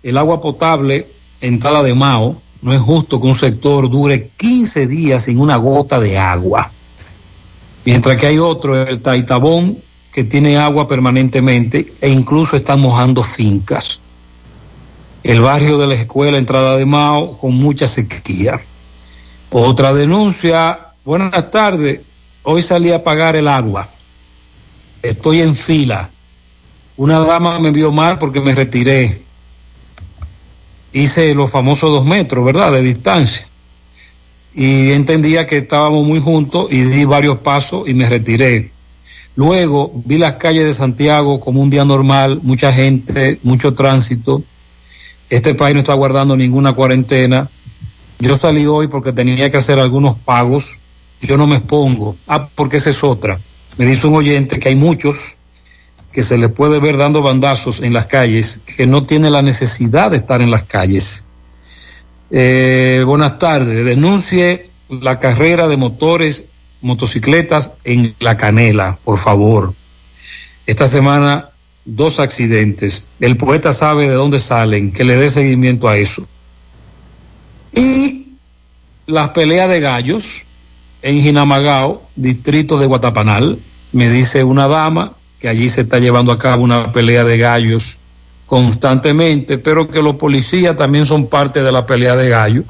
[0.01, 1.07] el agua potable
[1.39, 5.99] entrada de Mao, no es justo que un sector dure 15 días sin una gota
[5.99, 6.71] de agua.
[7.85, 9.77] Mientras que hay otro, el Taitabón,
[10.15, 13.99] que tiene agua permanentemente e incluso están mojando fincas.
[15.23, 18.61] El barrio de la escuela Entrada de Mao con mucha sequía.
[19.49, 21.99] Otra denuncia, buenas tardes,
[22.43, 23.89] hoy salí a pagar el agua.
[25.01, 26.09] Estoy en fila.
[26.95, 29.21] Una dama me vio mal porque me retiré.
[30.93, 32.71] Hice los famosos dos metros, ¿verdad?
[32.71, 33.45] De distancia.
[34.53, 38.74] Y entendía que estábamos muy juntos y di varios pasos y me retiré
[39.35, 44.41] Luego vi las calles de Santiago como un día normal, mucha gente, mucho tránsito.
[45.29, 47.49] Este país no está guardando ninguna cuarentena.
[48.19, 50.77] Yo salí hoy porque tenía que hacer algunos pagos.
[51.21, 52.15] Yo no me expongo.
[52.27, 53.39] Ah, porque esa es otra.
[53.77, 55.37] Me dice un oyente que hay muchos
[56.13, 60.11] que se les puede ver dando bandazos en las calles, que no tienen la necesidad
[60.11, 61.25] de estar en las calles.
[62.31, 63.85] Eh, buenas tardes.
[63.85, 66.45] Denuncie la carrera de motores
[66.85, 69.73] motocicletas en La Canela, por favor.
[70.67, 71.49] Esta semana,
[71.83, 73.07] dos accidentes.
[73.19, 76.27] El poeta sabe de dónde salen, que le dé seguimiento a eso.
[77.73, 78.27] Y
[79.07, 80.43] las peleas de gallos
[81.01, 83.59] en Jinamagao, distrito de Guatapanal.
[83.91, 87.97] Me dice una dama que allí se está llevando a cabo una pelea de gallos
[88.45, 92.65] constantemente, pero que los policías también son parte de la pelea de gallos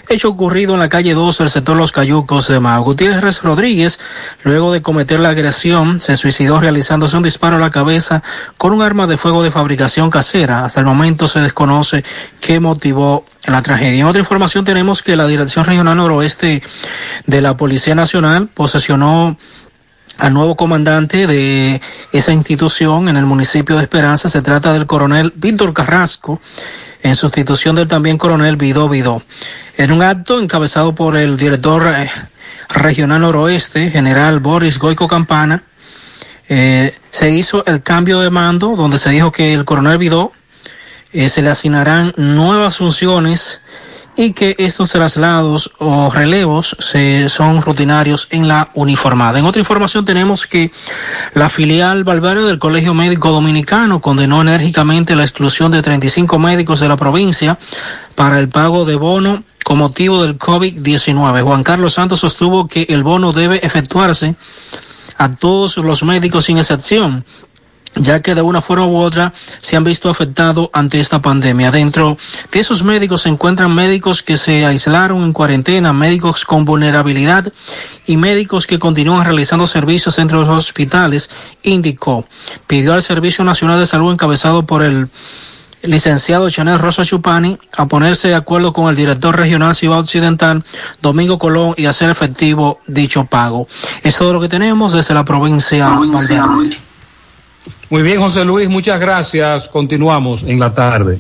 [0.09, 2.83] hecho ocurrido en la calle 2 del sector Los Cayucos de Mao.
[2.83, 4.01] Gutiérrez Rodríguez,
[4.43, 8.23] luego de cometer la agresión, se suicidó realizándose un disparo a la cabeza
[8.57, 10.65] con un arma de fuego de fabricación casera.
[10.65, 12.05] Hasta el momento se desconoce
[12.41, 14.01] qué motivó la tragedia.
[14.01, 16.63] En otra información tenemos que la Dirección Regional Noroeste
[17.27, 19.39] de la Policía Nacional posesionó
[20.19, 21.81] al nuevo comandante de
[22.12, 24.28] esa institución en el municipio de Esperanza.
[24.28, 26.40] Se trata del coronel Víctor Carrasco,
[27.03, 29.23] en sustitución del también coronel Vidó Vidó.
[29.77, 32.11] En un acto encabezado por el director eh,
[32.69, 35.62] regional noroeste, general Boris Goico Campana,
[36.49, 40.32] eh, se hizo el cambio de mando donde se dijo que el coronel Vidó
[41.12, 43.61] eh, se le asignarán nuevas funciones
[44.19, 49.39] y que estos traslados o relevos se, son rutinarios en la uniformada.
[49.39, 50.73] En otra información tenemos que
[51.35, 56.89] la filial Valverde del Colegio Médico Dominicano condenó enérgicamente la exclusión de 35 médicos de
[56.89, 57.59] la provincia
[58.16, 61.45] para el pago de bono con motivo del COVID-19.
[61.45, 64.35] Juan Carlos Santos sostuvo que el bono debe efectuarse
[65.16, 67.24] a todos los médicos sin excepción
[67.94, 71.70] ya que de una forma u otra se han visto afectados ante esta pandemia.
[71.70, 72.16] Dentro
[72.51, 77.52] de esos médicos se encuentran médicos que se aislaron en cuarentena, médicos con vulnerabilidad
[78.06, 81.31] y médicos que continúan realizando servicios entre los hospitales,
[81.62, 82.27] indicó.
[82.66, 85.09] Pidió al Servicio Nacional de Salud encabezado por el
[85.82, 90.65] licenciado Chanel Rosa Chupani a ponerse de acuerdo con el director regional Ciudad Occidental,
[91.01, 93.69] Domingo Colón, y hacer efectivo dicho pago.
[94.02, 96.44] Es todo lo que tenemos desde la provincia, provincia.
[97.90, 99.69] Muy bien, José Luis, muchas gracias.
[99.69, 101.19] Continuamos en la tarde.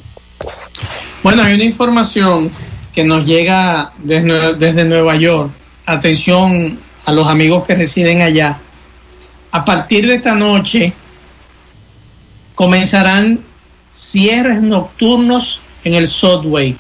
[1.22, 2.50] Bueno, hay una información
[2.92, 5.50] que nos llega desde, Nueva York.
[5.86, 8.58] Atención a los amigos que residen allá.
[9.50, 10.92] A partir de esta noche
[12.54, 13.40] comenzarán
[13.90, 16.76] cierres nocturnos en el subway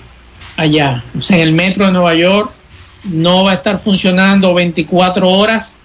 [0.56, 2.50] allá, o sea, en el metro de Nueva York
[3.04, 5.76] no va a estar funcionando 24 horas,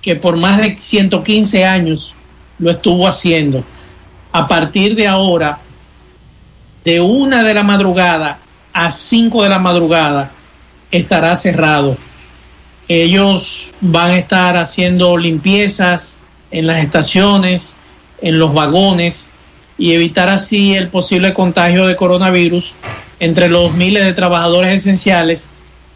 [0.00, 2.14] que por más de 115 años
[2.58, 3.64] lo estuvo haciendo.
[4.32, 5.58] A partir de ahora,
[6.84, 8.38] de una de la madrugada
[8.72, 10.32] a cinco de la madrugada,
[10.90, 11.96] estará cerrado.
[12.88, 16.20] Ellos van a estar haciendo limpiezas
[16.50, 17.76] en las estaciones,
[18.20, 19.30] en los vagones
[19.78, 22.74] y evitar así el posible contagio de coronavirus
[23.20, 25.50] entre los miles de trabajadores esenciales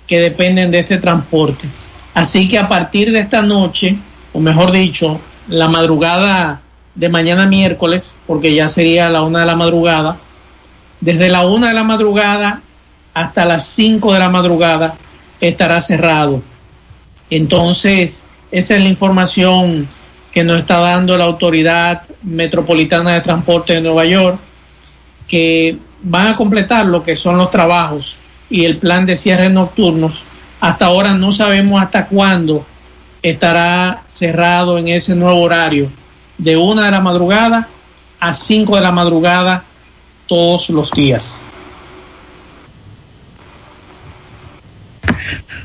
[0.07, 1.69] que dependen de este transporte.
[2.15, 3.97] Así que a partir de esta noche,
[4.33, 6.61] o mejor dicho, la madrugada
[6.95, 10.17] de mañana miércoles, porque ya sería la una de la madrugada,
[11.01, 12.61] desde la una de la madrugada
[13.15, 14.97] hasta las cinco de la madrugada
[15.41, 16.43] estará cerrado.
[17.31, 19.89] Entonces, esa es la información
[20.33, 24.39] que nos está dando la Autoridad Metropolitana de Transporte de Nueva York,
[25.27, 28.19] que van a completar lo que son los trabajos
[28.51, 30.25] y el plan de cierre nocturnos.
[30.61, 32.65] Hasta ahora no sabemos hasta cuándo
[33.23, 35.91] estará cerrado en ese nuevo horario,
[36.39, 37.69] de una de la madrugada
[38.21, 39.65] a cinco de la madrugada
[40.27, 41.43] todos los días.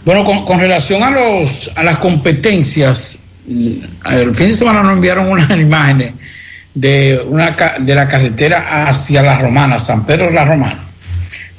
[0.06, 3.18] Bueno, con, relación a los a las competencias,
[3.48, 6.14] el fin de semana nos enviaron unas imágenes
[6.74, 10.80] de una de la carretera hacia la Romana, San Pedro de la Romana,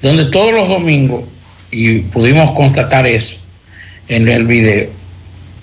[0.02, 1.24] donde todos los domingos,
[1.70, 3.36] y pudimos constatar eso
[4.08, 4.88] en el video,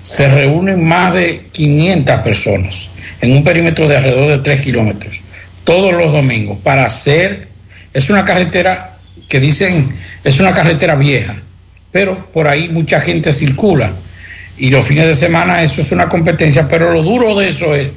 [0.03, 2.91] se reúnen más de 500 personas
[3.21, 5.19] en un perímetro de alrededor de 3 kilómetros,
[5.63, 7.47] todos los domingos, para hacer,
[7.93, 8.97] es una carretera
[9.27, 11.35] que dicen, es una carretera vieja,
[11.91, 13.91] pero por ahí mucha gente circula
[14.57, 17.89] y los fines de semana eso es una competencia, pero lo duro de eso es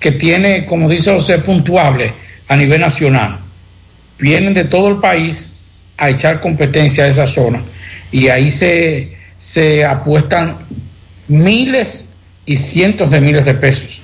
[0.00, 2.12] que tiene, como dice José, puntuable
[2.48, 3.38] a nivel nacional.
[4.18, 5.52] Vienen de todo el país
[5.96, 7.60] a echar competencia a esa zona
[8.10, 10.56] y ahí se, se apuestan
[11.28, 12.10] miles
[12.46, 14.00] y cientos de miles de pesos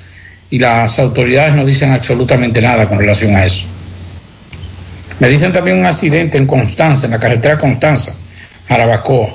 [0.51, 3.65] y las autoridades no dicen absolutamente nada con relación a eso.
[5.21, 8.15] Me dicen también un accidente en Constanza, en la carretera Constanza,
[8.69, 9.31] Arabacoa.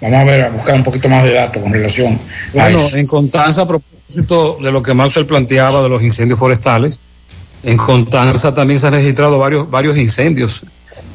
[0.00, 2.18] Vamos a ver, a buscar un poquito más de datos con relación
[2.52, 2.96] bueno, a eso.
[2.96, 7.00] en Constanza, a propósito de lo que Marcel planteaba de los incendios forestales,
[7.62, 10.64] en Constanza también se han registrado varios, varios incendios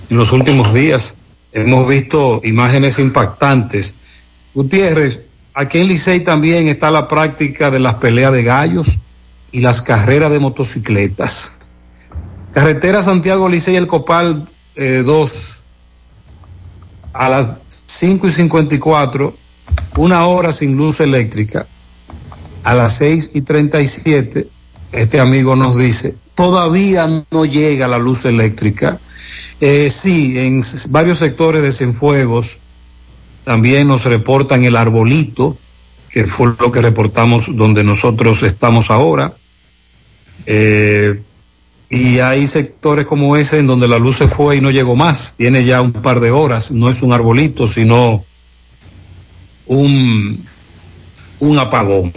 [0.09, 1.17] en los últimos días.
[1.51, 3.95] Hemos visto imágenes impactantes.
[4.53, 5.19] Gutiérrez,
[5.57, 8.99] aquí en Licey también está la práctica de las peleas de gallos
[9.51, 11.57] y las carreras de motocicletas.
[12.53, 15.63] Carretera Santiago Licey El Copal 2 eh,
[17.13, 17.49] a las
[17.87, 19.35] 5 y 54,
[19.97, 21.65] una hora sin luz eléctrica.
[22.63, 24.47] A las 6 y 37,
[24.91, 28.99] este amigo nos dice, todavía no llega la luz eléctrica.
[29.59, 32.59] Eh, sí, en varios sectores de Cienfuegos
[33.47, 35.57] también nos reportan el arbolito,
[36.09, 39.33] que fue lo que reportamos donde nosotros estamos ahora.
[40.45, 41.21] Eh,
[41.89, 45.35] y hay sectores como ese en donde la luz se fue y no llegó más.
[45.37, 46.71] Tiene ya un par de horas.
[46.71, 48.25] No es un arbolito, sino
[49.67, 50.45] un,
[51.39, 52.11] un apagón.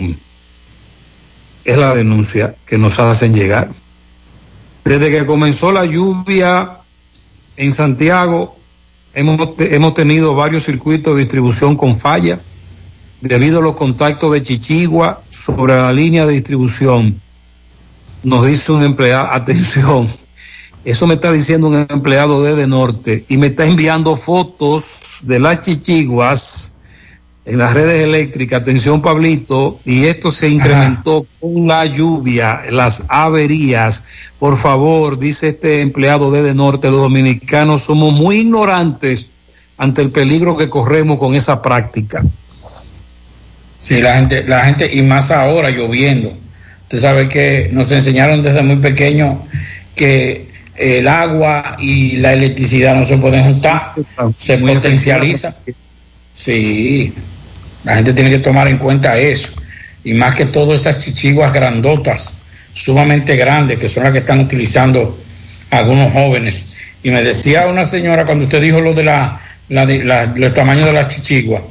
[1.65, 3.71] Es la denuncia que nos hacen llegar.
[4.83, 6.79] Desde que comenzó la lluvia
[7.57, 8.60] en Santiago,
[9.15, 12.65] hemos, hemos tenido varios circuitos de distribución con fallas
[13.21, 17.21] debido a los contactos de Chichigua sobre la línea de distribución.
[18.23, 20.09] Nos dice un empleado, atención,
[20.85, 25.39] Eso me está diciendo un empleado de De Norte y me está enviando fotos de
[25.39, 26.80] las chichiguas
[27.51, 28.63] en las redes eléctricas.
[28.63, 34.05] Atención, Pablito, y esto se incrementó con la lluvia, las averías.
[34.39, 39.31] Por favor, dice este empleado de De Norte, los dominicanos somos muy ignorantes
[39.77, 42.23] ante el peligro que corremos con esa práctica.
[43.79, 46.33] Sí, la gente, la gente, y más ahora lloviendo.
[46.83, 49.43] Usted sabe que nos enseñaron desde muy pequeño
[49.95, 53.93] que el agua y la electricidad no se pueden juntar,
[54.37, 55.57] se potencializa.
[56.33, 57.13] Sí,
[57.85, 59.51] la gente tiene que tomar en cuenta eso.
[60.05, 62.35] Y más que todo esas chichiguas grandotas,
[62.73, 65.19] sumamente grandes, que son las que están utilizando
[65.71, 66.77] algunos jóvenes.
[67.03, 71.09] Y me decía una señora cuando usted dijo lo de la, los tamaños de las
[71.09, 71.63] chichiguas,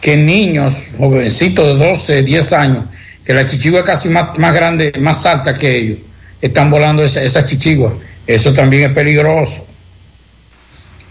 [0.00, 2.84] que niños, jovencitos de 12, 10 años,
[3.24, 5.98] que la chichigua es casi más, más grande, más alta que ellos,
[6.40, 7.94] están volando esa, esa chichigua.
[8.26, 9.66] Eso también es peligroso.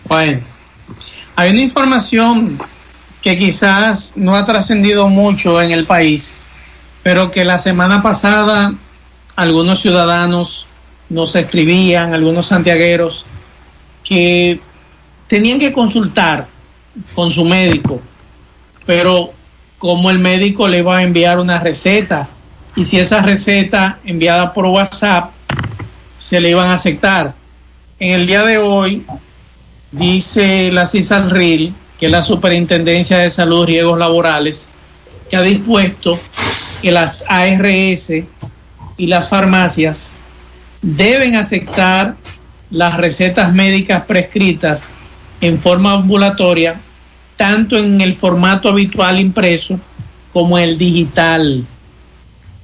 [0.05, 0.39] Bueno,
[1.35, 2.57] hay una información
[3.27, 6.37] que quizás no ha trascendido mucho en el país,
[7.03, 8.73] pero que la semana pasada
[9.35, 10.65] algunos ciudadanos
[11.09, 13.25] nos escribían, algunos santiagueros,
[14.01, 14.61] que
[15.27, 16.47] tenían que consultar
[17.13, 17.99] con su médico,
[18.85, 19.33] pero
[19.77, 22.29] como el médico le iba a enviar una receta
[22.77, 25.31] y si esa receta enviada por WhatsApp
[26.15, 27.33] se le iban a aceptar.
[27.99, 29.05] En el día de hoy
[29.91, 34.69] dice la CISALRIL, que es la Superintendencia de Salud y Riesgos Laborales,
[35.29, 36.19] que ha dispuesto
[36.81, 38.11] que las ARS
[38.97, 40.19] y las farmacias
[40.81, 42.15] deben aceptar
[42.69, 44.93] las recetas médicas prescritas
[45.41, 46.79] en forma ambulatoria,
[47.35, 49.79] tanto en el formato habitual impreso
[50.33, 51.65] como el digital,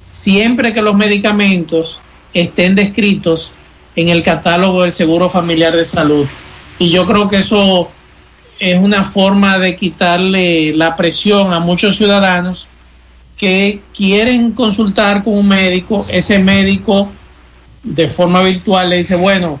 [0.04, 1.98] siempre que los medicamentos
[2.32, 3.52] estén descritos
[3.96, 6.26] en el catálogo del Seguro Familiar de Salud.
[6.78, 7.90] Y yo creo que eso
[8.58, 12.68] es una forma de quitarle la presión a muchos ciudadanos
[13.36, 17.08] que quieren consultar con un médico, ese médico
[17.82, 19.58] de forma virtual le dice, bueno,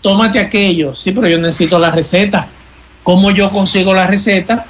[0.00, 2.48] tómate aquello, sí, pero yo necesito la receta.
[3.02, 4.66] ¿Cómo yo consigo la receta?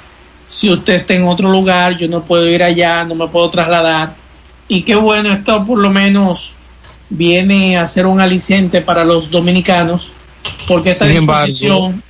[0.47, 4.15] Si usted está en otro lugar, yo no puedo ir allá, no me puedo trasladar.
[4.67, 6.55] Y qué bueno, esto por lo menos
[7.09, 10.11] viene a ser un aliciente para los dominicanos,
[10.67, 12.03] porque esa Sin embargo, disposición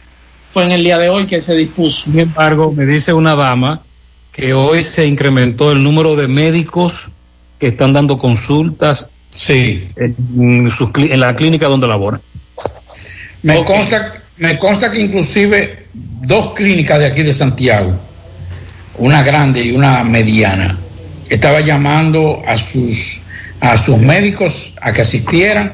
[0.53, 2.11] fue en el día de hoy que se dispuso.
[2.11, 3.81] Sin embargo, me dice una dama
[4.31, 7.09] que hoy se incrementó el número de médicos
[7.59, 9.89] que están dando consultas sí.
[9.95, 12.21] en, sus en la clínica donde labora.
[13.43, 17.93] Me, consta, me consta que inclusive dos clínicas de aquí de Santiago,
[18.97, 20.77] una grande y una mediana,
[21.29, 23.21] estaba llamando a sus,
[23.59, 25.73] a sus médicos a que asistieran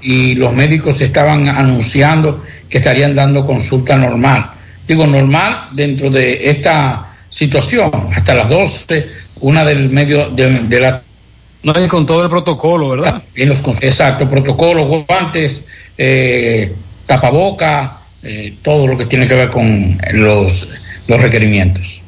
[0.00, 4.46] y los médicos estaban anunciando que estarían dando consulta normal.
[4.86, 9.08] Digo normal dentro de esta situación, hasta las 12,
[9.40, 11.02] una del medio de, de la
[11.62, 13.22] No hay con todo el protocolo, ¿verdad?
[13.34, 15.66] los exacto, protocolos, guantes,
[15.98, 16.72] eh,
[17.06, 20.68] tapaboca, eh, todo lo que tiene que ver con los,
[21.06, 22.02] los requerimientos.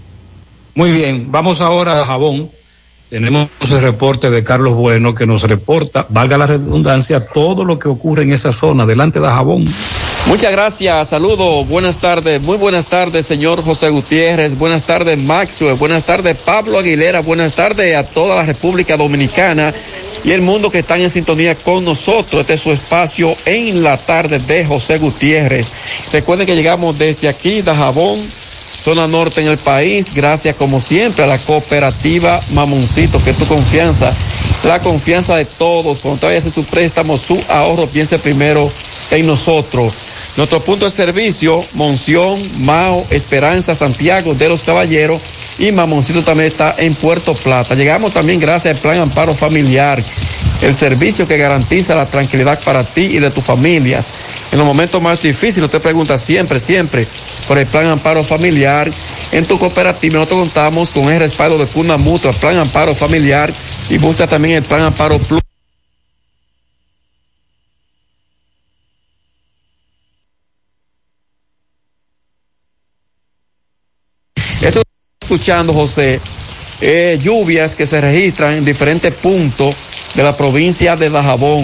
[0.75, 2.51] Muy bien, vamos ahora a Jabón.
[3.11, 7.89] Tenemos el reporte de Carlos Bueno que nos reporta, valga la redundancia, todo lo que
[7.89, 9.67] ocurre en esa zona delante de Jabón.
[10.27, 16.05] Muchas gracias, saludos, buenas tardes, muy buenas tardes, señor José Gutiérrez, buenas tardes, Maxwell, buenas
[16.05, 19.75] tardes, Pablo Aguilera, buenas tardes a toda la República Dominicana
[20.25, 22.43] y el mundo que están en sintonía con nosotros.
[22.43, 25.71] Este es su espacio en la tarde de José Gutiérrez.
[26.13, 28.21] Recuerden que llegamos desde aquí, de Jabón,
[28.83, 33.47] zona norte en el país, gracias como siempre a la cooperativa Mamoncito, que es tu
[33.47, 34.13] confianza,
[34.65, 36.01] la confianza de todos.
[36.01, 38.71] Cuando usted vaya a su préstamo, su ahorro, piense primero
[39.13, 39.95] en nosotros.
[40.37, 45.21] Nuestro punto de servicio, Monción, Mao, Esperanza, Santiago de los Caballeros
[45.59, 47.75] y Mamoncito también está en Puerto Plata.
[47.75, 50.03] Llegamos también gracias al Plan Amparo Familiar,
[50.63, 54.13] el servicio que garantiza la tranquilidad para ti y de tus familias.
[54.53, 57.07] En los momentos más difíciles, usted pregunta siempre, siempre
[57.49, 58.91] por el Plan Amparo Familiar.
[59.33, 63.53] En tu cooperativa nosotros contamos con el respaldo de Cuna Mutua, Plan Amparo Familiar
[63.91, 65.41] y busca también el Plan Amparo Plus.
[74.63, 74.81] Eso
[75.21, 76.21] escuchando, José,
[76.81, 79.75] eh, lluvias que se registran en diferentes puntos
[80.15, 81.63] de la provincia de Dajabón.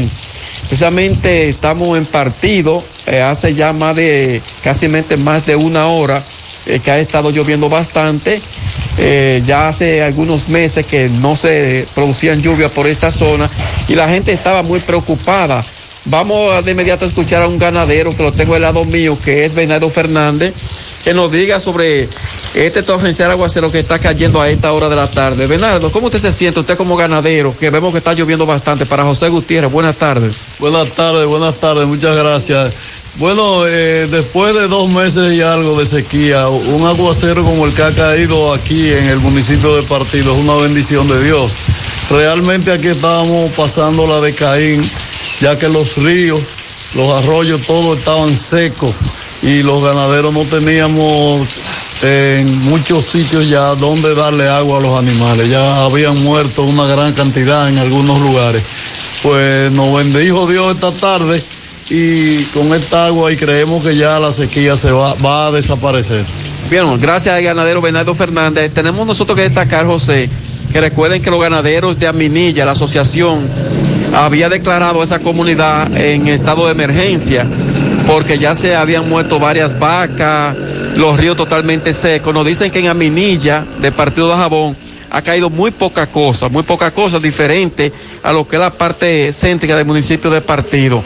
[0.69, 6.23] Precisamente estamos en partido, eh, hace ya más de, casi más de una hora
[6.67, 8.41] eh, que ha estado lloviendo bastante.
[9.47, 13.49] Ya hace algunos meses que no se producían lluvias por esta zona
[13.87, 15.65] y la gente estaba muy preocupada
[16.11, 19.45] Vamos de inmediato a escuchar a un ganadero que lo tengo al lado mío, que
[19.45, 20.55] es Bernardo Fernández,
[21.05, 22.09] que nos diga sobre
[22.55, 25.47] este torrencial aguacero que está cayendo a esta hora de la tarde.
[25.47, 27.55] Bernardo, ¿cómo usted se siente usted como ganadero?
[27.59, 28.87] Que vemos que está lloviendo bastante.
[28.87, 30.41] Para José Gutiérrez, buenas tardes.
[30.59, 32.75] Buenas tardes, buenas tardes, muchas gracias.
[33.19, 37.83] Bueno, eh, después de dos meses y algo de sequía, un aguacero como el que
[37.83, 41.51] ha caído aquí en el municipio de Partido es una bendición de Dios.
[42.11, 44.89] Realmente aquí estábamos pasando la de Caín,
[45.41, 46.41] ya que los ríos,
[46.95, 48.95] los arroyos, todos estaban secos
[49.43, 51.47] y los ganaderos no teníamos
[52.03, 55.51] en muchos sitios ya donde darle agua a los animales.
[55.51, 58.63] Ya habían muerto una gran cantidad en algunos lugares.
[59.23, 61.43] Pues nos bendijo Dios esta tarde
[61.91, 66.25] y con esta agua y creemos que ya la sequía se va, va a desaparecer.
[66.71, 68.73] Bien, gracias al ganadero Bernardo Fernández.
[68.73, 70.29] Tenemos nosotros que destacar, José,
[70.73, 73.49] que recuerden que los ganaderos de Aminilla, la asociación,
[74.15, 77.47] había declarado a esa comunidad en estado de emergencia
[78.09, 80.57] porque ya se habían muerto varias vacas,
[80.99, 82.35] los ríos totalmente secos.
[82.35, 84.77] Nos dicen que en Aminilla, de Partido de Jabón,
[85.11, 87.93] ha caído muy poca cosa, muy poca cosa diferente
[88.23, 91.03] a lo que es la parte céntrica del municipio de Partido.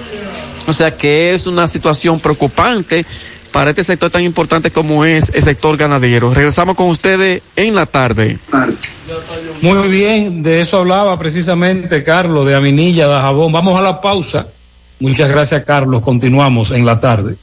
[0.67, 3.05] O sea que es una situación preocupante
[3.53, 6.33] para este sector tan importante como es el sector ganadero.
[6.33, 8.39] Regresamos con ustedes en la tarde.
[9.61, 13.53] Muy bien, de eso hablaba precisamente Carlos, de Aminilla, de Jabón.
[13.53, 14.47] Vamos a la pausa.
[15.01, 16.01] Muchas gracias, Carlos.
[16.01, 17.37] Continuamos en la tarde.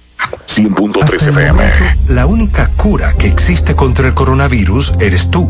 [0.55, 1.63] 100.3 FM.
[2.07, 5.49] La única cura que existe contra el coronavirus eres tú.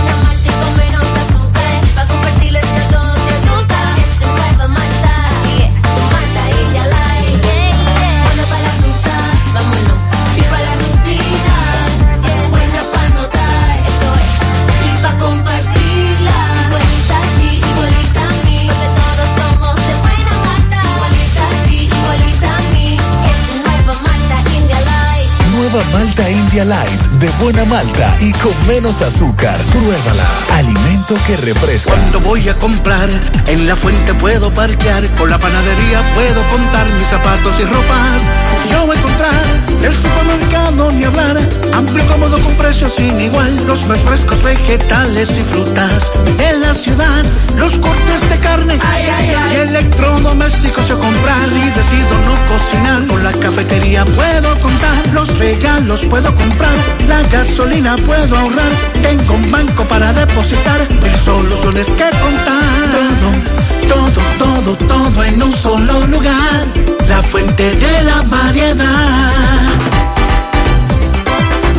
[26.51, 29.57] De buena malta y con menos azúcar.
[29.71, 30.27] Pruébala.
[30.53, 31.93] Alimento que refresca.
[31.93, 33.09] Cuando voy a comprar,
[33.47, 38.23] en la fuente puedo parquear, con la panadería puedo contar mis zapatos y ropas.
[38.69, 41.37] Yo voy a encontrar el supermercado ni hablar,
[41.73, 46.11] amplio cómodo con precios sin igual, los más frescos vegetales y frutas.
[46.37, 47.23] En la ciudad,
[47.57, 51.45] los cortes de carne y electrodomésticos yo comprar.
[51.47, 56.75] Si decido no cocinar, con la cafetería puedo contar, los regalos puedo comprar,
[57.07, 58.71] la gasolina puedo ahorrar,
[59.01, 62.61] tengo un banco para depositar, mil soluciones que contar.
[62.91, 63.60] Todo,
[63.93, 66.65] todo, todo, todo en un solo lugar,
[67.07, 69.61] la fuente de la variedad.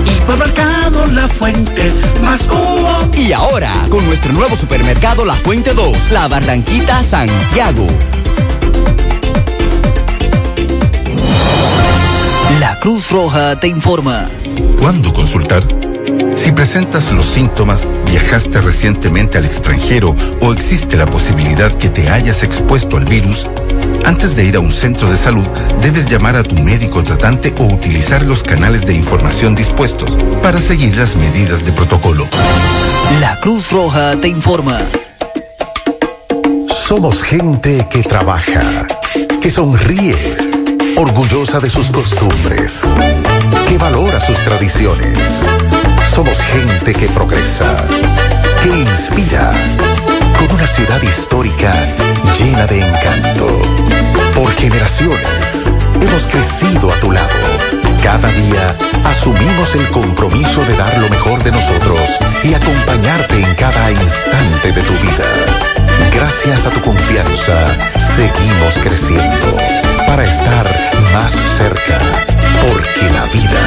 [0.05, 3.11] Hipermercado La Fuente, más humo.
[3.17, 7.87] Y ahora, con nuestro nuevo supermercado La Fuente 2, La Barranquita, Santiago.
[12.61, 14.29] La Cruz Roja te informa.
[14.79, 15.63] ¿Cuándo consultar?
[16.43, 22.43] Si presentas los síntomas, viajaste recientemente al extranjero o existe la posibilidad que te hayas
[22.43, 23.47] expuesto al virus,
[24.05, 25.47] antes de ir a un centro de salud,
[25.81, 30.97] debes llamar a tu médico tratante o utilizar los canales de información dispuestos para seguir
[30.97, 32.29] las medidas de protocolo.
[33.21, 34.81] La Cruz Roja te informa.
[36.89, 38.85] Somos gente que trabaja,
[39.41, 40.17] que sonríe,
[40.97, 42.81] orgullosa de sus costumbres,
[43.69, 45.19] que valora sus tradiciones.
[46.15, 47.75] Somos gente que progresa,
[48.63, 49.51] que inspira,
[50.39, 51.73] con una ciudad histórica
[52.39, 53.63] llena de encanto.
[54.35, 55.71] Por generaciones
[56.03, 57.62] hemos crecido a tu lado.
[58.03, 62.01] Cada día asumimos el compromiso de dar lo mejor de nosotros
[62.43, 65.25] y acompañarte en cada instante de tu vida.
[66.13, 67.55] Gracias a tu confianza,
[68.17, 69.57] seguimos creciendo
[70.07, 70.67] para estar
[71.13, 71.99] más cerca,
[72.67, 73.61] porque la vida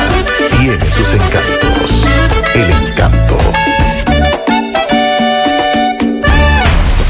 [0.59, 2.05] tiene sus encantos.
[2.53, 3.37] El encanto.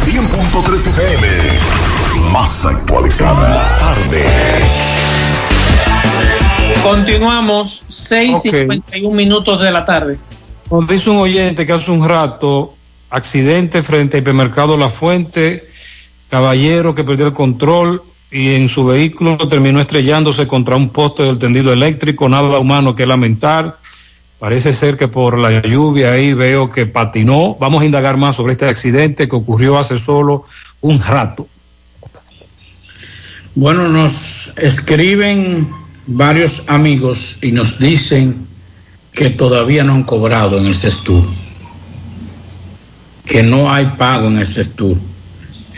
[0.05, 1.75] 100.3 FM
[2.31, 3.61] más actualizada.
[3.79, 5.04] Tarde.
[6.83, 8.55] Continuamos, 6 y Ok.
[8.55, 10.17] 51 minutos de la tarde.
[10.69, 12.73] Nos dice un oyente que hace un rato,
[13.09, 15.67] accidente frente al hipermercado La Fuente,
[16.29, 18.01] caballero que perdió el control
[18.31, 23.05] y en su vehículo terminó estrellándose contra un poste del tendido eléctrico, nada humano que
[23.05, 23.77] lamentar.
[24.39, 27.55] Parece ser que por la lluvia ahí veo que patinó.
[27.59, 30.43] Vamos a indagar más sobre este accidente que ocurrió hace solo
[30.81, 31.47] un rato.
[33.55, 35.67] Bueno, nos escriben
[36.07, 38.45] varios amigos y nos dicen
[39.11, 41.25] que todavía no han cobrado en el CESTUR,
[43.25, 44.97] que no hay pago en el CESTUR.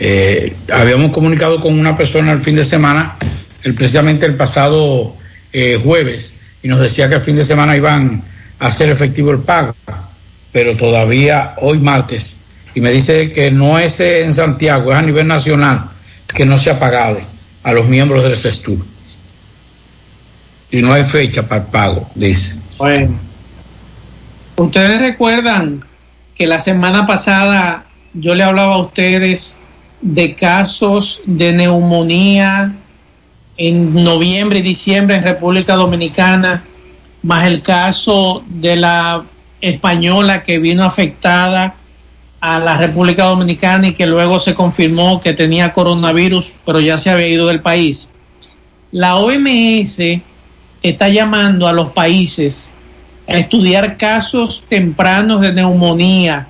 [0.00, 3.16] Eh, habíamos comunicado con una persona el fin de semana,
[3.62, 5.14] el, precisamente el pasado
[5.52, 8.22] eh, jueves, y nos decía que el fin de semana iban
[8.58, 9.74] a hacer efectivo el pago,
[10.52, 12.38] pero todavía hoy martes,
[12.74, 15.90] y me dice que no es en Santiago, es a nivel nacional,
[16.34, 17.18] que no se ha pagado
[17.62, 18.78] a los miembros del CESTUR.
[20.70, 22.58] Y no hay fecha para el pago, dice.
[22.76, 23.14] Bueno.
[24.56, 25.84] Ustedes recuerdan
[26.34, 29.58] que la semana pasada yo le hablaba a ustedes
[30.00, 32.74] de casos de neumonía
[33.56, 36.64] en noviembre y diciembre en República Dominicana,
[37.22, 39.24] más el caso de la
[39.60, 41.74] española que vino afectada
[42.40, 47.10] a la República Dominicana y que luego se confirmó que tenía coronavirus, pero ya se
[47.10, 48.10] había ido del país.
[48.92, 49.98] La OMS
[50.82, 52.72] está llamando a los países
[53.26, 56.48] a estudiar casos tempranos de neumonía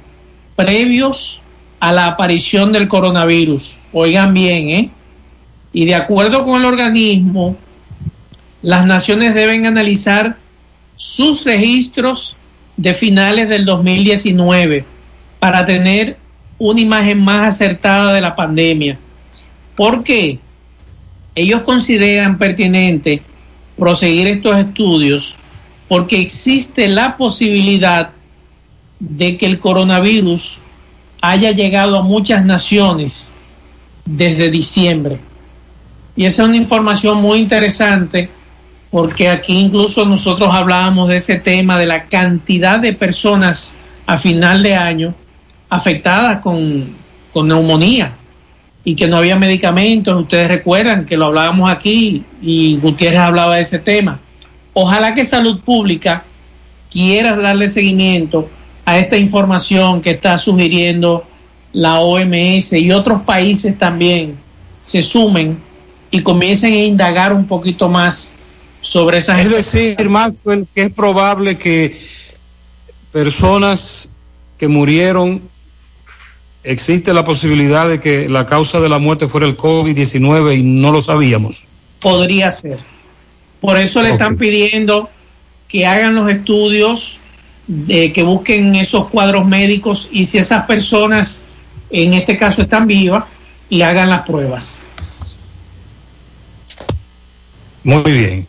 [0.55, 1.41] previos
[1.81, 3.79] a la aparición del coronavirus.
[3.93, 4.91] Oigan bien, ¿eh?
[5.73, 7.57] Y de acuerdo con el organismo,
[8.63, 10.37] las naciones deben analizar
[10.97, 12.37] sus registros
[12.77, 14.85] de finales del 2019
[15.39, 16.17] para tener
[16.59, 18.99] una imagen más acertada de la pandemia.
[19.77, 20.39] ¿Por qué?
[21.35, 23.23] Ellos consideran pertinente
[23.79, 25.37] proseguir estos estudios
[25.89, 28.11] porque existe la posibilidad
[28.99, 30.59] de que el coronavirus
[31.23, 33.33] haya llegado a muchas naciones
[34.05, 35.19] desde diciembre.
[36.17, 38.29] Y esa es una información muy interesante
[38.91, 43.75] porque aquí incluso nosotros hablábamos de ese tema de la cantidad de personas
[44.07, 45.15] a final de año
[45.71, 46.89] afectadas con,
[47.33, 48.18] con neumonía
[48.89, 50.19] y que no había medicamentos.
[50.19, 54.19] Ustedes recuerdan que lo hablábamos aquí y Gutiérrez hablaba de ese tema.
[54.73, 56.25] Ojalá que Salud Pública
[56.91, 58.49] quiera darle seguimiento
[58.87, 61.27] a esta información que está sugiriendo
[61.75, 64.39] la OMS y otros países también
[64.81, 65.59] se sumen
[66.11, 68.33] y comiencen a indagar un poquito más
[68.81, 71.95] sobre esas Es decir, Maxwell, que es probable que
[73.13, 74.17] personas
[74.57, 75.43] que murieron,
[76.69, 80.93] existe la posibilidad de que la causa de la muerte fuera el COVID-19 y no
[80.93, 81.67] lo sabíamos.
[81.99, 82.79] podría ser.
[83.61, 85.09] Por eso le están pidiendo
[85.67, 87.19] que hagan los estudios,
[87.67, 91.45] de que busquen esos cuadros médicos y si esas personas,
[91.91, 93.25] en este caso, están vivas,
[93.71, 94.85] y hagan las pruebas.
[97.83, 98.47] Muy bien.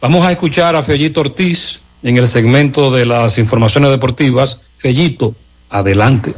[0.00, 4.62] Vamos a escuchar a Fellito Ortiz en el segmento de las informaciones deportivas.
[4.78, 5.34] Fellito,
[5.70, 6.34] adelante.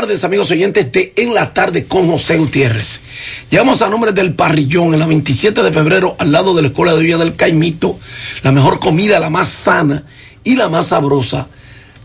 [0.00, 3.02] Amigos oyentes de En la Tarde con José Gutiérrez.
[3.50, 6.94] Llegamos a nombre del Parrillón en la 27 de febrero al lado de la Escuela
[6.94, 8.00] de Villa del Caimito.
[8.42, 10.06] La mejor comida, la más sana
[10.42, 11.50] y la más sabrosa.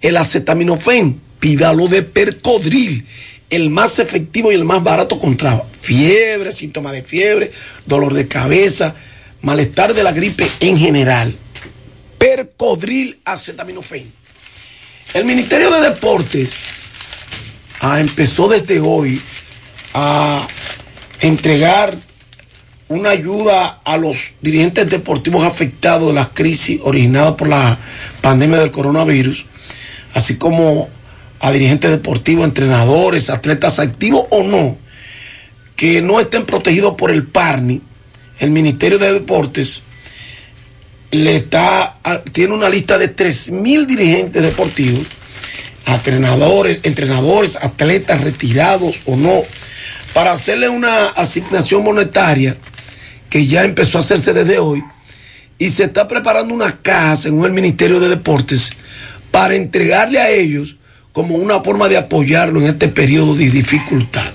[0.00, 3.06] El acetaminofén, pídalo de Percodril
[3.50, 7.52] el más efectivo y el más barato contra fiebre, síntomas de fiebre,
[7.84, 8.94] dolor de cabeza,
[9.42, 11.36] malestar de la gripe en general.
[12.18, 14.10] Percodril acetaminofén.
[15.14, 16.50] El Ministerio de Deportes
[17.80, 19.20] ah, empezó desde hoy
[19.94, 20.46] a
[21.20, 21.96] entregar
[22.88, 27.78] una ayuda a los dirigentes deportivos afectados de las crisis originadas por la
[28.20, 29.46] pandemia del coronavirus,
[30.14, 30.88] así como
[31.40, 34.76] a dirigentes deportivos, entrenadores, atletas activos o no,
[35.76, 37.82] que no estén protegidos por el PARNI,
[38.38, 39.82] el Ministerio de Deportes
[41.10, 41.98] le está,
[42.32, 45.06] tiene una lista de tres mil dirigentes deportivos,
[45.86, 49.42] entrenadores, entrenadores, atletas retirados o no,
[50.12, 52.56] para hacerle una asignación monetaria
[53.30, 54.82] que ya empezó a hacerse desde hoy
[55.58, 58.72] y se está preparando una casa en el Ministerio de Deportes
[59.30, 60.76] para entregarle a ellos
[61.16, 64.30] como una forma de apoyarlo en este periodo de dificultad.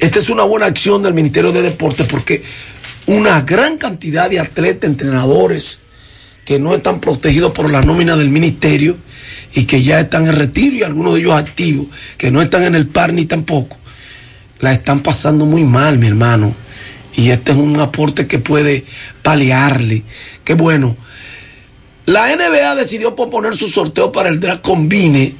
[0.00, 2.42] Esta es una buena acción del Ministerio de Deportes porque
[3.04, 5.80] una gran cantidad de atletas, entrenadores
[6.46, 8.96] que no están protegidos por la nómina del ministerio
[9.52, 12.74] y que ya están en retiro y algunos de ellos activos, que no están en
[12.74, 13.76] el par ni tampoco,
[14.60, 16.56] la están pasando muy mal, mi hermano.
[17.14, 18.86] Y este es un aporte que puede
[19.22, 20.02] paliarle.
[20.44, 20.96] Qué bueno.
[22.06, 25.34] La NBA decidió posponer su sorteo para el Draft Combine,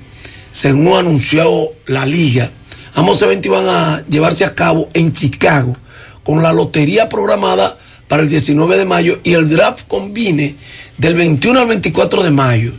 [0.59, 2.51] según anunció la liga.
[2.95, 5.77] Ambos eventos iban a llevarse a cabo en Chicago,
[6.25, 7.79] con la lotería programada
[8.09, 10.57] para el 19 de mayo y el Draft Combine
[10.97, 12.73] del 21 al 24 de mayo.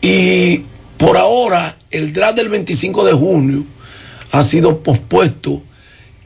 [0.00, 0.62] Y
[0.96, 3.64] por ahora, el draft del 25 de junio
[4.30, 5.60] ha sido pospuesto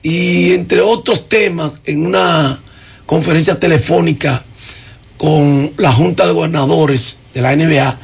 [0.02, 2.60] y entre otros temas, en una
[3.06, 4.44] conferencia telefónica
[5.16, 7.98] con la Junta de Gobernadores de la NBA,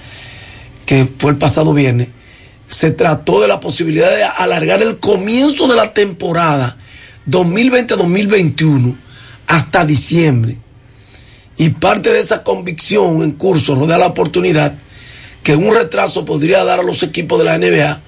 [0.87, 2.09] que fue el pasado viernes,
[2.73, 6.79] se trató de la posibilidad de alargar el comienzo de la temporada
[7.29, 8.97] 2020-2021
[9.47, 10.57] hasta diciembre.
[11.59, 14.75] Y parte de esa convicción en curso rodea la oportunidad
[15.43, 18.01] que un retraso podría dar a los equipos de la NBA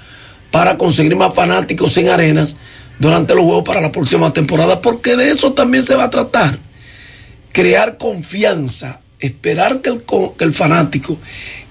[0.50, 2.56] para conseguir más fanáticos en arenas
[2.98, 6.58] durante los juegos para la próxima temporada, porque de eso también se va a tratar.
[7.52, 10.04] Crear confianza, esperar que el,
[10.38, 11.18] que el fanático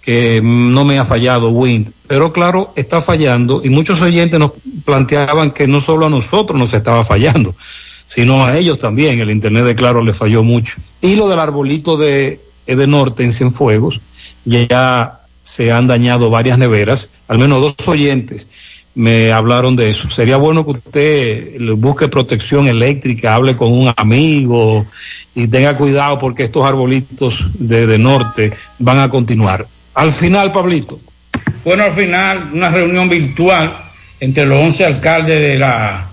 [0.02, 4.52] que no me ha fallado Wind, pero claro, está fallando y muchos oyentes nos
[4.84, 7.56] planteaban que no solo a nosotros nos estaba fallando,
[8.07, 10.73] sino a ellos también, el internet de Claro le falló mucho.
[11.02, 14.02] Y lo del arbolito de, de Norte en Cienfuegos,
[14.44, 18.48] ya se han dañado varias neveras, al menos dos oyentes
[18.94, 20.10] me hablaron de eso.
[20.10, 24.86] Sería bueno que usted busque protección eléctrica, hable con un amigo
[25.34, 29.65] y tenga cuidado porque estos arbolitos de, de norte van a continuar.
[29.95, 30.97] Al final, Pablito.
[31.63, 33.77] Bueno, al final, una reunión virtual
[34.19, 36.07] entre los 11 alcaldes de la,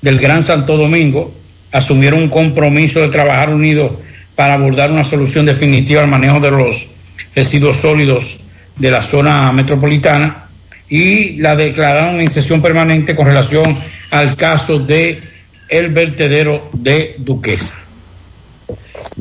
[0.00, 1.32] del Gran Santo Domingo
[1.72, 3.92] asumieron un compromiso de trabajar unidos
[4.34, 6.88] para abordar una solución definitiva al manejo de los
[7.34, 8.40] residuos sólidos
[8.76, 10.48] de la zona metropolitana
[10.88, 13.76] y la declararon en sesión permanente con relación
[14.10, 15.22] al caso de
[15.68, 17.78] el vertedero de Duquesa.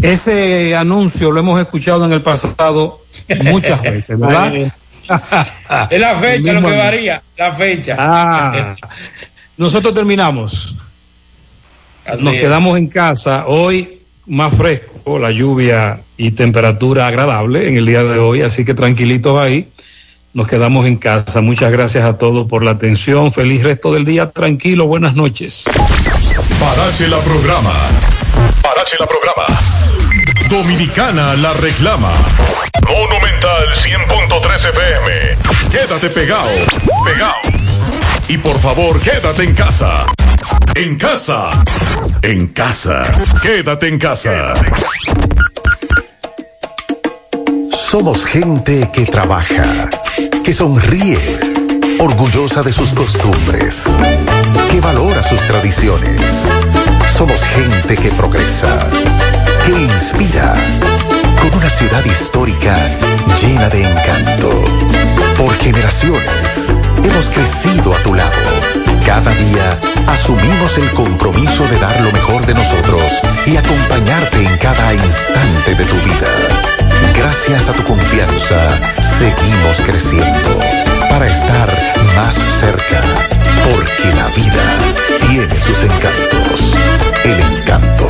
[0.01, 3.01] Ese anuncio lo hemos escuchado en el pasado
[3.43, 4.53] muchas veces, ¿verdad?
[5.89, 7.95] es la fecha lo que varía, la fecha.
[7.97, 8.75] Ah,
[9.57, 10.75] nosotros terminamos.
[12.05, 12.41] Así Nos es.
[12.41, 18.19] quedamos en casa hoy más fresco, la lluvia y temperatura agradable en el día de
[18.19, 19.67] hoy, así que tranquilitos ahí.
[20.33, 21.41] Nos quedamos en casa.
[21.41, 23.33] Muchas gracias a todos por la atención.
[23.33, 24.31] Feliz resto del día.
[24.31, 24.88] Tranquilo.
[24.88, 25.65] Buenas noches.
[26.57, 27.73] Parache la programa.
[28.61, 29.70] Parache la programa.
[30.52, 32.11] Dominicana la reclama.
[32.86, 35.38] Monumental 100.13 FM.
[35.72, 36.49] Quédate pegado.
[37.06, 37.36] Pegado.
[38.28, 40.06] Y por favor, quédate en casa.
[40.76, 41.52] En casa.
[42.22, 43.02] En casa.
[43.41, 44.53] Quédate en casa.
[47.72, 49.88] Somos gente que trabaja,
[50.44, 51.18] que sonríe,
[51.98, 53.86] orgullosa de sus costumbres,
[54.69, 56.22] que valora sus tradiciones.
[57.18, 58.90] Somos gente que progresa,
[59.65, 60.53] que inspira,
[61.39, 62.75] con una ciudad histórica
[63.41, 64.63] llena de encanto.
[65.38, 66.73] Por generaciones
[67.03, 68.31] hemos crecido a tu lado.
[69.05, 73.01] Cada día asumimos el compromiso de dar lo mejor de nosotros
[73.45, 76.27] y acompañarte en cada instante de tu vida.
[77.15, 78.55] Gracias a tu confianza,
[79.01, 80.59] seguimos creciendo
[81.09, 81.69] para estar
[82.15, 83.01] más cerca,
[83.65, 84.63] porque la vida
[85.27, 86.75] tiene sus encantos.
[87.23, 88.07] El encanto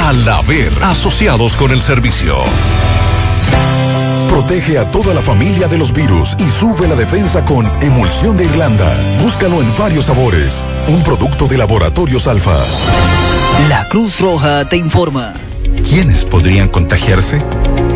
[0.82, 2.36] Asociados con el servicio.
[4.28, 8.44] Protege a toda la familia de los virus y sube la defensa con Emulsión de
[8.44, 8.88] Irlanda.
[9.20, 10.62] Búscalo en varios sabores.
[10.86, 12.64] Un producto de Laboratorios Alfa.
[13.68, 15.34] La Cruz Roja te informa.
[15.88, 17.42] ¿Quiénes podrían contagiarse?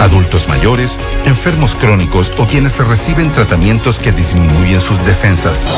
[0.00, 5.68] Adultos mayores, enfermos crónicos o quienes reciben tratamientos que disminuyen sus defensas.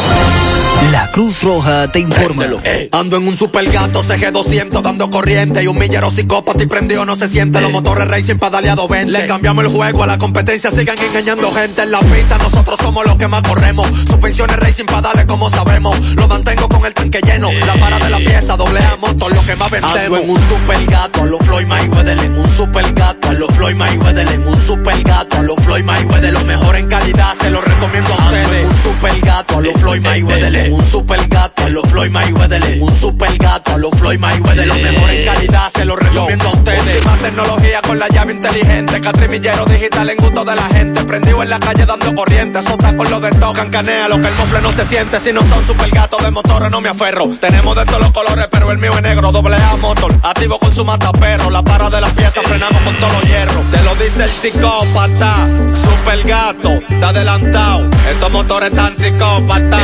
[0.92, 2.44] La Cruz Roja te informa.
[2.92, 7.16] Ando en un super gato CG200 dando corriente y un millero psicópata y prendido no
[7.16, 7.60] se siente.
[7.60, 9.10] Los motores racing pedaleado 20.
[9.10, 12.38] Le cambiamos el juego a la competencia, sigan engañando gente en la pista.
[12.38, 13.86] Nosotros somos los que más corremos.
[14.06, 15.98] Suspensiones racing pedales como sabemos.
[16.14, 17.50] Lo mantengo con el tanque lleno.
[17.66, 19.98] La para de la pieza, doble A motor, lo que más vendemos.
[19.98, 22.18] Ando en un super gato a los Floyd Mayweather.
[22.18, 24.32] En un super gato a los Floyd Mayweather.
[24.32, 26.32] En un super gato a los Floyd Mayweather.
[26.32, 28.66] Lo mejor en calidad, se lo recomiendo a ustedes.
[28.66, 30.63] Un super gato a los Floyd Mayweather.
[30.70, 32.78] Un super gato a los Floyd Mayweather.
[32.80, 34.66] Un super gato a los Floyd Mayweather.
[34.66, 37.04] Lo mejor en calidad, se lo recomiendo a ustedes.
[37.04, 39.00] Más tecnología con la llave inteligente.
[39.00, 41.04] Catrimillero digital en gusto de la gente.
[41.04, 42.62] Prendido en la calle dando corriente.
[42.62, 44.08] Sota con lo de tocan canea.
[44.08, 45.20] Lo que el mofle no se siente.
[45.20, 47.28] Si no son super gatos de motores no me aferro.
[47.40, 49.32] Tenemos de todos los colores, pero el mío es negro.
[49.32, 50.14] Doble A motor.
[50.22, 51.50] Activo con su mataperro.
[51.50, 53.70] La para de las piezas frenamos con todos los hierros.
[53.70, 55.46] Te lo dice el psicópata.
[55.74, 56.70] Super gato.
[56.88, 57.90] Está adelantado.
[58.10, 59.78] Estos motores están psicópata.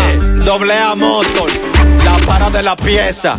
[0.44, 1.50] Doble A motor.
[2.04, 3.36] La para de la pieza.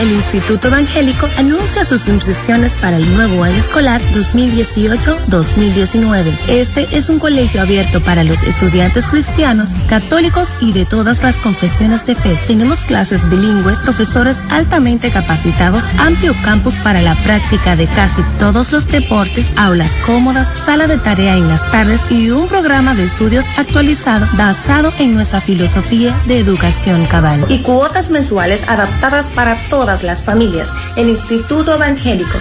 [0.00, 6.36] El Instituto Evangélico anuncia sus inscripciones para el nuevo año escolar 2018-2019.
[6.48, 12.04] Este es un colegio abierto para los estudiantes cristianos, católicos y de todas las confesiones
[12.06, 12.36] de fe.
[12.48, 18.86] Tenemos clases bilingües, profesores altamente capacitados, amplio campus para la práctica de casi todos los
[18.86, 24.26] deportes, aulas cómodas, sala de tarea en las tardes y un programa de estudios actualizado
[24.38, 27.44] basado en nuestra filosofía de educación cabal.
[27.48, 30.70] Y cuotas mensuales adaptadas para todas las familias.
[30.96, 32.38] El Instituto Evangélico.